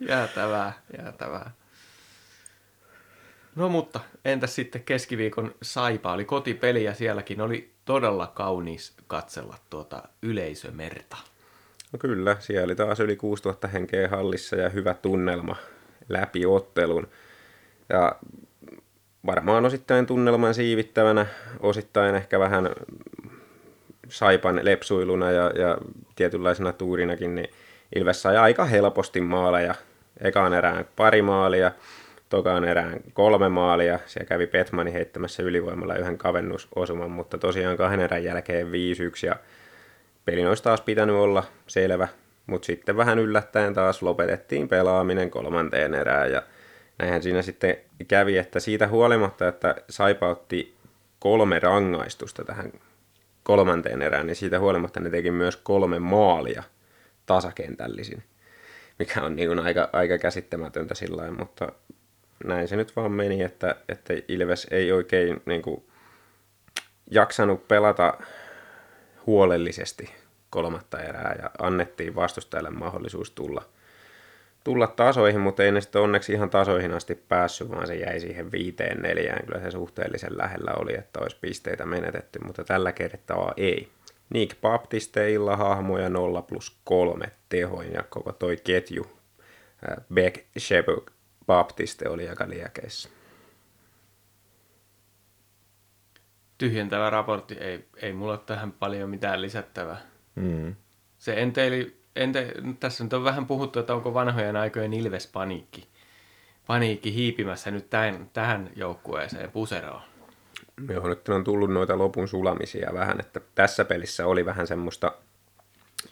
jäätävää, 0.08 0.72
jäätävää. 0.98 1.50
No 3.60 3.68
mutta, 3.68 4.00
entäs 4.24 4.54
sitten 4.54 4.82
keskiviikon 4.82 5.54
Saipa 5.62 6.12
oli 6.12 6.24
kotipeli 6.24 6.84
ja 6.84 6.94
sielläkin 6.94 7.40
oli 7.40 7.70
todella 7.84 8.26
kaunis 8.26 8.94
katsella 9.06 9.56
tuota 9.70 10.02
yleisömerta. 10.22 11.16
No 11.92 11.98
kyllä, 11.98 12.36
siellä 12.38 12.64
oli 12.64 12.74
taas 12.74 13.00
yli 13.00 13.16
6000 13.16 13.68
henkeä 13.68 14.08
hallissa 14.08 14.56
ja 14.56 14.68
hyvä 14.68 14.94
tunnelma 14.94 15.56
läpi 16.08 16.46
ottelun. 16.46 17.08
Ja 17.88 18.16
varmaan 19.26 19.66
osittain 19.66 20.06
tunnelman 20.06 20.54
siivittävänä, 20.54 21.26
osittain 21.60 22.14
ehkä 22.14 22.38
vähän 22.38 22.70
saipan 24.08 24.60
lepsuiluna 24.62 25.30
ja, 25.30 25.50
ja 25.54 25.78
tietynlaisena 26.16 26.72
tuurinakin, 26.72 27.34
niin 27.34 27.48
Ilves 27.96 28.22
sai 28.22 28.36
aika 28.36 28.64
helposti 28.64 29.20
maaleja. 29.20 29.74
Ekaan 30.20 30.54
erään 30.54 30.84
pari 30.96 31.22
maalia, 31.22 31.72
tokaan 32.30 32.64
erään 32.64 33.00
kolme 33.12 33.48
maalia. 33.48 33.98
Siellä 34.06 34.28
kävi 34.28 34.46
Petmani 34.46 34.92
heittämässä 34.92 35.42
ylivoimalla 35.42 35.96
yhden 35.96 36.18
kavennusosuman, 36.18 37.10
mutta 37.10 37.38
tosiaan 37.38 37.76
kahden 37.76 38.00
erän 38.00 38.24
jälkeen 38.24 38.66
5-1 38.66 38.70
ja 39.26 39.36
pelin 40.24 40.48
olisi 40.48 40.62
taas 40.62 40.80
pitänyt 40.80 41.16
olla 41.16 41.44
selvä, 41.66 42.08
mutta 42.46 42.66
sitten 42.66 42.96
vähän 42.96 43.18
yllättäen 43.18 43.74
taas 43.74 44.02
lopetettiin 44.02 44.68
pelaaminen 44.68 45.30
kolmanteen 45.30 45.94
erään 45.94 46.32
ja 46.32 46.42
näinhän 46.98 47.22
siinä 47.22 47.42
sitten 47.42 47.76
kävi, 48.08 48.38
että 48.38 48.60
siitä 48.60 48.88
huolimatta, 48.88 49.48
että 49.48 49.74
Saipa 49.88 50.28
otti 50.28 50.74
kolme 51.18 51.58
rangaistusta 51.58 52.44
tähän 52.44 52.72
kolmanteen 53.42 54.02
erään, 54.02 54.26
niin 54.26 54.36
siitä 54.36 54.58
huolimatta 54.58 55.00
ne 55.00 55.10
teki 55.10 55.30
myös 55.30 55.56
kolme 55.56 55.98
maalia 55.98 56.62
tasakentällisin, 57.26 58.22
mikä 58.98 59.22
on 59.22 59.36
niin 59.36 59.48
kuin 59.48 59.60
aika, 59.60 59.88
aika 59.92 60.18
käsittämätöntä 60.18 60.94
sillä 60.94 61.30
mutta 61.30 61.72
näin 62.44 62.68
se 62.68 62.76
nyt 62.76 62.96
vaan 62.96 63.12
meni, 63.12 63.42
että, 63.42 63.76
että 63.88 64.14
Ilves 64.28 64.66
ei 64.70 64.92
oikein 64.92 65.42
niin 65.46 65.62
kuin, 65.62 65.84
jaksanut 67.10 67.68
pelata 67.68 68.18
huolellisesti 69.26 70.14
kolmatta 70.50 71.02
erää 71.02 71.36
ja 71.42 71.50
annettiin 71.58 72.14
vastustajalle 72.14 72.70
mahdollisuus 72.70 73.30
tulla, 73.30 73.62
tulla 74.64 74.86
tasoihin, 74.86 75.40
mutta 75.40 75.64
ei 75.64 75.72
ne 75.72 75.80
sitten 75.80 76.02
onneksi 76.02 76.32
ihan 76.32 76.50
tasoihin 76.50 76.92
asti 76.92 77.14
päässyt, 77.14 77.70
vaan 77.70 77.86
se 77.86 77.94
jäi 77.94 78.20
siihen 78.20 78.52
viiteen 78.52 79.02
neljään. 79.02 79.46
Kyllä 79.46 79.60
se 79.60 79.70
suhteellisen 79.70 80.38
lähellä 80.38 80.72
oli, 80.74 80.94
että 80.94 81.20
olisi 81.20 81.36
pisteitä 81.40 81.86
menetetty, 81.86 82.38
mutta 82.46 82.64
tällä 82.64 82.92
kertaa 82.92 83.52
ei. 83.56 83.88
Nick 84.30 84.60
Baptisteilla 84.60 85.56
hahmoja 85.56 86.08
0 86.08 86.42
plus 86.42 86.80
3 86.84 87.26
tehoin 87.48 87.92
ja 87.92 88.02
koko 88.02 88.32
toi 88.32 88.56
ketju 88.64 89.06
äh, 89.88 90.04
Beck, 90.14 90.44
Shepard, 90.58 91.02
Baptiste 91.50 92.08
oli 92.08 92.28
aika 92.28 92.48
liekeissä. 92.48 93.08
Tyhjentävä 96.58 97.10
raportti, 97.10 97.54
ei, 97.54 97.88
ei 97.96 98.12
mulla 98.12 98.32
ole 98.32 98.40
tähän 98.46 98.72
paljon 98.72 99.10
mitään 99.10 99.42
lisättävää. 99.42 100.00
Mm. 100.34 100.74
Se 101.18 101.34
enteili, 101.40 102.00
ente, 102.16 102.54
tässä 102.80 103.04
nyt 103.04 103.12
on 103.12 103.24
vähän 103.24 103.46
puhuttu, 103.46 103.78
että 103.78 103.94
onko 103.94 104.14
vanhojen 104.14 104.56
aikojen 104.56 104.92
Ilves 104.92 105.26
paniikki, 105.26 105.88
paniikki 106.66 107.14
hiipimässä 107.14 107.70
nyt 107.70 107.90
tähän, 107.90 108.30
tähän 108.32 108.70
joukkueeseen 108.76 109.50
puseroon. 109.50 110.02
Joo, 110.88 111.08
nyt 111.08 111.28
on 111.28 111.44
tullut 111.44 111.70
noita 111.70 111.98
lopun 111.98 112.28
sulamisia 112.28 112.90
vähän, 112.94 113.20
että 113.20 113.40
tässä 113.54 113.84
pelissä 113.84 114.26
oli 114.26 114.44
vähän 114.44 114.66
semmoista, 114.66 115.12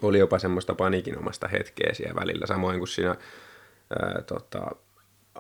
oli 0.03 0.19
jopa 0.19 0.39
semmoista 0.39 0.75
paniikinomasta 0.75 1.49
hetkeä 1.49 1.95
siellä 1.95 2.21
välillä, 2.21 2.47
samoin 2.47 2.79
kuin 2.79 2.89
siinä 2.89 3.17
ää, 4.01 4.23
tota, 4.27 4.71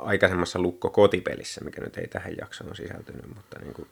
aikaisemmassa 0.00 0.58
lukko 0.58 0.90
kotipelissä, 0.90 1.64
mikä 1.64 1.80
nyt 1.80 1.96
ei 1.96 2.08
tähän 2.08 2.34
jaksoon 2.40 2.76
sisältynyt, 2.76 3.34
mutta 3.34 3.58
niin 3.60 3.74
kuin, 3.74 3.88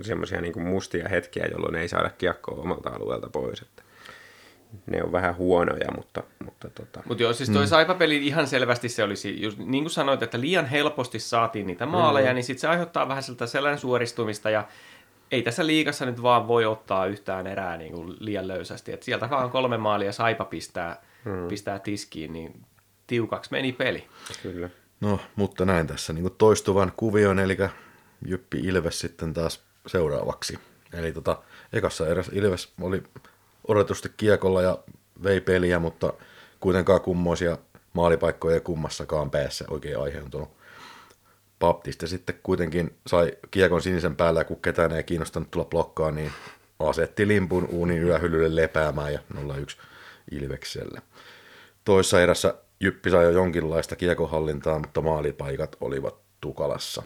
semmoisia 0.00 0.40
niin 0.40 0.62
mustia 0.62 1.08
hetkiä, 1.08 1.46
jolloin 1.52 1.74
ei 1.74 1.88
saada 1.88 2.10
kiekkoa 2.10 2.60
omalta 2.62 2.90
alueelta 2.90 3.30
pois, 3.30 3.62
että 3.62 3.82
ne 4.86 5.02
on 5.02 5.12
vähän 5.12 5.36
huonoja, 5.36 5.92
mutta... 5.96 6.22
mutta 6.44 6.70
tota. 6.70 7.02
Mutta 7.04 7.22
joo, 7.22 7.32
siis 7.32 7.50
toi 7.50 7.64
mm. 7.64 7.68
Saipa-peli 7.68 8.26
ihan 8.26 8.46
selvästi 8.46 8.88
se 8.88 9.02
olisi, 9.02 9.42
just, 9.42 9.58
niin 9.58 9.84
kuin 9.84 9.90
sanoit, 9.90 10.22
että 10.22 10.40
liian 10.40 10.66
helposti 10.66 11.18
saatiin 11.18 11.66
niitä 11.66 11.86
maaleja, 11.86 12.30
mm. 12.30 12.34
niin 12.34 12.44
sitten 12.44 12.60
se 12.60 12.68
aiheuttaa 12.68 13.08
vähän 13.08 13.22
siltä 13.22 13.46
sellainen 13.46 13.78
suoristumista 13.78 14.50
ja 14.50 14.68
ei 15.30 15.42
tässä 15.42 15.66
liikassa 15.66 16.06
nyt 16.06 16.22
vaan 16.22 16.48
voi 16.48 16.64
ottaa 16.64 17.06
yhtään 17.06 17.46
erää 17.46 17.76
niin 17.76 17.92
kuin 17.92 18.16
liian 18.20 18.48
löysästi. 18.48 18.92
Et 18.92 19.02
sieltä 19.02 19.30
vaan 19.30 19.50
kolme 19.50 19.78
maalia 19.78 20.12
Saipa 20.12 20.44
pistää, 20.44 21.02
mm. 21.24 21.48
pistää 21.48 21.78
tiskiin, 21.78 22.32
niin 22.32 22.62
tiukaksi 23.06 23.52
meni 23.52 23.72
peli. 23.72 24.06
Kyllä. 24.42 24.68
No, 25.00 25.20
mutta 25.36 25.64
näin 25.64 25.86
tässä 25.86 26.12
niin 26.12 26.30
toistuvan 26.38 26.92
kuvion, 26.96 27.38
eli 27.38 27.56
Jyppi 28.26 28.58
Ilves 28.58 29.00
sitten 29.00 29.34
taas 29.34 29.60
seuraavaksi. 29.86 30.58
Eli 30.92 31.12
tota, 31.12 31.42
ekassa 31.72 32.08
eräs 32.08 32.30
Ilves 32.32 32.72
oli 32.80 33.02
odotusti 33.68 34.10
kiekolla 34.16 34.62
ja 34.62 34.78
vei 35.22 35.40
peliä, 35.40 35.78
mutta 35.78 36.12
kuitenkaan 36.60 37.00
kummoisia 37.00 37.58
maalipaikkoja 37.92 38.54
ei 38.54 38.60
kummassakaan 38.60 39.30
päässä 39.30 39.64
oikein 39.70 39.98
aiheutunut. 39.98 40.50
Baptiste 41.58 42.06
sitten 42.06 42.38
kuitenkin 42.42 42.96
sai 43.06 43.32
kiekon 43.50 43.82
sinisen 43.82 44.16
päällä 44.16 44.40
ja 44.40 44.44
kun 44.44 44.62
ketään 44.62 44.92
ei 44.92 45.02
kiinnostanut 45.02 45.50
tulla 45.50 45.64
blokkaan, 45.64 46.14
niin 46.14 46.32
asetti 46.78 47.28
limpun 47.28 47.68
uunin 47.70 47.98
ylähyllylle 47.98 48.62
lepäämään 48.62 49.12
ja 49.12 49.20
0-1 49.34 49.38
Ilvekselle. 50.30 51.02
Toissa 51.84 52.20
erässä 52.20 52.54
Jyppi 52.82 53.10
sai 53.10 53.24
jo 53.24 53.30
jonkinlaista 53.30 53.96
kiekohallintaa, 53.96 54.78
mutta 54.78 55.00
maalipaikat 55.00 55.76
olivat 55.80 56.14
tukalassa. 56.40 57.02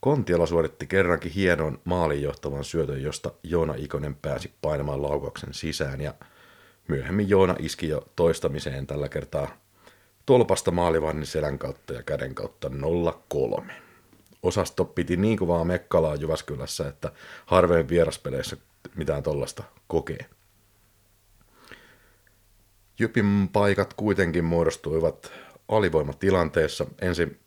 Kontiola 0.00 0.46
suoritti 0.46 0.86
kerrankin 0.86 1.32
hienon 1.32 1.80
maalin 1.84 2.22
johtavan 2.22 2.64
syötön, 2.64 3.02
josta 3.02 3.32
Joona 3.42 3.74
Ikonen 3.76 4.14
pääsi 4.14 4.52
painamaan 4.62 5.02
laukauksen 5.02 5.54
sisään 5.54 6.00
ja 6.00 6.14
myöhemmin 6.88 7.28
Joona 7.28 7.56
iski 7.58 7.88
jo 7.88 8.08
toistamiseen 8.16 8.86
tällä 8.86 9.08
kertaa 9.08 9.48
tolpasta 10.26 10.70
maalivannin 10.70 11.26
selän 11.26 11.58
kautta 11.58 11.92
ja 11.92 12.02
käden 12.02 12.34
kautta 12.34 12.70
0-3. 13.60 13.72
Osasto 14.42 14.84
piti 14.84 15.16
niin 15.16 15.38
kovaa 15.38 15.64
mekkalaa 15.64 16.14
Jyväskylässä, 16.14 16.88
että 16.88 17.12
harveen 17.46 17.88
vieraspeleissä 17.88 18.56
mitään 18.96 19.22
tollasta 19.22 19.64
kokee. 19.86 20.37
Jypin 22.98 23.48
paikat 23.52 23.94
kuitenkin 23.94 24.44
muodostuivat 24.44 25.32
alivoimatilanteessa. 25.68 26.86
Ensin 27.00 27.38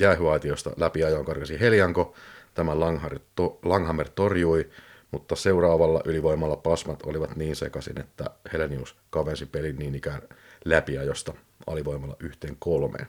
jäähyaitiosta 0.00 0.70
läpi 0.76 1.04
ajoon 1.04 1.24
karkasi 1.24 1.60
Helianko, 1.60 2.14
tämän 2.54 2.80
Langhammer, 2.80 3.18
Langhammer 3.62 4.08
torjui, 4.08 4.70
mutta 5.10 5.36
seuraavalla 5.36 6.02
ylivoimalla 6.04 6.56
pasmat 6.56 7.02
olivat 7.02 7.36
niin 7.36 7.56
sekaisin, 7.56 8.00
että 8.00 8.30
Helenius 8.52 8.96
kavensi 9.10 9.46
pelin 9.46 9.76
niin 9.76 9.94
ikään 9.94 10.22
läpiajosta 10.64 11.34
alivoimalla 11.66 12.16
yhteen 12.20 12.56
kolmeen. 12.58 13.06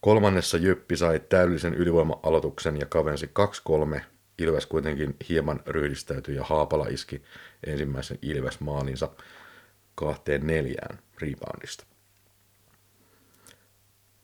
Kolmannessa 0.00 0.56
Jyppi 0.56 0.96
sai 0.96 1.20
täydellisen 1.28 1.74
ylivoima-aloituksen 1.74 2.80
ja 2.80 2.86
kavensi 2.86 3.30
2-3. 3.96 4.00
Ilves 4.38 4.66
kuitenkin 4.66 5.16
hieman 5.28 5.60
ryhdistäytyi 5.66 6.36
ja 6.36 6.44
Haapala 6.44 6.86
iski 6.88 7.22
ensimmäisen 7.66 8.18
Ilves-maalinsa 8.22 9.08
kahteen 9.98 10.46
neljään 10.46 10.98
reboundista. 11.22 11.84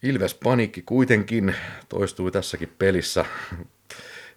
Ilves 0.02 0.34
paniikki 0.34 0.82
kuitenkin 0.82 1.54
toistui 1.88 2.30
tässäkin 2.30 2.74
pelissä. 2.78 3.24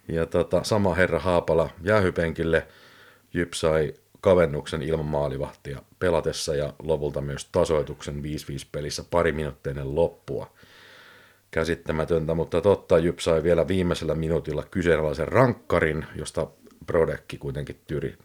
Ja 0.08 0.26
tota, 0.26 0.64
sama 0.64 0.94
herra 0.94 1.18
Haapala 1.18 1.70
jäähypenkille 1.82 2.66
Jyp 3.34 3.52
sai 3.52 3.94
kavennuksen 4.20 4.82
ilman 4.82 5.06
maalivahtia 5.06 5.82
pelatessa 5.98 6.54
ja 6.54 6.72
lopulta 6.82 7.20
myös 7.20 7.48
tasoituksen 7.52 8.14
5-5 8.14 8.18
pelissä 8.72 9.04
pari 9.10 9.32
minuutteinen 9.32 9.94
loppua. 9.94 10.52
Käsittämätöntä, 11.50 12.34
mutta 12.34 12.60
totta, 12.60 12.98
Jyp 12.98 13.18
sai 13.18 13.42
vielä 13.42 13.68
viimeisellä 13.68 14.14
minuutilla 14.14 14.62
kyseenalaisen 14.70 15.28
rankkarin, 15.28 16.06
josta 16.14 16.46
Brodekki 16.86 17.38
kuitenkin 17.38 17.80
tyri. 17.86 18.18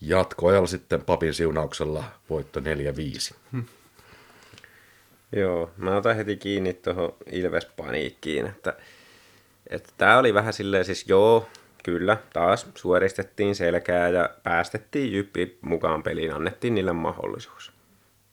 Jatkoajalla 0.00 0.66
sitten 0.66 1.04
papin 1.04 1.34
siunauksella 1.34 2.04
voitto 2.30 2.60
4-5. 2.60 3.62
Joo, 5.32 5.70
mä 5.76 5.96
otan 5.96 6.16
heti 6.16 6.36
kiinni 6.36 6.74
tuohon 6.74 7.16
Ilves-paniikkiin, 7.32 8.46
että, 8.46 8.76
että 9.66 9.92
tämä 9.98 10.18
oli 10.18 10.34
vähän 10.34 10.52
silleen 10.52 10.84
siis 10.84 11.08
joo, 11.08 11.48
kyllä, 11.84 12.16
taas 12.32 12.66
suoristettiin 12.74 13.54
selkää 13.54 14.08
ja 14.08 14.30
päästettiin 14.42 15.12
Jyppi 15.12 15.58
mukaan 15.60 16.02
peliin, 16.02 16.34
annettiin 16.34 16.74
niille 16.74 16.92
mahdollisuus. 16.92 17.72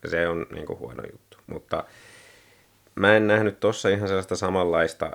Ja 0.03 0.09
se 0.09 0.28
on 0.28 0.47
niin 0.51 0.66
kuin, 0.66 0.80
huono 0.80 1.03
juttu, 1.11 1.38
mutta 1.47 1.84
mä 2.95 3.16
en 3.16 3.28
nähnyt 3.28 3.59
tossa 3.59 3.89
ihan 3.89 4.07
sellaista 4.07 4.36
samanlaista 4.36 5.11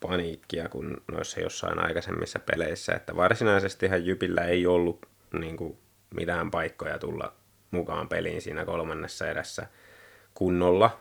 paniikkia 0.00 0.68
kuin 0.68 0.96
noissa 1.12 1.40
jossain 1.40 1.78
aikaisemmissa 1.78 2.38
peleissä, 2.38 2.92
että 2.92 3.16
varsinaisesti 3.16 3.86
ihan 3.86 4.06
Jypillä 4.06 4.44
ei 4.44 4.66
ollut 4.66 5.06
niin 5.40 5.56
kuin, 5.56 5.78
mitään 6.14 6.50
paikkoja 6.50 6.98
tulla 6.98 7.32
mukaan 7.70 8.08
peliin 8.08 8.42
siinä 8.42 8.64
kolmannessa 8.64 9.28
edessä 9.28 9.66
kunnolla, 10.34 10.98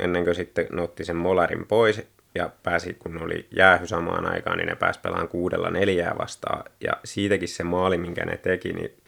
ennen 0.00 0.24
kuin 0.24 0.34
sitten 0.34 0.66
ne 0.72 0.82
otti 0.82 1.04
sen 1.04 1.16
molarin 1.16 1.66
pois 1.66 2.02
ja 2.34 2.50
pääsi, 2.62 2.94
kun 2.94 3.22
oli 3.22 3.48
jäähy 3.56 3.86
samaan 3.86 4.26
aikaan, 4.26 4.58
niin 4.58 4.68
ne 4.68 4.74
pääsi 4.74 5.00
pelaamaan 5.00 5.28
kuudella 5.28 5.70
neljää 5.70 6.14
vastaan. 6.18 6.64
Ja 6.80 6.92
siitäkin 7.04 7.48
se 7.48 7.64
maali, 7.64 7.98
minkä 7.98 8.24
ne 8.24 8.36
teki, 8.36 8.72
niin 8.72 9.02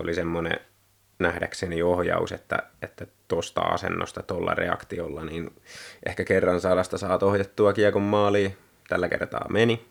oli 0.00 0.14
semmoinen 0.14 0.60
nähdäkseni 1.18 1.82
ohjaus, 1.82 2.32
että, 2.32 2.62
että 2.82 3.06
tuosta 3.28 3.60
asennosta, 3.60 4.22
tuolla 4.22 4.54
reaktiolla, 4.54 5.24
niin 5.24 5.50
ehkä 6.06 6.24
kerran 6.24 6.60
sadasta 6.60 6.98
saat 6.98 7.22
ohjattua 7.22 7.72
kiekon 7.72 8.02
maaliin. 8.02 8.56
Tällä 8.88 9.08
kertaa 9.08 9.46
meni. 9.48 9.86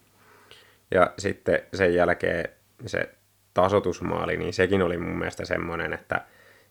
Ja 0.92 1.14
sitten 1.18 1.62
sen 1.74 1.96
jälkeen 1.96 2.50
se 2.86 3.10
tasotusmaali, 3.54 4.38
niin 4.38 4.54
sekin 4.54 4.82
oli 4.82 4.98
mun 4.98 5.18
mielestä 5.18 5.46
semmoinen, 5.46 5.94
että 5.94 6.22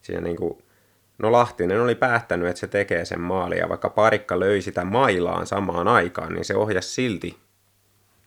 siinä 0.02 0.20
niin 0.20 0.36
kuin 0.36 0.62
No 1.18 1.32
Lahtinen 1.32 1.80
oli 1.80 1.94
päättänyt, 1.94 2.48
että 2.48 2.60
se 2.60 2.66
tekee 2.66 3.04
sen 3.04 3.20
maali 3.20 3.58
ja 3.58 3.68
vaikka 3.68 3.90
parikka 3.90 4.40
löi 4.40 4.62
sitä 4.62 4.84
mailaan 4.84 5.46
samaan 5.46 5.88
aikaan, 5.88 6.32
niin 6.32 6.44
se 6.44 6.56
ohjasi 6.56 6.88
silti 6.88 7.36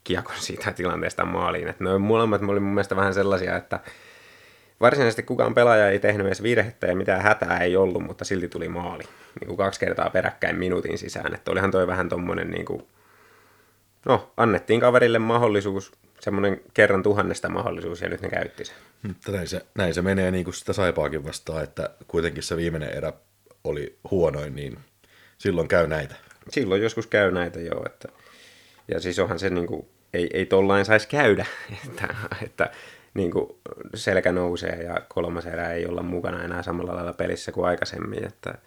kiekon 0.03 0.35
siitä 0.39 0.71
tilanteesta 0.71 1.25
maaliin. 1.25 1.67
Että 1.67 1.83
noin 1.83 2.01
molemmat 2.01 2.41
oli 2.43 2.59
mun 2.59 2.73
mielestä 2.73 2.95
vähän 2.95 3.13
sellaisia, 3.13 3.57
että 3.57 3.79
varsinaisesti 4.81 5.23
kukaan 5.23 5.53
pelaaja 5.53 5.89
ei 5.89 5.99
tehnyt 5.99 6.27
edes 6.27 6.43
virhettä 6.43 6.87
ja 6.87 6.95
mitään 6.95 7.21
hätää 7.21 7.59
ei 7.59 7.75
ollut, 7.75 8.03
mutta 8.03 8.25
silti 8.25 8.47
tuli 8.47 8.69
maali. 8.69 9.03
Niin 9.39 9.47
kuin 9.47 9.57
kaksi 9.57 9.79
kertaa 9.79 10.09
peräkkäin 10.09 10.55
minuutin 10.55 10.97
sisään. 10.97 11.35
Että 11.35 11.51
olihan 11.51 11.71
toi 11.71 11.87
vähän 11.87 12.09
tommonen 12.09 12.51
niin 12.51 12.65
kuin, 12.65 12.87
no 14.05 14.31
annettiin 14.37 14.79
kaverille 14.79 15.19
mahdollisuus, 15.19 15.91
semmoinen 16.25 16.61
kerran 16.73 17.03
tuhannesta 17.03 17.49
mahdollisuus 17.49 18.01
ja 18.01 18.09
nyt 18.09 18.21
ne 18.21 18.29
käytti 18.29 18.65
sen. 18.65 18.75
Mutta 19.03 19.31
näin 19.31 19.47
se, 19.47 19.65
näin 19.75 19.93
se 19.93 20.01
menee 20.01 20.31
niin 20.31 20.43
kuin 20.43 20.53
sitä 20.53 20.73
saipaakin 20.73 21.25
vastaan, 21.25 21.63
että 21.63 21.89
kuitenkin 22.07 22.43
se 22.43 22.57
viimeinen 22.57 22.89
erä 22.89 23.13
oli 23.63 23.97
huonoin, 24.11 24.55
niin 24.55 24.79
silloin 25.37 25.67
käy 25.67 25.87
näitä. 25.87 26.15
Silloin 26.49 26.81
joskus 26.81 27.07
käy 27.07 27.31
näitä, 27.31 27.59
joo. 27.59 27.83
Että, 27.85 28.07
ja 28.87 28.99
siis 28.99 29.19
onhan 29.19 29.39
se 29.39 29.49
niin 29.49 29.67
kuin, 29.67 29.87
ei, 30.13 30.29
ei 30.33 30.45
tollain 30.45 30.85
saisi 30.85 31.07
käydä, 31.07 31.45
että, 31.85 32.15
että 32.43 32.71
niin 33.13 33.31
kuin 33.31 33.49
selkä 33.95 34.31
nousee 34.31 34.83
ja 34.83 35.01
kolmas 35.07 35.45
erä 35.45 35.71
ei 35.71 35.85
olla 35.85 36.03
mukana 36.03 36.43
enää 36.43 36.63
samalla 36.63 36.95
lailla 36.95 37.13
pelissä 37.13 37.51
kuin 37.51 37.67
aikaisemmin. 37.67 38.27
Että, 38.27 38.57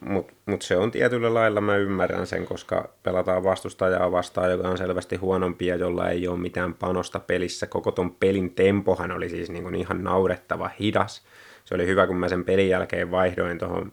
mutta 0.00 0.32
mut 0.46 0.62
se 0.62 0.76
on 0.76 0.90
tietyllä 0.90 1.34
lailla, 1.34 1.60
mä 1.60 1.76
ymmärrän 1.76 2.26
sen, 2.26 2.46
koska 2.46 2.88
pelataan 3.02 3.44
vastustajaa 3.44 4.12
vastaan, 4.12 4.50
joka 4.50 4.68
on 4.68 4.78
selvästi 4.78 5.16
huonompi 5.16 5.66
ja 5.66 5.76
jolla 5.76 6.08
ei 6.08 6.28
ole 6.28 6.38
mitään 6.38 6.74
panosta 6.74 7.20
pelissä. 7.20 7.66
Koko 7.66 7.90
ton 7.90 8.14
pelin 8.14 8.54
tempohan 8.54 9.12
oli 9.12 9.28
siis 9.28 9.50
niin 9.50 9.62
kuin 9.62 9.74
ihan 9.74 10.04
naurettava 10.04 10.70
hidas. 10.80 11.22
Se 11.64 11.74
oli 11.74 11.86
hyvä, 11.86 12.06
kun 12.06 12.16
mä 12.16 12.28
sen 12.28 12.44
pelin 12.44 12.68
jälkeen 12.68 13.10
vaihdoin 13.10 13.58
tuohon 13.58 13.92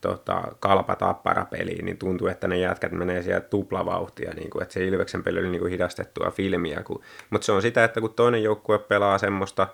tota, 0.00 0.42
kalpa-tappara-peliin, 0.60 1.84
niin 1.84 1.98
tuntui, 1.98 2.30
että 2.30 2.48
ne 2.48 2.58
jätkät 2.58 2.92
menee 2.92 3.22
siellä 3.22 3.40
tuplavauhtia, 3.40 4.34
niin 4.34 4.50
kuin, 4.50 4.62
että 4.62 4.72
se 4.72 4.84
Ilveksen 4.84 5.22
peli 5.22 5.38
oli 5.38 5.48
niin 5.48 5.60
kuin 5.60 5.70
hidastettua 5.70 6.30
filmiä. 6.30 6.82
Mutta 7.30 7.44
se 7.44 7.52
on 7.52 7.62
sitä, 7.62 7.84
että 7.84 8.00
kun 8.00 8.14
toinen 8.14 8.42
joukkue 8.42 8.78
pelaa 8.78 9.18
semmoista, 9.18 9.68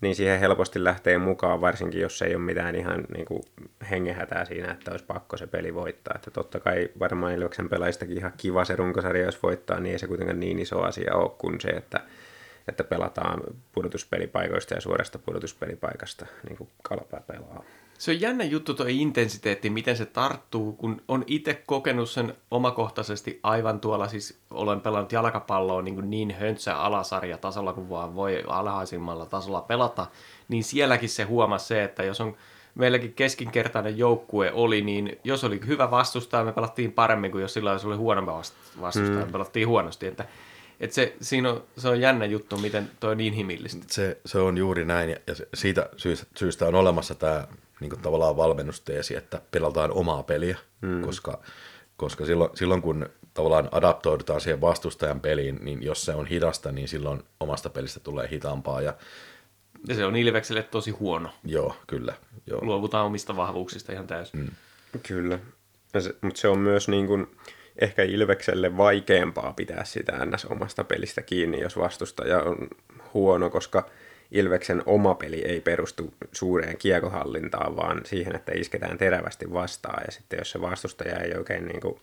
niin 0.00 0.14
siihen 0.14 0.40
helposti 0.40 0.84
lähtee 0.84 1.18
mukaan, 1.18 1.60
varsinkin 1.60 2.00
jos 2.00 2.22
ei 2.22 2.34
ole 2.34 2.44
mitään 2.44 2.74
ihan 2.74 3.04
niin 3.14 3.26
kuin 3.26 3.42
hengehätää 3.90 4.44
siinä, 4.44 4.72
että 4.72 4.90
olisi 4.90 5.04
pakko 5.04 5.36
se 5.36 5.46
peli 5.46 5.74
voittaa. 5.74 6.14
Että 6.16 6.30
totta 6.30 6.60
kai 6.60 6.88
varmaan 6.98 7.32
Ilveksen 7.32 7.68
pelaistakin 7.68 8.18
ihan 8.18 8.32
kiva 8.36 8.64
se 8.64 8.76
runkosarja, 8.76 9.24
jos 9.24 9.42
voittaa, 9.42 9.80
niin 9.80 9.92
ei 9.92 9.98
se 9.98 10.06
kuitenkaan 10.06 10.40
niin 10.40 10.58
iso 10.58 10.82
asia 10.82 11.14
ole 11.14 11.30
kuin 11.38 11.60
se, 11.60 11.68
että, 11.68 12.00
että 12.68 12.84
pelataan 12.84 13.40
pudotuspelipaikoista 13.72 14.74
ja 14.74 14.80
suorasta 14.80 15.18
pudotuspelipaikasta, 15.18 16.26
niin 16.48 16.56
kuin 16.56 16.70
kalpa 16.82 17.20
pelaa. 17.26 17.64
Se 18.00 18.10
on 18.10 18.20
jännä 18.20 18.44
juttu 18.44 18.74
tuo 18.74 18.86
intensiteetti, 18.88 19.70
miten 19.70 19.96
se 19.96 20.06
tarttuu, 20.06 20.72
kun 20.72 21.02
on 21.08 21.24
itse 21.26 21.62
kokenut 21.66 22.10
sen 22.10 22.34
omakohtaisesti 22.50 23.40
aivan 23.42 23.80
tuolla, 23.80 24.08
siis 24.08 24.38
olen 24.50 24.80
pelannut 24.80 25.12
jalkapalloa 25.12 25.82
niin, 25.82 26.10
niin 26.10 26.34
höntsä 26.40 26.76
alasarja 26.76 27.38
tasolla 27.38 27.72
kuin 27.72 27.90
vaan 27.90 28.14
voi 28.14 28.44
alhaisimmalla 28.46 29.26
tasolla 29.26 29.60
pelata, 29.60 30.06
niin 30.48 30.64
sielläkin 30.64 31.08
se 31.08 31.22
huomasi 31.22 31.66
se, 31.66 31.84
että 31.84 32.02
jos 32.02 32.20
on 32.20 32.36
meilläkin 32.74 33.14
keskinkertainen 33.14 33.98
joukkue 33.98 34.52
oli, 34.52 34.82
niin 34.82 35.18
jos 35.24 35.44
oli 35.44 35.60
hyvä 35.66 35.90
vastustaja, 35.90 36.44
me 36.44 36.52
pelattiin 36.52 36.92
paremmin 36.92 37.30
kuin 37.30 37.42
jos 37.42 37.54
sillä 37.54 37.72
olisi 37.72 37.86
oli 37.86 37.96
huonompi 37.96 38.32
vastustaja, 38.80 39.18
mm. 39.18 39.26
me 39.26 39.32
pelattiin 39.32 39.68
huonosti, 39.68 40.06
että 40.06 40.24
et 40.80 40.92
se, 40.92 41.16
siinä 41.20 41.50
on, 41.50 41.64
se 41.76 41.88
on 41.88 42.00
jännä 42.00 42.24
juttu, 42.24 42.58
miten 42.58 42.90
toi 43.00 43.12
on 43.12 43.20
inhimillistä. 43.20 43.84
Se, 43.88 44.18
se 44.26 44.38
on 44.38 44.58
juuri 44.58 44.84
näin, 44.84 45.10
ja 45.10 45.34
siitä 45.54 45.88
syystä, 45.96 46.26
syystä 46.36 46.66
on 46.66 46.74
olemassa 46.74 47.14
tämä 47.14 47.46
niin 47.80 47.90
kuin 47.90 48.02
tavallaan 48.02 48.36
valmennusteesi, 48.36 49.16
että 49.16 49.42
pelataan 49.50 49.92
omaa 49.92 50.22
peliä, 50.22 50.58
mm. 50.80 51.02
koska, 51.02 51.42
koska 51.96 52.26
silloin, 52.26 52.50
silloin 52.56 52.82
kun 52.82 53.08
tavallaan 53.34 53.68
adaptoidutaan 53.72 54.40
siihen 54.40 54.60
vastustajan 54.60 55.20
peliin, 55.20 55.58
niin 55.62 55.82
jos 55.82 56.04
se 56.04 56.14
on 56.14 56.26
hidasta, 56.26 56.72
niin 56.72 56.88
silloin 56.88 57.22
omasta 57.40 57.70
pelistä 57.70 58.00
tulee 58.00 58.28
hitaampaa. 58.30 58.80
Ja, 58.80 58.94
ja 59.88 59.94
se 59.94 60.04
on 60.04 60.16
Ilvekselle 60.16 60.62
tosi 60.62 60.90
huono. 60.90 61.30
Joo, 61.44 61.76
kyllä. 61.86 62.14
Joo. 62.46 62.64
Luovutaan 62.64 63.06
omista 63.06 63.36
vahvuuksista 63.36 63.92
ihan 63.92 64.06
täysin. 64.06 64.40
Mm. 64.40 64.48
Kyllä, 65.08 65.38
se, 65.98 66.14
mutta 66.20 66.40
se 66.40 66.48
on 66.48 66.58
myös 66.58 66.88
niin 66.88 67.06
kuin, 67.06 67.36
ehkä 67.80 68.02
Ilvekselle 68.02 68.76
vaikeampaa 68.76 69.52
pitää 69.52 69.84
sitä 69.84 70.26
ns. 70.26 70.44
omasta 70.44 70.84
pelistä 70.84 71.22
kiinni, 71.22 71.60
jos 71.60 71.78
vastustaja 71.78 72.42
on 72.42 72.68
huono, 73.14 73.50
koska– 73.50 73.86
Ilveksen 74.32 74.82
oma 74.86 75.14
peli 75.14 75.42
ei 75.44 75.60
perustu 75.60 76.14
suureen 76.32 76.78
kiekohallintaan, 76.78 77.76
vaan 77.76 78.00
siihen, 78.04 78.36
että 78.36 78.52
isketään 78.54 78.98
terävästi 78.98 79.52
vastaan. 79.52 80.02
Ja 80.06 80.12
sitten 80.12 80.38
jos 80.38 80.50
se 80.50 80.60
vastustaja 80.60 81.18
ei 81.18 81.34
oikein 81.34 81.66
niin 81.66 81.80
kuin, 81.80 82.00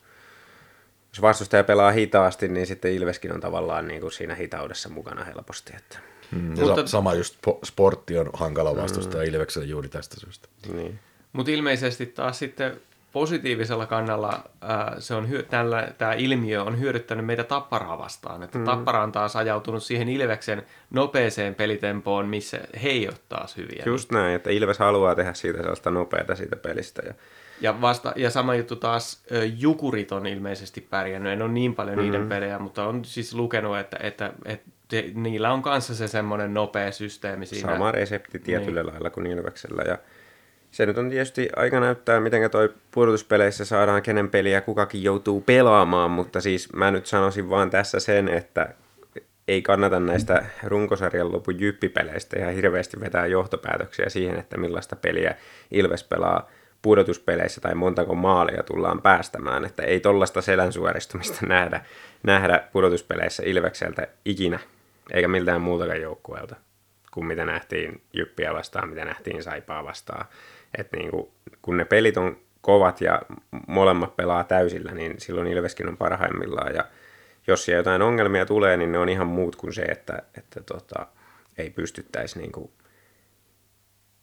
jos 1.08 1.22
vastustaja 1.22 1.64
pelaa 1.64 1.90
hitaasti, 1.90 2.48
niin 2.48 2.66
sitten 2.66 2.92
Ilveskin 2.92 3.32
on 3.32 3.40
tavallaan 3.40 3.88
niin 3.88 4.00
kuin 4.00 4.12
siinä 4.12 4.34
hitaudessa 4.34 4.88
mukana 4.88 5.24
helposti. 5.24 5.72
Että. 5.76 5.98
Mm, 6.32 6.60
Mutta, 6.60 6.86
sama 6.86 7.14
just 7.14 7.38
sportti 7.64 8.18
on 8.18 8.30
hankala 8.32 8.76
vastustaja 8.76 9.24
mm. 9.24 9.34
Ilvekselle 9.34 9.66
juuri 9.66 9.88
tästä 9.88 10.20
syystä. 10.20 10.48
Niin. 10.72 10.98
Mutta 11.32 11.52
ilmeisesti 11.52 12.06
taas 12.06 12.38
sitten 12.38 12.80
positiivisella 13.12 13.86
kannalla 13.86 14.42
ää, 14.60 14.96
se 14.98 15.14
on 15.14 15.28
tällä, 15.50 15.88
tämä 15.98 16.12
ilmiö 16.12 16.62
on 16.62 16.80
hyödyttänyt 16.80 17.26
meitä 17.26 17.44
Tapparaa 17.44 17.98
vastaan. 17.98 18.42
Että 18.42 18.58
mm. 18.58 18.64
Tappara 18.64 19.02
on 19.02 19.12
taas 19.12 19.36
ajautunut 19.36 19.82
siihen 19.82 20.08
Ilveksen 20.08 20.62
nopeeseen 20.90 21.54
pelitempoon, 21.54 22.28
missä 22.28 22.60
he 22.82 22.88
ei 22.88 23.08
ole 23.08 23.16
taas 23.28 23.56
hyviä. 23.56 23.82
Just 23.86 24.12
näin, 24.12 24.34
että 24.34 24.50
Ilves 24.50 24.78
haluaa 24.78 25.14
tehdä 25.14 25.34
siitä 25.34 25.58
sellaista 25.58 25.90
nopeata 25.90 26.36
siitä 26.36 26.56
pelistä. 26.56 27.02
Ja, 27.06 27.14
ja, 27.60 27.80
vasta, 27.80 28.12
ja 28.16 28.30
sama 28.30 28.54
juttu 28.54 28.76
taas, 28.76 29.22
Jukurit 29.58 30.12
on 30.12 30.26
ilmeisesti 30.26 30.80
pärjännyt. 30.80 31.32
En 31.32 31.42
ole 31.42 31.52
niin 31.52 31.74
paljon 31.74 31.96
mm. 31.96 32.02
niiden 32.02 32.28
pelejä, 32.28 32.58
mutta 32.58 32.84
on 32.84 33.04
siis 33.04 33.34
lukenut, 33.34 33.78
että, 33.78 33.96
että, 34.00 34.32
että 34.44 34.70
niillä 35.14 35.52
on 35.52 35.62
kanssa 35.62 35.94
se 35.94 36.08
semmoinen 36.08 36.54
nopea 36.54 36.92
systeemi 36.92 37.46
siinä. 37.46 37.72
Sama 37.72 37.92
resepti 37.92 38.38
tietyllä 38.38 38.82
niin. 38.82 38.92
lailla 38.92 39.10
kuin 39.10 39.26
Ilveksellä. 39.26 39.82
Ja 39.82 39.98
se 40.70 40.86
nyt 40.86 40.98
on 40.98 41.10
tietysti 41.10 41.48
aika 41.56 41.80
näyttää, 41.80 42.20
miten 42.20 42.50
toi 42.50 42.74
pudotuspeleissä 42.90 43.64
saadaan, 43.64 44.02
kenen 44.02 44.30
peliä 44.30 44.60
kukakin 44.60 45.02
joutuu 45.02 45.40
pelaamaan, 45.40 46.10
mutta 46.10 46.40
siis 46.40 46.72
mä 46.72 46.90
nyt 46.90 47.06
sanoisin 47.06 47.50
vaan 47.50 47.70
tässä 47.70 48.00
sen, 48.00 48.28
että 48.28 48.74
ei 49.48 49.62
kannata 49.62 50.00
näistä 50.00 50.44
runkosarjan 50.64 51.32
lopun 51.32 51.60
jyppipeleistä 51.60 52.38
ihan 52.38 52.54
hirveästi 52.54 53.00
vetää 53.00 53.26
johtopäätöksiä 53.26 54.08
siihen, 54.08 54.38
että 54.38 54.56
millaista 54.56 54.96
peliä 54.96 55.34
Ilves 55.70 56.04
pelaa 56.04 56.50
pudotuspeleissä 56.82 57.60
tai 57.60 57.74
montako 57.74 58.14
maalia 58.14 58.62
tullaan 58.62 59.02
päästämään, 59.02 59.64
että 59.64 59.82
ei 59.82 60.00
tollasta 60.00 60.42
selän 60.42 60.72
suoristumista 60.72 61.46
nähdä, 61.46 61.84
nähdä 62.22 62.64
pudotuspeleissä 62.72 63.42
Ilvekseltä 63.46 64.06
ikinä 64.24 64.58
eikä 65.10 65.28
miltään 65.28 65.60
muutakaan 65.60 66.00
joukkueelta 66.00 66.56
kuin 67.10 67.26
mitä 67.26 67.44
nähtiin 67.44 68.02
Jyppiä 68.12 68.54
vastaan, 68.54 68.88
mitä 68.88 69.04
nähtiin 69.04 69.42
Saipaa 69.42 69.84
vastaan. 69.84 70.26
Et 70.78 70.92
niin 70.92 71.10
kuin, 71.10 71.28
kun 71.62 71.76
ne 71.76 71.84
pelit 71.84 72.16
on 72.16 72.36
kovat 72.60 73.00
ja 73.00 73.22
molemmat 73.66 74.16
pelaa 74.16 74.44
täysillä, 74.44 74.92
niin 74.92 75.14
silloin 75.20 75.46
Ilveskin 75.46 75.88
on 75.88 75.96
parhaimmillaan. 75.96 76.74
Ja 76.74 76.84
jos 77.46 77.64
siellä 77.64 77.78
jotain 77.78 78.02
ongelmia 78.02 78.46
tulee, 78.46 78.76
niin 78.76 78.92
ne 78.92 78.98
on 78.98 79.08
ihan 79.08 79.26
muut 79.26 79.56
kuin 79.56 79.72
se, 79.72 79.82
että, 79.82 80.22
että 80.38 80.62
tota, 80.62 81.06
ei 81.58 81.70
pystyttäisi 81.70 82.38
niin 82.38 82.52
kuin 82.52 82.70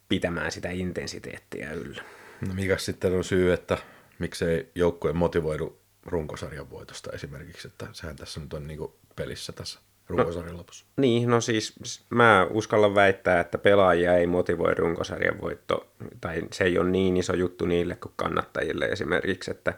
pitämään 0.10 0.52
sitä 0.52 0.70
intensiteettiä 0.70 1.72
yllä. 1.72 2.04
No 2.48 2.54
mikä 2.54 2.78
sitten 2.78 3.14
on 3.14 3.24
syy, 3.24 3.54
että 3.54 3.78
miksei 4.20 4.72
joukkue 4.76 5.14
motivoidu 5.14 5.80
runkosarjan 6.06 6.70
voitosta 6.70 7.12
esimerkiksi, 7.12 7.68
että 7.68 7.88
sehän 7.92 8.16
tässä 8.16 8.40
nyt 8.40 8.54
on 8.54 8.68
niin 8.68 8.78
kuin 8.78 8.94
pelissä 9.16 9.54
tässä 9.54 9.80
runkosarjan 10.08 10.58
lopussa. 10.58 10.86
Niin, 10.98 11.30
no 11.30 11.42
siis 11.42 11.76
mä 12.10 12.48
uskallan 12.50 12.96
väittää, 12.96 13.40
että 13.40 13.58
pelaajia 13.58 14.14
ei 14.14 14.28
motivoi 14.28 14.76
runkosarjan 14.76 15.42
voitto, 15.42 15.88
tai 16.22 16.42
se 16.52 16.64
ei 16.64 16.78
ole 16.78 16.90
niin 16.90 17.18
iso 17.18 17.36
juttu 17.36 17.66
niille 17.66 17.96
kuin 17.96 18.14
kannattajille 18.16 18.86
esimerkiksi, 18.86 19.52
että 19.52 19.74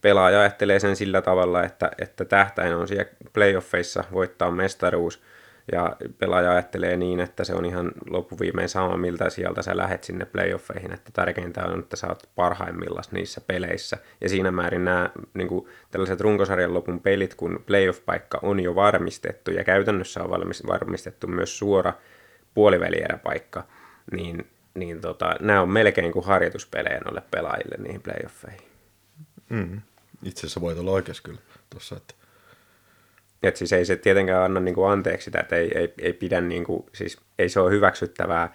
pelaaja 0.00 0.40
ajattelee 0.40 0.80
sen 0.80 0.96
sillä 0.96 1.22
tavalla, 1.22 1.64
että, 1.64 1.90
että 1.98 2.24
tähtäin 2.24 2.74
on 2.74 2.88
siellä 2.88 3.10
playoffeissa 3.32 4.04
voittaa 4.12 4.50
mestaruus, 4.50 5.22
ja 5.72 5.96
pelaaja 6.18 6.50
ajattelee 6.50 6.96
niin, 6.96 7.20
että 7.20 7.44
se 7.44 7.54
on 7.54 7.64
ihan 7.64 7.92
loppuviimein 8.10 8.68
sama, 8.68 8.96
miltä 8.96 9.30
sieltä 9.30 9.62
sä 9.62 9.76
lähet 9.76 10.04
sinne 10.04 10.24
playoffeihin, 10.24 10.92
että 10.92 11.10
tärkeintä 11.12 11.64
on, 11.64 11.78
että 11.78 11.96
sä 11.96 12.06
oot 12.06 12.28
parhaimmillaan 12.34 13.04
niissä 13.10 13.40
peleissä. 13.40 13.98
Ja 14.20 14.28
siinä 14.28 14.50
määrin 14.50 14.84
nämä 14.84 15.10
niin 15.34 15.48
kuin, 15.48 15.68
tällaiset 15.90 16.20
runkosarjan 16.20 16.74
lopun 16.74 17.00
pelit, 17.00 17.34
kun 17.34 17.64
playoff-paikka 17.66 18.38
on 18.42 18.60
jo 18.60 18.74
varmistettu 18.74 19.50
ja 19.50 19.64
käytännössä 19.64 20.22
on 20.22 20.30
valmis, 20.30 20.66
varmistettu 20.66 21.26
myös 21.26 21.58
suora 21.58 21.92
puolivälieräpaikka, 22.54 23.64
niin, 24.12 24.46
niin 24.74 25.00
tota, 25.00 25.34
nämä 25.40 25.62
on 25.62 25.70
melkein 25.70 26.12
kuin 26.12 26.24
harjoituspelejä 26.24 27.00
noille 27.04 27.22
pelaajille 27.30 27.76
niihin 27.78 28.02
playoffeihin. 28.02 28.68
Mm. 29.48 29.80
Itse 30.22 30.40
asiassa 30.40 30.60
voit 30.60 30.78
olla 30.78 30.90
oikeassa 30.90 31.22
kyllä 31.22 31.40
tuossa, 31.70 31.96
että 31.96 32.14
et 33.42 33.56
siis 33.56 33.72
ei 33.72 33.84
se 33.84 33.96
tietenkään 33.96 34.42
anna 34.42 34.60
niin 34.60 34.74
kuin 34.74 34.90
anteeksi 34.90 35.24
sitä, 35.24 35.40
että 35.40 35.56
ei, 35.56 35.78
ei, 35.78 35.94
ei 35.98 36.12
pidä, 36.12 36.40
niin 36.40 36.64
kuin, 36.64 36.86
siis 36.94 37.18
ei 37.38 37.48
se 37.48 37.60
ole 37.60 37.70
hyväksyttävää 37.70 38.52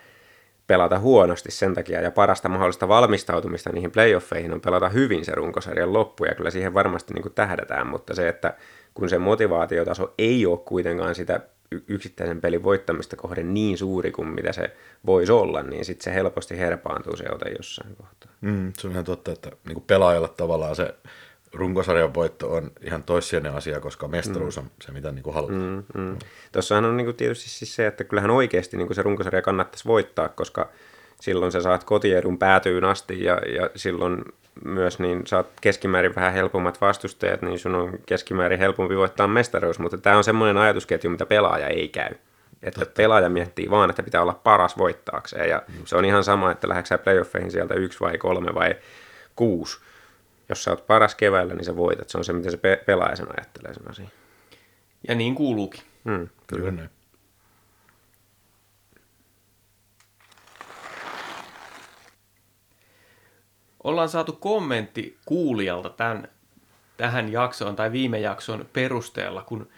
pelata 0.68 1.00
huonosti 1.00 1.52
sen 1.52 1.74
takia, 1.74 2.02
ja 2.02 2.12
parasta 2.12 2.50
mahdollista 2.50 2.88
valmistautumista 2.88 3.70
niihin 3.70 3.92
playoffeihin 3.92 4.54
on 4.54 4.62
pelata 4.62 4.90
hyvin 4.90 5.26
se 5.26 5.36
runkosarjan 5.36 5.94
loppu, 5.94 6.26
ja 6.26 6.36
kyllä 6.36 6.50
siihen 6.50 6.74
varmasti 6.74 7.14
niin 7.14 7.22
kuin 7.22 7.34
tähdätään, 7.34 7.88
mutta 7.88 8.16
se, 8.16 8.28
että 8.28 8.54
kun 8.94 9.10
se 9.10 9.18
motivaatiotaso 9.18 10.14
ei 10.18 10.46
ole 10.46 10.58
kuitenkaan 10.58 11.16
sitä 11.16 11.40
yksittäisen 11.88 12.42
pelin 12.42 12.64
voittamista 12.64 13.16
kohden 13.16 13.54
niin 13.54 13.78
suuri 13.78 14.12
kuin 14.12 14.28
mitä 14.28 14.52
se 14.52 14.76
voisi 15.06 15.32
olla, 15.32 15.64
niin 15.64 15.86
sitten 15.86 16.04
se 16.04 16.14
helposti 16.14 16.58
herpaantuu 16.58 17.16
se 17.16 17.26
ote 17.32 17.50
jossain 17.58 17.96
kohtaa. 17.96 18.32
Mm, 18.42 18.74
se 18.78 18.88
on 18.88 18.92
ihan 18.92 19.06
totta, 19.06 19.32
että 19.32 19.52
niin 19.66 19.74
kuin 19.74 19.84
pelaajalla 19.88 20.28
tavallaan 20.28 20.76
se 20.76 20.96
runkosarjan 21.56 22.14
voitto 22.14 22.54
on 22.54 22.72
ihan 22.82 23.04
toissijainen 23.04 23.54
asia, 23.54 23.80
koska 23.80 24.08
mestaruus 24.08 24.58
on 24.58 24.72
se, 24.82 24.92
mitä 24.92 25.12
niin 25.12 25.24
kuin 25.24 25.34
halutaan. 25.34 25.86
Mm, 25.94 26.02
mm. 26.02 26.18
Tuossahan 26.52 26.86
on 26.86 26.98
niin 26.98 27.06
kuin 27.06 27.18
tietysti 27.18 27.50
siis 27.50 27.76
se, 27.76 27.88
että 27.88 28.04
kyllähän 28.04 28.32
oikeasti 28.32 28.78
niin 28.78 28.88
kuin 28.88 28.96
se 28.96 29.02
runkosarja 29.02 29.42
kannattaisi 29.42 29.86
voittaa, 29.86 30.30
koska 30.30 30.70
silloin 31.22 31.52
sä 31.52 31.62
saat 31.62 31.84
kotiedun 31.84 32.38
päätyyn 32.38 32.84
asti 32.84 33.24
ja, 33.24 33.34
ja 33.34 33.70
silloin 33.76 34.26
myös 34.64 35.00
niin 35.00 35.28
saat 35.28 35.48
keskimäärin 35.62 36.16
vähän 36.16 36.34
helpommat 36.34 36.82
vastustajat, 36.82 37.42
niin 37.42 37.60
sun 37.60 37.76
on 37.76 38.00
keskimäärin 38.06 38.60
helpompi 38.60 38.98
voittaa 38.98 39.28
mestaruus, 39.28 39.80
mutta 39.80 39.98
tämä 39.98 40.18
on 40.18 40.24
semmoinen 40.24 40.58
ajatusketju, 40.58 41.10
mitä 41.10 41.26
pelaaja 41.26 41.68
ei 41.68 41.88
käy. 41.90 42.12
Että 42.64 42.80
Totta. 42.80 42.94
pelaaja 42.98 43.30
miettii 43.30 43.70
vaan, 43.70 43.90
että 43.90 44.04
pitää 44.04 44.22
olla 44.22 44.40
paras 44.44 44.78
voittaakseen 44.78 45.50
ja 45.50 45.62
Just. 45.78 45.88
se 45.88 45.96
on 45.96 46.06
ihan 46.06 46.24
sama, 46.24 46.52
että 46.52 46.70
lähdetkö 46.70 46.98
playoffeihin 46.98 47.52
sieltä 47.52 47.74
yksi 47.74 48.00
vai 48.00 48.18
kolme 48.18 48.54
vai 48.54 48.76
kuusi 49.36 49.80
jos 50.50 50.64
sä 50.64 50.72
oot 50.72 50.88
paras 50.88 51.16
keväällä, 51.16 51.54
niin 51.54 51.66
sä 51.66 51.76
voitat. 51.76 52.10
Se 52.10 52.18
on 52.18 52.24
se, 52.24 52.34
miten 52.34 52.52
se 52.52 52.58
pe- 52.58 52.84
pelaaja 52.86 53.16
sen 53.16 53.28
ajattelee 53.40 53.74
sen 53.74 53.90
asian. 53.90 54.12
Ja 55.08 55.16
niin 55.16 55.36
kuuluukin. 55.36 55.82
Mm, 56.04 56.30
kyllä. 56.48 56.72
kyllä. 56.72 56.90
Ollaan 63.84 64.10
saatu 64.10 64.34
kommentti 64.34 65.18
kuulijalta 65.26 65.90
tämän, 65.90 66.28
tähän 66.98 67.32
jaksoon 67.32 67.76
tai 67.76 67.92
viime 67.92 68.20
jakson 68.20 68.66
perusteella, 68.74 69.44
kun 69.44 69.70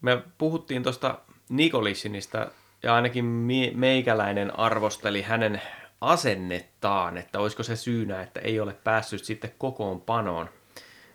me 0.00 0.22
puhuttiin 0.38 0.82
tuosta 0.82 1.18
Nikolissinista 1.48 2.50
ja 2.82 2.94
ainakin 2.94 3.24
meikäläinen 3.74 4.58
arvosteli 4.58 5.22
hänen 5.22 5.62
asennettaan, 6.00 7.16
että 7.16 7.40
olisiko 7.40 7.62
se 7.62 7.76
syynä, 7.76 8.22
että 8.22 8.40
ei 8.40 8.60
ole 8.60 8.76
päässyt 8.84 9.24
sitten 9.24 9.52
kokoonpanoon. 9.58 10.48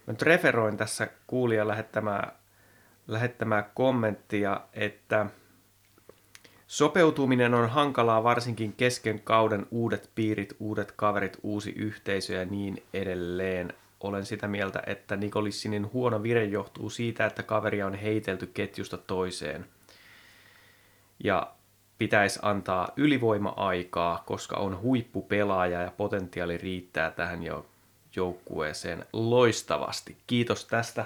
Mä 0.07 0.13
nyt 0.13 0.21
referoin 0.21 0.77
tässä 0.77 1.07
kuulijan 1.27 1.67
lähettämää, 1.67 2.31
lähettämää 3.07 3.69
kommenttia, 3.73 4.61
että 4.73 5.25
sopeutuminen 6.67 7.53
on 7.53 7.69
hankalaa 7.69 8.23
varsinkin 8.23 8.73
kesken 8.73 9.19
kauden 9.19 9.65
uudet 9.71 10.09
piirit, 10.15 10.55
uudet 10.59 10.91
kaverit, 10.91 11.37
uusi 11.43 11.71
yhteisö 11.71 12.33
ja 12.33 12.45
niin 12.45 12.83
edelleen. 12.93 13.73
Olen 13.99 14.25
sitä 14.25 14.47
mieltä, 14.47 14.83
että 14.87 15.15
Nikolissinin 15.15 15.93
huono 15.93 16.23
vire 16.23 16.43
johtuu 16.43 16.89
siitä, 16.89 17.25
että 17.25 17.43
kaveria 17.43 17.87
on 17.87 17.93
heitelty 17.93 18.47
ketjusta 18.47 18.97
toiseen. 18.97 19.65
Ja 21.23 21.53
pitäisi 22.01 22.39
antaa 22.41 22.89
ylivoima-aikaa, 22.97 24.23
koska 24.25 24.57
on 24.57 24.81
huippupelaaja 24.81 25.81
ja 25.81 25.91
potentiaali 25.97 26.57
riittää 26.57 27.11
tähän 27.11 27.43
jo 27.43 27.65
joukkueeseen 28.15 29.05
loistavasti. 29.13 30.17
Kiitos 30.27 30.65
tästä 30.65 31.05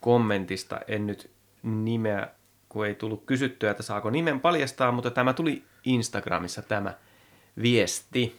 kommentista. 0.00 0.80
En 0.88 1.06
nyt 1.06 1.30
nimeä, 1.62 2.28
kun 2.68 2.86
ei 2.86 2.94
tullut 2.94 3.22
kysyttyä, 3.26 3.70
että 3.70 3.82
saako 3.82 4.10
nimen 4.10 4.40
paljastaa, 4.40 4.92
mutta 4.92 5.10
tämä 5.10 5.32
tuli 5.32 5.62
Instagramissa 5.84 6.62
tämä 6.62 6.94
viesti. 7.62 8.38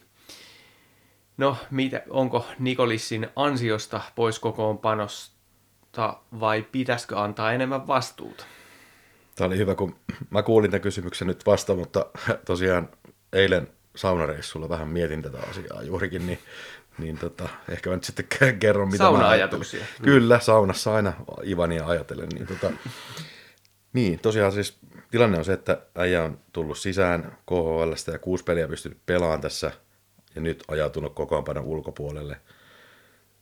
No, 1.36 1.56
mitä, 1.70 2.02
onko 2.10 2.46
Nikolissin 2.58 3.28
ansiosta 3.36 4.00
pois 4.14 4.38
kokoonpanosta 4.38 6.16
vai 6.40 6.62
pitäisikö 6.72 7.20
antaa 7.20 7.52
enemmän 7.52 7.86
vastuuta? 7.86 8.44
Tämä 9.36 9.46
oli 9.46 9.56
hyvä, 9.56 9.74
kun 9.74 9.96
mä 10.30 10.42
kuulin 10.42 10.70
tämän 10.70 10.82
kysymyksen 10.82 11.26
nyt 11.26 11.46
vasta, 11.46 11.74
mutta 11.74 12.06
tosiaan 12.44 12.88
eilen 13.32 13.68
saunareissulla 13.96 14.68
vähän 14.68 14.88
mietin 14.88 15.22
tätä 15.22 15.38
asiaa 15.50 15.82
juurikin, 15.82 16.26
niin, 16.26 16.38
niin 16.98 17.18
tota, 17.18 17.48
ehkä 17.68 17.90
mä 17.90 17.96
nyt 17.96 18.04
sitten 18.04 18.58
kerron, 18.58 18.88
mitä 18.88 18.98
Sauna-ajatuksia. 18.98 19.80
Mä 19.80 20.04
Kyllä, 20.04 20.40
saunassa 20.40 20.94
aina 20.94 21.12
Ivania 21.46 21.86
ajatellen. 21.86 22.28
Niin, 22.28 22.46
tota, 22.46 22.70
niin, 23.92 24.18
tosiaan 24.18 24.52
siis 24.52 24.78
tilanne 25.10 25.38
on 25.38 25.44
se, 25.44 25.52
että 25.52 25.78
äijä 25.94 26.22
on 26.22 26.38
tullut 26.52 26.78
sisään 26.78 27.38
KHLstä 27.46 28.12
ja 28.12 28.18
kuusi 28.18 28.44
peliä 28.44 28.68
pystynyt 28.68 28.98
pelaamaan 29.06 29.40
tässä 29.40 29.72
ja 30.34 30.40
nyt 30.40 30.64
ajautunut 30.68 31.14
kokoonpanon 31.14 31.64
ulkopuolelle. 31.64 32.40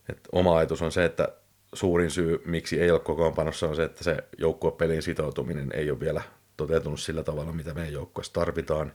Et 0.08 0.28
oma 0.32 0.56
ajatus 0.56 0.82
on 0.82 0.92
se, 0.92 1.04
että 1.04 1.28
suurin 1.74 2.10
syy, 2.10 2.42
miksi 2.44 2.80
ei 2.80 2.90
ole 2.90 3.00
kokoonpanossa, 3.00 3.68
on 3.68 3.76
se, 3.76 3.84
että 3.84 4.04
se 4.04 4.16
joukkuepelin 4.38 5.02
sitoutuminen 5.02 5.70
ei 5.74 5.90
ole 5.90 6.00
vielä 6.00 6.22
toteutunut 6.56 7.00
sillä 7.00 7.22
tavalla, 7.22 7.52
mitä 7.52 7.74
meidän 7.74 7.92
joukkueessa 7.92 8.32
tarvitaan. 8.32 8.92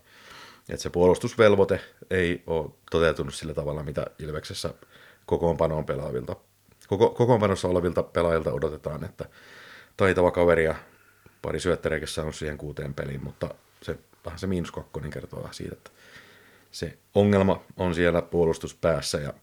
Että 0.69 0.83
se 0.83 0.89
puolustusvelvoite 0.89 1.81
ei 2.09 2.43
ole 2.47 2.69
toteutunut 2.91 3.33
sillä 3.33 3.53
tavalla, 3.53 3.83
mitä 3.83 4.05
Ilveksessä 4.19 4.73
kokoonpanoon 5.25 5.85
pelaavilta, 5.85 6.35
koko, 6.87 7.09
kokoonpanossa 7.09 7.67
olevilta 7.67 8.03
pelaajilta 8.03 8.53
odotetaan, 8.53 9.03
että 9.03 9.25
taitava 9.97 10.31
kaveri 10.31 10.63
ja 10.63 10.75
pari 11.41 11.59
syöttäreikässä 11.59 12.23
on 12.23 12.33
siihen 12.33 12.57
kuuteen 12.57 12.93
peliin, 12.93 13.23
mutta 13.23 13.55
se 13.81 13.97
vähän 14.25 14.39
se 14.39 14.47
miinus 14.47 14.71
kakkonen 14.71 15.11
kertoo 15.11 15.49
siitä, 15.51 15.73
että 15.73 15.91
se 16.71 16.97
ongelma 17.15 17.63
on 17.77 17.95
siellä 17.95 18.21
puolustuspäässä 18.21 19.17
ja 19.17 19.33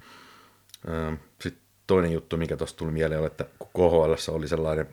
sitten 1.40 1.65
toinen 1.86 2.12
juttu, 2.12 2.36
mikä 2.36 2.56
tuosta 2.56 2.78
tuli 2.78 2.90
mieleen, 2.90 3.20
on, 3.20 3.26
että 3.26 3.44
KHL 3.74 4.14
oli 4.28 4.48
sellainen 4.48 4.88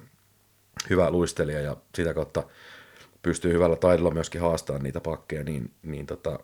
hyvä 0.90 1.12
luistelija 1.12 1.62
ja 1.62 1.78
sitä 1.96 2.14
kautta 2.14 2.44
pystyy 3.22 3.54
hyvällä 3.54 3.76
taidolla 3.76 4.12
myöskin 4.12 4.42
haastamaan 4.42 4.84
niitä 4.84 5.02
pakkeja, 5.02 5.44
niin, 5.44 5.72
niin 5.84 6.06
tota, 6.06 6.40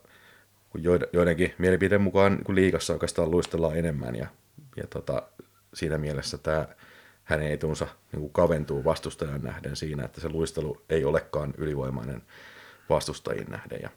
joidenkin 1.13 1.53
mielipiteen 1.57 2.01
mukaan 2.01 2.43
kun 2.43 2.55
liikassa 2.55 2.93
oikeastaan 2.93 3.31
luistellaan 3.31 3.77
enemmän 3.77 4.15
ja, 4.15 4.27
ja 4.75 4.87
tota, 4.87 5.23
siinä 5.73 5.97
mielessä 5.97 6.37
tämä 6.37 6.67
hänen 7.23 7.51
etunsa 7.51 7.87
niin 8.11 8.19
kuin 8.19 8.33
kaventuu 8.33 8.83
vastustajan 8.83 9.43
nähden 9.43 9.75
siinä, 9.75 10.05
että 10.05 10.21
se 10.21 10.29
luistelu 10.29 10.81
ei 10.89 11.05
olekaan 11.05 11.53
ylivoimainen 11.57 12.21
vastustajien 12.89 13.47
nähden. 13.49 13.79
Ja 13.81 13.89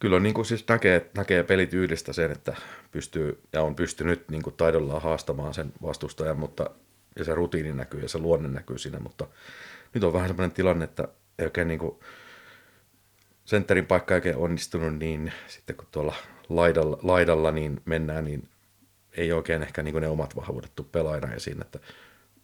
kyllä 0.00 0.20
niin 0.20 0.34
kuin 0.34 0.44
siis 0.44 0.68
näkee, 0.68 1.10
näkee 1.16 1.42
pelityylistä 1.42 2.12
sen, 2.12 2.30
että 2.30 2.56
pystyy 2.90 3.42
ja 3.52 3.62
on 3.62 3.74
pystynyt 3.74 4.28
niin 4.28 4.42
kuin 4.42 4.56
taidollaan 4.56 5.02
haastamaan 5.02 5.54
sen 5.54 5.72
vastustajan, 5.82 6.38
mutta 6.38 6.70
ja 7.16 7.24
se 7.24 7.34
rutiini 7.34 7.72
näkyy 7.72 8.00
ja 8.00 8.08
se 8.08 8.18
luonne 8.18 8.48
näkyy 8.48 8.78
siinä, 8.78 8.98
mutta 8.98 9.26
nyt 9.94 10.04
on 10.04 10.12
vähän 10.12 10.28
sellainen 10.28 10.54
tilanne, 10.54 10.84
että 10.84 11.08
ei 11.38 11.44
oikein 11.44 11.68
niin 11.68 11.78
kuin, 11.78 12.00
sentterin 13.44 13.86
paikka 13.86 14.14
ei 14.14 14.16
oikein 14.16 14.36
onnistunut, 14.36 14.98
niin 14.98 15.32
sitten 15.46 15.76
kun 15.76 15.86
tuolla 15.90 16.14
laidalla, 16.48 16.98
laidalla 17.02 17.50
niin 17.50 17.80
mennään, 17.84 18.24
niin 18.24 18.48
ei 19.16 19.32
oikein 19.32 19.62
ehkä 19.62 19.82
niin 19.82 20.00
ne 20.00 20.08
omat 20.08 20.36
vahvuudet 20.36 20.70
tule 20.76 20.86
pelaajana 20.92 21.34
esiin, 21.34 21.60
että 21.62 21.78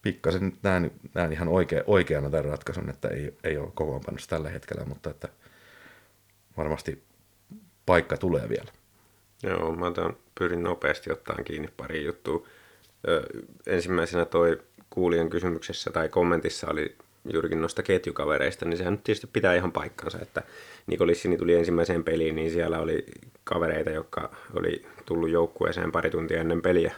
pikkasen 0.02 0.44
nyt 0.44 0.62
näen, 0.62 0.90
näen 1.14 1.32
ihan 1.32 1.48
oikea, 1.48 1.82
oikeana 1.86 2.30
tämän 2.30 2.44
ratkaisun, 2.44 2.90
että 2.90 3.08
ei, 3.08 3.36
ei 3.44 3.56
ole 3.56 3.70
kokoonpanossa 3.74 4.28
tällä 4.28 4.50
hetkellä, 4.50 4.84
mutta 4.84 5.10
että 5.10 5.28
varmasti 6.56 7.05
paikka 7.86 8.16
tulee 8.16 8.48
vielä. 8.48 8.72
Joo, 9.42 9.76
mä 9.76 9.86
otan, 9.86 10.16
pyrin 10.38 10.62
nopeasti 10.62 11.12
ottaan 11.12 11.44
kiinni 11.44 11.68
pari 11.76 12.04
juttua. 12.04 12.46
Ö, 13.08 13.22
ensimmäisenä 13.66 14.24
toi 14.24 14.58
kuulijan 14.90 15.30
kysymyksessä 15.30 15.90
tai 15.90 16.08
kommentissa 16.08 16.66
oli 16.70 16.96
juurikin 17.32 17.60
noista 17.60 17.82
ketjukavereista, 17.82 18.64
niin 18.64 18.78
sehän 18.78 18.92
nyt 18.92 19.04
tietysti 19.04 19.26
pitää 19.32 19.54
ihan 19.54 19.72
paikkansa, 19.72 20.18
että 20.22 20.42
Nikolissini 20.86 21.36
tuli 21.36 21.54
ensimmäiseen 21.54 22.04
peliin, 22.04 22.36
niin 22.36 22.50
siellä 22.50 22.78
oli 22.78 23.04
kavereita, 23.44 23.90
jotka 23.90 24.36
oli 24.54 24.86
tullut 25.04 25.30
joukkueeseen 25.30 25.92
pari 25.92 26.10
tuntia 26.10 26.40
ennen 26.40 26.62
peliä. 26.62 26.94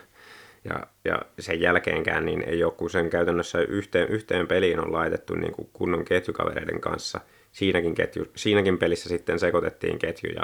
Ja, 0.64 0.86
ja 1.05 1.22
sen 1.39 1.61
jälkeenkään 1.61 2.24
niin 2.24 2.43
ei 2.43 2.61
kun 2.76 2.91
sen 2.91 3.11
käytännössä 3.11 3.59
yhteen, 3.59 4.09
yhteen 4.09 4.47
peliin 4.47 4.80
on 4.80 4.93
laitettu 4.93 5.34
niin 5.34 5.53
kuin 5.53 5.68
kunnon 5.72 6.05
ketjukavereiden 6.05 6.80
kanssa. 6.80 7.20
Siinäkin, 7.53 7.95
ketju, 7.95 8.26
siinäkin 8.34 8.78
pelissä 8.78 9.09
sitten 9.09 9.39
sekoitettiin 9.39 9.99
ketjuja 9.99 10.43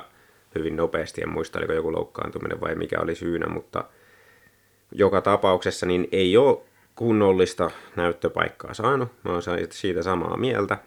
hyvin 0.55 0.77
nopeasti, 0.77 1.23
en 1.23 1.29
muista 1.29 1.59
oliko 1.59 1.73
joku 1.73 1.93
loukkaantuminen 1.93 2.61
vai 2.61 2.75
mikä 2.75 3.01
oli 3.01 3.15
syynä, 3.15 3.47
mutta 3.47 3.85
joka 4.93 5.21
tapauksessa 5.21 5.87
niin 5.87 6.09
ei 6.13 6.37
ole 6.37 6.59
kunnollista 6.95 7.71
näyttöpaikkaa 7.97 8.75
saanut. 8.75 9.09
Mä 9.25 9.33
oon 9.33 9.43
siitä 9.71 10.03
samaa 10.03 10.37
mieltä, 10.37 10.79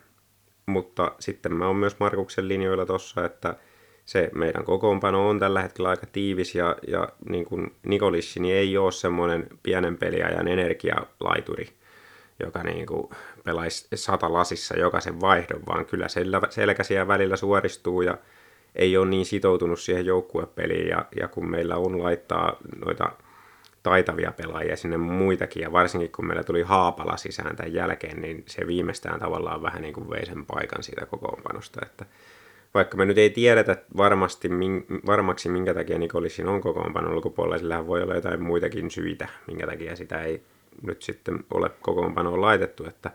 mutta 0.65 1.11
sitten 1.19 1.53
mä 1.53 1.67
oon 1.67 1.75
myös 1.75 1.99
Markuksen 1.99 2.47
linjoilla 2.47 2.85
tossa, 2.85 3.25
että 3.25 3.55
se 4.05 4.29
meidän 4.35 4.65
kokoonpano 4.65 5.29
on 5.29 5.39
tällä 5.39 5.61
hetkellä 5.61 5.89
aika 5.89 6.05
tiivis 6.11 6.55
ja, 6.55 6.75
ja 6.87 7.09
niin 7.29 7.45
kuin 7.45 7.75
Nikolissi 7.85 8.39
niin 8.39 8.55
ei 8.55 8.77
ole 8.77 8.91
semmoinen 8.91 9.47
pienen 9.63 9.97
peliajan 9.97 10.47
energialaituri, 10.47 11.69
joka 12.39 12.63
niin 12.63 12.85
kuin 12.85 13.09
pelaisi 13.43 13.87
sata 13.95 14.33
lasissa 14.33 14.79
jokaisen 14.79 15.21
vaihdon, 15.21 15.61
vaan 15.67 15.85
kyllä 15.85 16.07
selkäsiä 16.49 17.07
välillä 17.07 17.35
suoristuu 17.35 18.01
ja 18.01 18.17
ei 18.77 18.97
ole 18.97 19.05
niin 19.05 19.25
sitoutunut 19.25 19.79
siihen 19.79 20.05
joukkuepeliin 20.05 20.87
ja, 20.87 21.05
ja 21.19 21.27
kun 21.27 21.49
meillä 21.49 21.75
on 21.75 22.03
laittaa 22.03 22.57
noita 22.85 23.11
taitavia 23.83 24.31
pelaajia 24.31 24.75
sinne 24.75 24.97
muitakin, 24.97 25.61
ja 25.61 25.71
varsinkin 25.71 26.11
kun 26.11 26.27
meillä 26.27 26.43
tuli 26.43 26.61
Haapala 26.61 27.17
sisään 27.17 27.55
tämän 27.55 27.73
jälkeen, 27.73 28.21
niin 28.21 28.43
se 28.47 28.67
viimeistään 28.67 29.19
tavallaan 29.19 29.61
vähän 29.61 29.81
niin 29.81 29.93
kuin 29.93 30.09
vei 30.09 30.25
sen 30.25 30.45
paikan 30.45 30.83
siitä 30.83 31.05
kokoonpanosta, 31.05 31.79
että 31.85 32.05
vaikka 32.73 32.97
me 32.97 33.05
nyt 33.05 33.17
ei 33.17 33.29
tiedetä 33.29 33.77
varmasti, 33.97 34.49
varmaksi 35.05 35.49
minkä 35.49 35.73
takia 35.73 35.99
Nikolisin 35.99 36.47
on 36.47 36.61
kokoonpanon 36.61 37.13
ulkopuolella, 37.13 37.57
sillä 37.57 37.87
voi 37.87 38.01
olla 38.01 38.15
jotain 38.15 38.43
muitakin 38.43 38.91
syitä, 38.91 39.27
minkä 39.47 39.65
takia 39.65 39.95
sitä 39.95 40.21
ei 40.21 40.41
nyt 40.81 41.01
sitten 41.01 41.43
ole 41.53 41.69
kokoonpanoon 41.81 42.41
laitettu, 42.41 42.85
että 42.85 43.11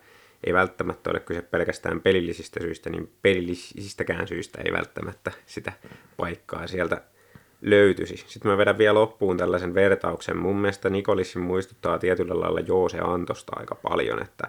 ei 0.47 0.53
välttämättä 0.53 1.11
ole 1.11 1.21
kyse 1.21 1.43
pelkästään 1.43 2.01
pelillisistä 2.01 2.61
syistä, 2.61 2.91
niin 2.91 3.13
pelillisistäkään 3.23 4.29
syistä 4.29 4.59
ei 4.65 4.73
välttämättä 4.73 5.33
sitä 5.47 5.73
paikkaa 6.17 6.67
sieltä 6.67 7.01
löytyisi. 7.63 8.25
Sitten 8.27 8.53
mä 8.53 8.59
vedän 8.59 8.79
vielä 8.79 8.95
loppuun 8.95 9.37
tällaisen 9.37 9.75
vertauksen. 9.75 10.37
Mun 10.37 10.57
mielestä 10.57 10.91
Nikolissin 10.91 11.43
muistuttaa 11.43 11.99
tietyllä 11.99 12.41
lailla 12.41 12.61
Joose 12.61 12.99
Antosta 12.99 13.53
aika 13.57 13.75
paljon, 13.75 14.23
että 14.23 14.49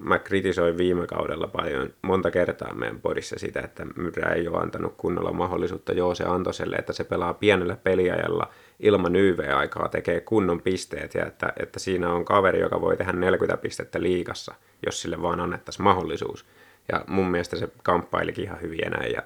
mä 0.00 0.18
kritisoin 0.18 0.78
viime 0.78 1.06
kaudella 1.06 1.46
paljon 1.46 1.94
monta 2.02 2.30
kertaa 2.30 2.74
meidän 2.74 3.00
podissa 3.00 3.38
sitä, 3.38 3.60
että 3.60 3.86
Myrrä 3.96 4.32
ei 4.32 4.48
ole 4.48 4.58
antanut 4.58 4.94
kunnolla 4.96 5.32
mahdollisuutta 5.32 5.92
Joose 5.92 6.24
Antoselle, 6.24 6.76
että 6.76 6.92
se 6.92 7.04
pelaa 7.04 7.34
pienellä 7.34 7.76
peliajalla 7.76 8.50
ilman 8.80 9.16
YV-aikaa, 9.16 9.88
tekee 9.88 10.20
kunnon 10.20 10.62
pisteet 10.62 11.14
ja 11.14 11.26
että, 11.26 11.52
että 11.62 11.78
siinä 11.78 12.12
on 12.12 12.24
kaveri, 12.24 12.60
joka 12.60 12.80
voi 12.80 12.96
tehdä 12.96 13.12
40 13.12 13.56
pistettä 13.56 14.02
liikassa, 14.02 14.54
jos 14.86 15.02
sille 15.02 15.22
vaan 15.22 15.40
annettaisiin 15.40 15.84
mahdollisuus. 15.84 16.46
Ja 16.92 17.04
mun 17.06 17.30
mielestä 17.30 17.56
se 17.56 17.68
kamppailikin 17.82 18.44
ihan 18.44 18.60
hyvin 18.60 18.86
enää 18.86 19.06
ja 19.06 19.22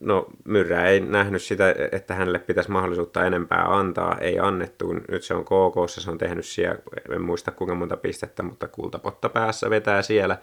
no 0.00 0.26
Myrrä 0.44 0.86
ei 0.86 1.00
nähnyt 1.00 1.42
sitä, 1.42 1.74
että 1.92 2.14
hänelle 2.14 2.38
pitäisi 2.38 2.70
mahdollisuutta 2.70 3.26
enempää 3.26 3.64
antaa, 3.64 4.18
ei 4.20 4.38
annettu. 4.38 4.92
Nyt 4.92 5.22
se 5.22 5.34
on 5.34 5.44
KK, 5.44 5.88
se 5.88 6.10
on 6.10 6.18
tehnyt 6.18 6.46
siellä, 6.46 6.78
en 7.10 7.22
muista 7.22 7.50
kuinka 7.50 7.74
monta 7.74 7.96
pistettä, 7.96 8.42
mutta 8.42 8.68
kultapotta 8.68 9.28
päässä 9.28 9.70
vetää 9.70 10.02
siellä, 10.02 10.38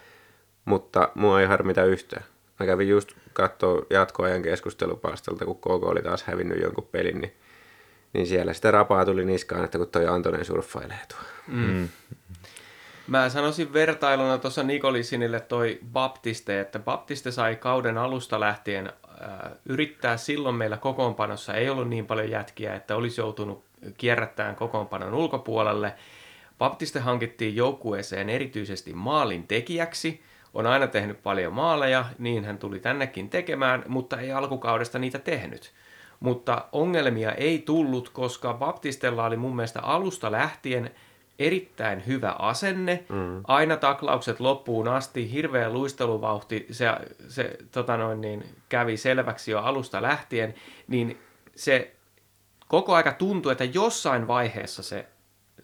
mutta 0.65 1.09
mua 1.15 1.41
ei 1.41 1.47
harmita 1.47 1.83
yhtään. 1.83 2.23
Mä 2.59 2.65
kävin 2.65 2.89
just 2.89 3.11
katsoa 3.33 3.85
jatkoajan 3.89 4.41
keskustelupalstalta, 4.41 5.45
kun 5.45 5.57
KK 5.57 5.65
oli 5.65 6.01
taas 6.01 6.23
hävinnyt 6.23 6.61
jonkun 6.61 6.87
pelin, 6.91 7.21
niin, 7.21 7.33
niin 8.15 8.27
siellä 8.27 8.53
sitä 8.53 8.71
rapaa 8.71 9.05
tuli 9.05 9.25
niskaan, 9.25 9.65
että 9.65 9.77
kun 9.77 9.87
toi 9.87 10.07
Antonen 10.07 10.45
surffailee 10.45 10.99
tuo. 11.07 11.17
Mm. 11.47 11.89
Mä 13.07 13.29
sanoisin 13.29 13.73
vertailuna 13.73 14.37
tuossa 14.37 14.63
Nikolisinille 14.63 15.39
toi 15.39 15.79
Baptiste, 15.91 16.59
että 16.59 16.79
Baptiste 16.79 17.31
sai 17.31 17.55
kauden 17.55 17.97
alusta 17.97 18.39
lähtien 18.39 18.87
äh, 18.87 19.51
yrittää 19.65 20.17
silloin 20.17 20.55
meillä 20.55 20.77
kokoonpanossa 20.77 21.53
ei 21.53 21.69
ollut 21.69 21.89
niin 21.89 22.05
paljon 22.05 22.29
jätkiä, 22.29 22.75
että 22.75 22.95
olisi 22.95 23.21
joutunut 23.21 23.63
kierrättämään 23.97 24.55
kokoonpanon 24.55 25.13
ulkopuolelle. 25.13 25.93
Baptiste 26.57 26.99
hankittiin 26.99 27.55
joukkueeseen 27.55 28.29
erityisesti 28.29 28.93
maalin 28.93 29.47
tekijäksi, 29.47 30.21
on 30.53 30.65
aina 30.65 30.87
tehnyt 30.87 31.23
paljon 31.23 31.53
maaleja, 31.53 32.05
niin 32.19 32.45
hän 32.45 32.57
tuli 32.57 32.79
tännekin 32.79 33.29
tekemään, 33.29 33.83
mutta 33.87 34.19
ei 34.19 34.31
alkukaudesta 34.31 34.99
niitä 34.99 35.19
tehnyt. 35.19 35.73
Mutta 36.19 36.65
ongelmia 36.71 37.31
ei 37.31 37.59
tullut, 37.59 38.09
koska 38.09 38.53
Baptistella 38.53 39.25
oli 39.25 39.37
mun 39.37 39.55
mielestä 39.55 39.81
alusta 39.81 40.31
lähtien– 40.31 40.91
erittäin 41.39 42.05
hyvä 42.07 42.35
asenne, 42.39 43.03
mm. 43.09 43.41
aina 43.47 43.77
taklaukset 43.77 44.39
loppuun 44.39 44.87
asti, 44.87 45.31
hirveä 45.31 45.69
luisteluvauhti, 45.69 46.67
se, 46.71 46.85
se 47.27 47.57
tota 47.71 47.97
noin, 47.97 48.21
niin, 48.21 48.43
kävi 48.69 48.97
selväksi 48.97 49.51
jo 49.51 49.59
alusta 49.59 50.01
lähtien, 50.01 50.53
niin 50.87 51.19
se 51.55 51.95
koko 52.67 52.93
aika 52.93 53.11
tuntui, 53.11 53.51
että 53.51 53.63
jossain 53.63 54.27
vaiheessa 54.27 54.83
se, 54.83 55.05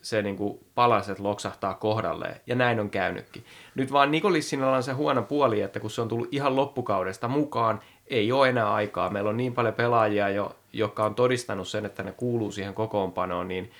se 0.01 0.21
niin 0.21 0.37
kuin 0.37 0.59
palaset 0.75 1.19
loksahtaa 1.19 1.73
kohdalleen, 1.73 2.41
ja 2.47 2.55
näin 2.55 2.79
on 2.79 2.89
käynytkin. 2.89 3.45
Nyt 3.75 3.91
vaan 3.91 4.11
Nikolissinalla 4.11 4.77
on 4.77 4.83
se 4.83 4.91
huono 4.91 5.23
puoli, 5.23 5.61
että 5.61 5.79
kun 5.79 5.89
se 5.89 6.01
on 6.01 6.07
tullut 6.07 6.27
ihan 6.31 6.55
loppukaudesta 6.55 7.27
mukaan, 7.27 7.81
ei 8.12 8.32
ole 8.32 8.49
enää 8.49 8.74
aikaa. 8.74 9.09
Meillä 9.09 9.30
on 9.30 9.38
niin 9.38 9.53
paljon 9.53 9.74
pelaajia 9.74 10.30
jo, 10.30 10.55
jotka 10.74 11.05
on 11.05 11.16
todistanut 11.16 11.68
sen, 11.68 11.86
että 11.86 12.03
ne 12.03 12.12
kuuluu 12.12 12.51
siihen 12.51 12.74
kokoonpanoon, 12.74 13.47
niin 13.47 13.72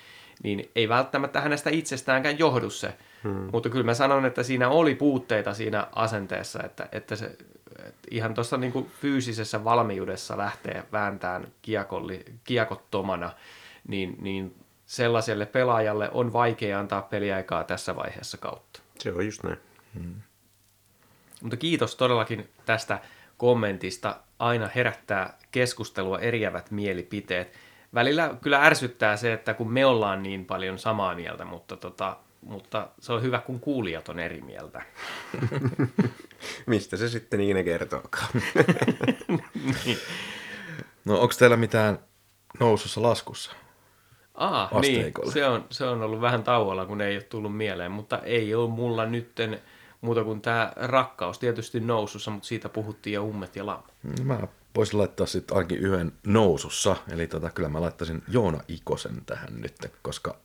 niin 0.42 0.70
ei 0.76 0.88
välttämättä 0.88 1.40
hänestä 1.40 1.70
itsestäänkään 1.70 2.38
johdu 2.38 2.70
se. 2.70 2.94
Hmm. 3.24 3.48
Mutta 3.52 3.68
kyllä 3.68 3.84
mä 3.84 3.94
sanon, 3.94 4.24
että 4.24 4.42
siinä 4.42 4.68
oli 4.68 4.94
puutteita 4.94 5.54
siinä 5.54 5.86
asenteessa, 5.94 6.62
että, 6.62 6.88
että 6.92 7.16
se 7.16 7.36
että 7.78 8.08
ihan 8.10 8.34
tuossa 8.34 8.56
niin 8.56 8.90
fyysisessä 9.00 9.64
valmiudessa 9.64 10.38
lähtee 10.38 10.84
vääntään 10.92 11.46
kiekolli, 11.62 12.24
kiekottomana, 12.44 13.30
niin, 13.88 14.16
niin 14.20 14.54
sellaiselle 14.86 15.46
pelaajalle 15.46 16.10
on 16.12 16.32
vaikea 16.32 16.80
antaa 16.80 17.02
peliaikaa 17.02 17.64
tässä 17.64 17.96
vaiheessa 17.96 18.38
kautta. 18.38 18.80
Se 18.98 19.12
on 19.12 19.26
just 19.26 19.42
näin. 19.42 19.58
Hmm. 19.94 20.14
Mutta 21.42 21.56
kiitos 21.56 21.96
todellakin 21.96 22.48
tästä 22.66 22.98
kommentista. 23.42 24.16
Aina 24.38 24.70
herättää 24.74 25.38
keskustelua 25.50 26.18
eriävät 26.18 26.70
mielipiteet 26.70 27.52
välillä 27.94 28.34
kyllä 28.42 28.64
ärsyttää 28.64 29.16
se, 29.16 29.32
että 29.32 29.54
kun 29.54 29.72
me 29.72 29.86
ollaan 29.86 30.22
niin 30.22 30.44
paljon 30.44 30.78
samaa 30.78 31.14
mieltä, 31.14 31.44
mutta, 31.44 31.76
tota, 31.76 32.16
mutta 32.40 32.88
se 33.00 33.12
on 33.12 33.22
hyvä, 33.22 33.38
kun 33.38 33.60
kuulijat 33.60 34.08
on 34.08 34.18
eri 34.18 34.40
mieltä. 34.40 34.82
Mistä 36.66 36.96
se 36.96 37.08
sitten 37.08 37.38
niin 37.40 37.64
kertookaan? 37.64 38.28
niin. 39.84 39.98
No 41.04 41.20
onko 41.20 41.34
teillä 41.38 41.56
mitään 41.56 41.98
nousussa 42.60 43.02
laskussa? 43.02 43.52
Aa, 44.34 44.80
niin, 44.80 45.12
se 45.32 45.46
on, 45.46 45.66
se 45.70 45.84
on 45.84 46.02
ollut 46.02 46.20
vähän 46.20 46.42
tauolla, 46.42 46.86
kun 46.86 47.00
ei 47.00 47.16
ole 47.16 47.22
tullut 47.22 47.56
mieleen, 47.56 47.92
mutta 47.92 48.18
ei 48.18 48.54
ole 48.54 48.70
mulla 48.70 49.06
nytten 49.06 49.62
muuta 50.02 50.24
kuin 50.24 50.40
tämä 50.40 50.72
rakkaus 50.76 51.38
tietysti 51.38 51.80
nousussa, 51.80 52.30
mutta 52.30 52.46
siitä 52.48 52.68
puhuttiin 52.68 53.14
jo 53.14 53.24
ummet 53.24 53.56
ja 53.56 53.66
lammet. 53.66 53.94
Mä 54.24 54.48
voisin 54.76 54.98
laittaa 54.98 55.26
sitten 55.26 55.56
ainakin 55.56 55.78
yhden 55.78 56.12
nousussa, 56.26 56.96
eli 57.10 57.26
tota, 57.26 57.50
kyllä 57.50 57.68
mä 57.68 57.80
laittaisin 57.80 58.22
Joona 58.28 58.60
Ikosen 58.68 59.22
tähän 59.26 59.60
nyt, 59.60 59.92
koska 60.02 60.36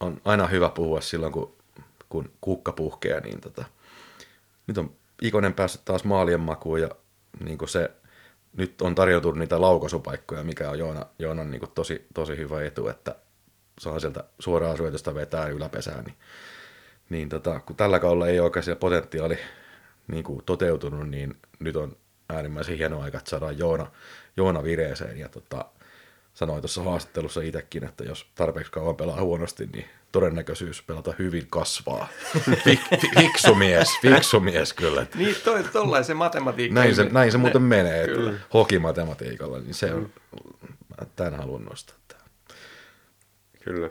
on 0.00 0.20
aina 0.24 0.46
hyvä 0.46 0.68
puhua 0.68 1.00
silloin, 1.00 1.32
kun, 1.32 1.54
kun 2.08 2.30
kukka 2.40 2.72
puhkee, 2.72 3.20
niin 3.20 3.40
tota, 3.40 3.64
nyt 4.66 4.78
on 4.78 4.92
Ikonen 5.22 5.54
päässyt 5.54 5.84
taas 5.84 6.04
maalien 6.04 6.40
makuun 6.40 6.80
ja 6.80 6.90
niin 7.44 7.58
se 7.66 7.90
nyt 8.52 8.82
on 8.82 8.94
tarjoutunut 8.94 9.38
niitä 9.38 9.60
laukaisupaikkoja, 9.60 10.44
mikä 10.44 10.70
on 10.70 10.78
Joona, 10.78 11.06
Joonan 11.18 11.50
niin 11.50 11.62
tosi, 11.74 12.06
tosi 12.14 12.36
hyvä 12.36 12.64
etu, 12.64 12.88
että 12.88 13.16
saa 13.78 14.00
sieltä 14.00 14.24
suoraan 14.38 14.76
syötöstä 14.76 15.14
vetää 15.14 15.46
yläpesään, 15.46 16.04
niin, 16.04 16.16
niin 17.10 17.28
tota, 17.28 17.60
kun 17.60 17.76
tällä 17.76 17.98
kaudella 17.98 18.28
ei 18.28 18.40
oikein 18.40 18.62
siellä 18.62 18.80
potentiaali 18.80 19.38
niin 20.08 20.24
kuin 20.24 20.42
toteutunut, 20.46 21.08
niin 21.08 21.36
nyt 21.58 21.76
on 21.76 21.96
äärimmäisen 22.28 22.76
hieno 22.76 23.00
aika, 23.00 23.18
että 23.18 23.30
saadaan 23.30 23.58
Joona, 23.58 23.86
Joona 24.36 24.62
vireeseen. 24.62 25.18
Ja 25.18 25.28
tota, 25.28 25.64
sanoin 26.34 26.60
tuossa 26.62 26.82
haastattelussa 26.82 27.40
itsekin, 27.40 27.84
että 27.84 28.04
jos 28.04 28.26
tarpeeksi 28.34 28.72
kauan 28.72 28.96
pelaa 28.96 29.20
huonosti, 29.20 29.68
niin 29.72 29.84
todennäköisyys 30.12 30.82
pelata 30.82 31.14
hyvin 31.18 31.46
kasvaa. 31.50 32.08
Fik, 32.64 32.80
fiksu 33.18 33.54
mies, 33.54 33.88
fiksu 34.02 34.40
mies 34.40 34.72
kyllä. 34.72 35.06
Niin, 35.14 35.36
toi, 35.44 35.64
tollain 35.64 36.04
se 36.04 36.14
matematiikka. 36.14 36.80
Näin 36.80 36.94
se, 36.94 37.04
näin 37.04 37.32
se 37.32 37.38
muuten 37.38 37.62
menee, 37.62 38.06
Kyllä. 38.06 38.30
että 38.30 38.42
hokimatematiikalla, 38.54 39.58
niin 39.58 39.74
se 39.74 39.94
on, 39.94 40.12
tämän 41.16 41.34
haluan 41.34 41.64
nostaa. 41.64 41.96
Tämän. 42.08 42.24
Kyllä, 43.64 43.90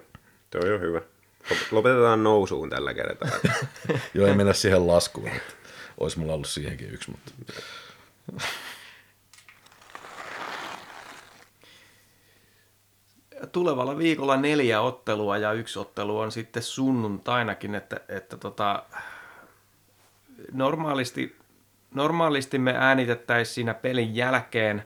toi 0.49 0.73
on 0.73 0.81
hyvä. 0.81 1.01
Lop- 1.49 1.67
Lopetetaan 1.71 2.23
nousuun 2.23 2.69
tällä 2.69 2.93
kertaa. 2.93 3.29
Joo, 4.13 4.27
ei 4.27 4.33
mennä 4.35 4.53
siihen 4.53 4.87
laskuun, 4.87 5.27
että 5.27 5.53
olisi 5.99 6.19
mulla 6.19 6.33
ollut 6.33 6.47
siihenkin 6.47 6.91
yksi, 6.91 7.11
mutta 7.11 7.31
tulevalla 13.51 13.97
viikolla 13.97 14.37
neljä 14.37 14.81
ottelua 14.81 15.37
ja 15.37 15.53
yksi 15.53 15.79
ottelu 15.79 16.19
on 16.19 16.31
sitten 16.31 16.63
sunnuntainakin, 16.63 17.75
että, 17.75 17.99
että 18.09 18.37
tota, 18.37 18.83
normaalisti, 20.51 21.35
normaalisti 21.93 22.59
me 22.59 22.73
äänitettäisiin 22.77 23.55
siinä 23.55 23.73
pelin 23.73 24.15
jälkeen, 24.15 24.85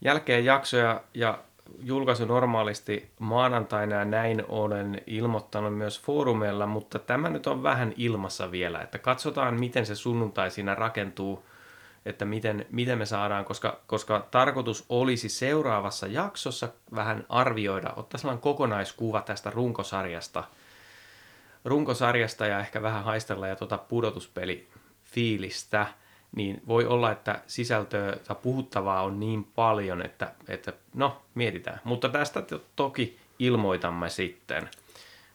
jälkeen 0.00 0.44
jaksoja 0.44 1.00
ja 1.14 1.38
julkaisu 1.82 2.24
normaalisti 2.24 3.10
maanantaina 3.18 3.96
ja 3.96 4.04
näin 4.04 4.44
olen 4.48 5.02
ilmoittanut 5.06 5.78
myös 5.78 6.00
foorumeilla, 6.00 6.66
mutta 6.66 6.98
tämä 6.98 7.30
nyt 7.30 7.46
on 7.46 7.62
vähän 7.62 7.92
ilmassa 7.96 8.50
vielä, 8.50 8.80
että 8.80 8.98
katsotaan 8.98 9.60
miten 9.60 9.86
se 9.86 9.94
sunnuntai 9.94 10.50
siinä 10.50 10.74
rakentuu, 10.74 11.44
että 12.06 12.24
miten, 12.24 12.66
miten 12.70 12.98
me 12.98 13.06
saadaan, 13.06 13.44
koska, 13.44 13.80
koska 13.86 14.26
tarkoitus 14.30 14.84
olisi 14.88 15.28
seuraavassa 15.28 16.06
jaksossa 16.06 16.68
vähän 16.94 17.24
arvioida, 17.28 17.92
ottaa 17.96 18.18
sellainen 18.18 18.42
kokonaiskuva 18.42 19.20
tästä 19.20 19.50
runkosarjasta, 19.50 20.44
runkosarjasta 21.64 22.46
ja 22.46 22.60
ehkä 22.60 22.82
vähän 22.82 23.04
haistella 23.04 23.46
ja 23.46 23.56
tuota 23.56 23.78
pudotuspelifiilistä, 23.78 25.86
niin 26.36 26.62
voi 26.68 26.86
olla, 26.86 27.12
että 27.12 27.40
sisältöä 27.46 28.16
tai 28.28 28.36
puhuttavaa 28.42 29.02
on 29.02 29.20
niin 29.20 29.44
paljon, 29.44 30.02
että, 30.02 30.32
että 30.48 30.72
no, 30.94 31.22
mietitään. 31.34 31.80
Mutta 31.84 32.08
tästä 32.08 32.42
to- 32.42 32.64
toki 32.76 33.18
ilmoitamme 33.38 34.08
sitten. 34.10 34.68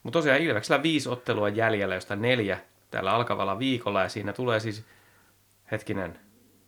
Mutta 0.03 0.19
tosiaan 0.19 0.41
Ilveksellä 0.41 0.83
viisi 0.83 1.09
ottelua 1.09 1.49
jäljellä, 1.49 1.95
josta 1.95 2.15
neljä 2.15 2.59
tällä 2.91 3.11
alkavalla 3.11 3.59
viikolla, 3.59 4.03
ja 4.03 4.09
siinä 4.09 4.33
tulee 4.33 4.59
siis, 4.59 4.83
hetkinen, 5.71 6.19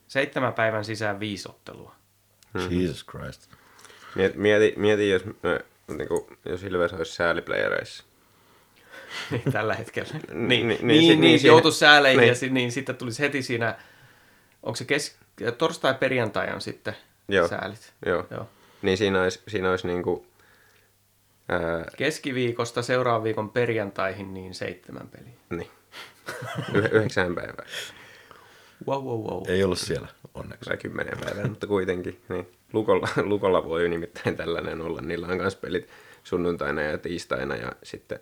seitsemän 0.07 0.53
päivän 0.53 0.85
sisään 0.85 1.19
viisi 1.19 1.49
ottelua. 1.49 1.95
Jesus 2.69 3.05
Christ. 3.05 3.49
Mieti, 4.15 4.37
mieti, 4.37 4.73
mieti 4.77 5.09
jos, 5.09 5.25
me, 5.25 5.59
niin 5.97 6.07
kuin, 6.07 6.37
jos 6.45 6.63
Ilves 6.63 6.93
olisi 6.93 7.13
sääliplayereissa. 7.13 8.03
Niin, 9.31 9.51
tällä 9.51 9.75
hetkellä. 9.75 10.09
Niin, 10.13 10.47
niin, 10.47 10.47
niin, 10.47 10.67
niin, 10.67 10.67
niin, 10.67 10.87
niin, 10.87 10.87
niin, 10.87 11.21
niin 11.21 11.21
niin 11.21 11.47
joutuisi 11.47 11.79
sääleihin 11.79 12.21
niin. 12.21 12.29
ja 12.41 12.53
niin 12.53 12.71
sitten 12.71 12.95
tulisi 12.95 13.19
heti 13.19 13.41
siinä, 13.43 13.75
onko 14.63 14.75
se 14.75 14.85
kes, 14.85 15.15
torstai-perjantai 15.57 16.53
on 16.53 16.61
sitten 16.61 16.95
Joo. 17.27 17.47
säälit. 17.47 17.93
Joo. 18.05 18.27
Joo. 18.31 18.49
Niin 18.81 18.97
siinä 18.97 19.21
olisi, 19.21 19.41
siinä 19.47 19.71
olisi 19.71 19.87
niin 19.87 20.03
kuin, 20.03 20.27
ää, 21.49 21.59
Keskiviikosta 21.97 22.81
seuraavan 22.81 23.23
viikon 23.23 23.49
perjantaihin 23.49 24.33
niin 24.33 24.53
seitsemän 24.53 25.07
peliä. 25.07 25.33
niin, 25.49 25.71
Yh- 26.75 26.91
yhdeksän 26.93 27.35
päivää 27.35 27.65
Wow, 28.87 29.03
wow, 29.03 29.19
wow. 29.31 29.43
Ei 29.47 29.63
ollut 29.63 29.79
siellä, 29.79 30.07
onneksi. 30.33 30.69
tai 30.69 30.77
kymmenen 30.77 31.17
päivää, 31.25 31.47
mutta 31.47 31.67
kuitenkin. 31.67 32.21
Niin. 32.29 32.47
Lukolla, 32.73 33.07
Lukolla 33.23 33.63
voi 33.65 33.89
nimittäin 33.89 34.37
tällainen 34.37 34.81
olla. 34.81 35.01
Niillä 35.01 35.27
on 35.27 35.37
myös 35.37 35.55
pelit 35.55 35.89
sunnuntaina 36.23 36.81
ja 36.81 36.97
tiistaina 36.97 37.55
ja 37.55 37.71
sitten 37.83 38.19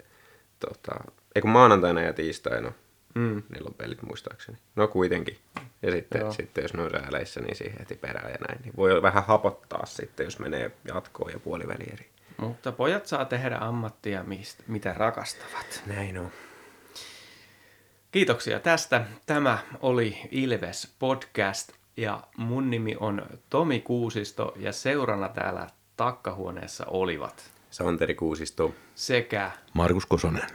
tota, 0.60 0.96
ei 1.36 1.42
kun 1.42 1.52
maanantaina 1.52 2.02
ja 2.02 2.14
tiistaina. 2.14 2.72
Mm. 3.16 3.43
Niillä 3.49 3.68
on 3.68 3.74
pelit 3.74 4.01
muistaakseni. 4.01 4.57
No 4.76 4.88
kuitenkin. 4.88 5.38
Ja 5.82 5.91
sitten, 5.91 6.22
Joo. 6.22 6.34
sitten 6.34 6.62
jos 6.62 6.74
ne 6.74 6.84
on 6.84 6.89
sääleissä, 6.91 7.41
niin 7.41 7.55
siihen 7.55 7.80
heti 7.80 7.95
perään 7.95 8.32
ja 8.32 8.38
näin. 8.47 8.62
Niin 8.62 8.74
voi 8.78 9.01
vähän 9.01 9.24
hapottaa 9.26 9.86
sitten, 9.86 10.24
jos 10.24 10.39
menee 10.39 10.72
jatkoon 10.88 11.32
ja 11.32 11.39
puolivälieri. 11.39 12.10
Mutta 12.38 12.72
pojat 12.72 13.05
saa 13.05 13.26
tehdä 13.26 13.57
ammattia, 13.62 14.24
mistä, 14.24 14.64
mitä 14.68 14.93
rakastavat. 14.93 15.84
Näin 15.86 16.18
on. 16.18 16.32
Kiitoksia 18.12 18.60
tästä. 18.60 19.05
Tämä 19.26 19.57
oli 19.82 20.18
Ilves 20.32 20.95
Podcast 20.99 21.72
ja 21.97 22.24
mun 22.38 22.70
nimi 22.70 22.95
on 22.99 23.26
Tomi 23.49 23.80
Kuusisto 23.80 24.53
ja 24.55 24.72
seurana 24.72 25.30
täällä 25.30 25.68
takkahuoneessa 25.97 26.86
olivat 26.88 27.51
Santeri 27.72 28.16
Kuusisto. 28.16 28.74
sekä 28.95 29.51
Markus 29.74 30.05
Kosonen. 30.05 30.47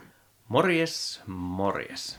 Morjes, 0.46 1.22
morjes. 1.26 2.18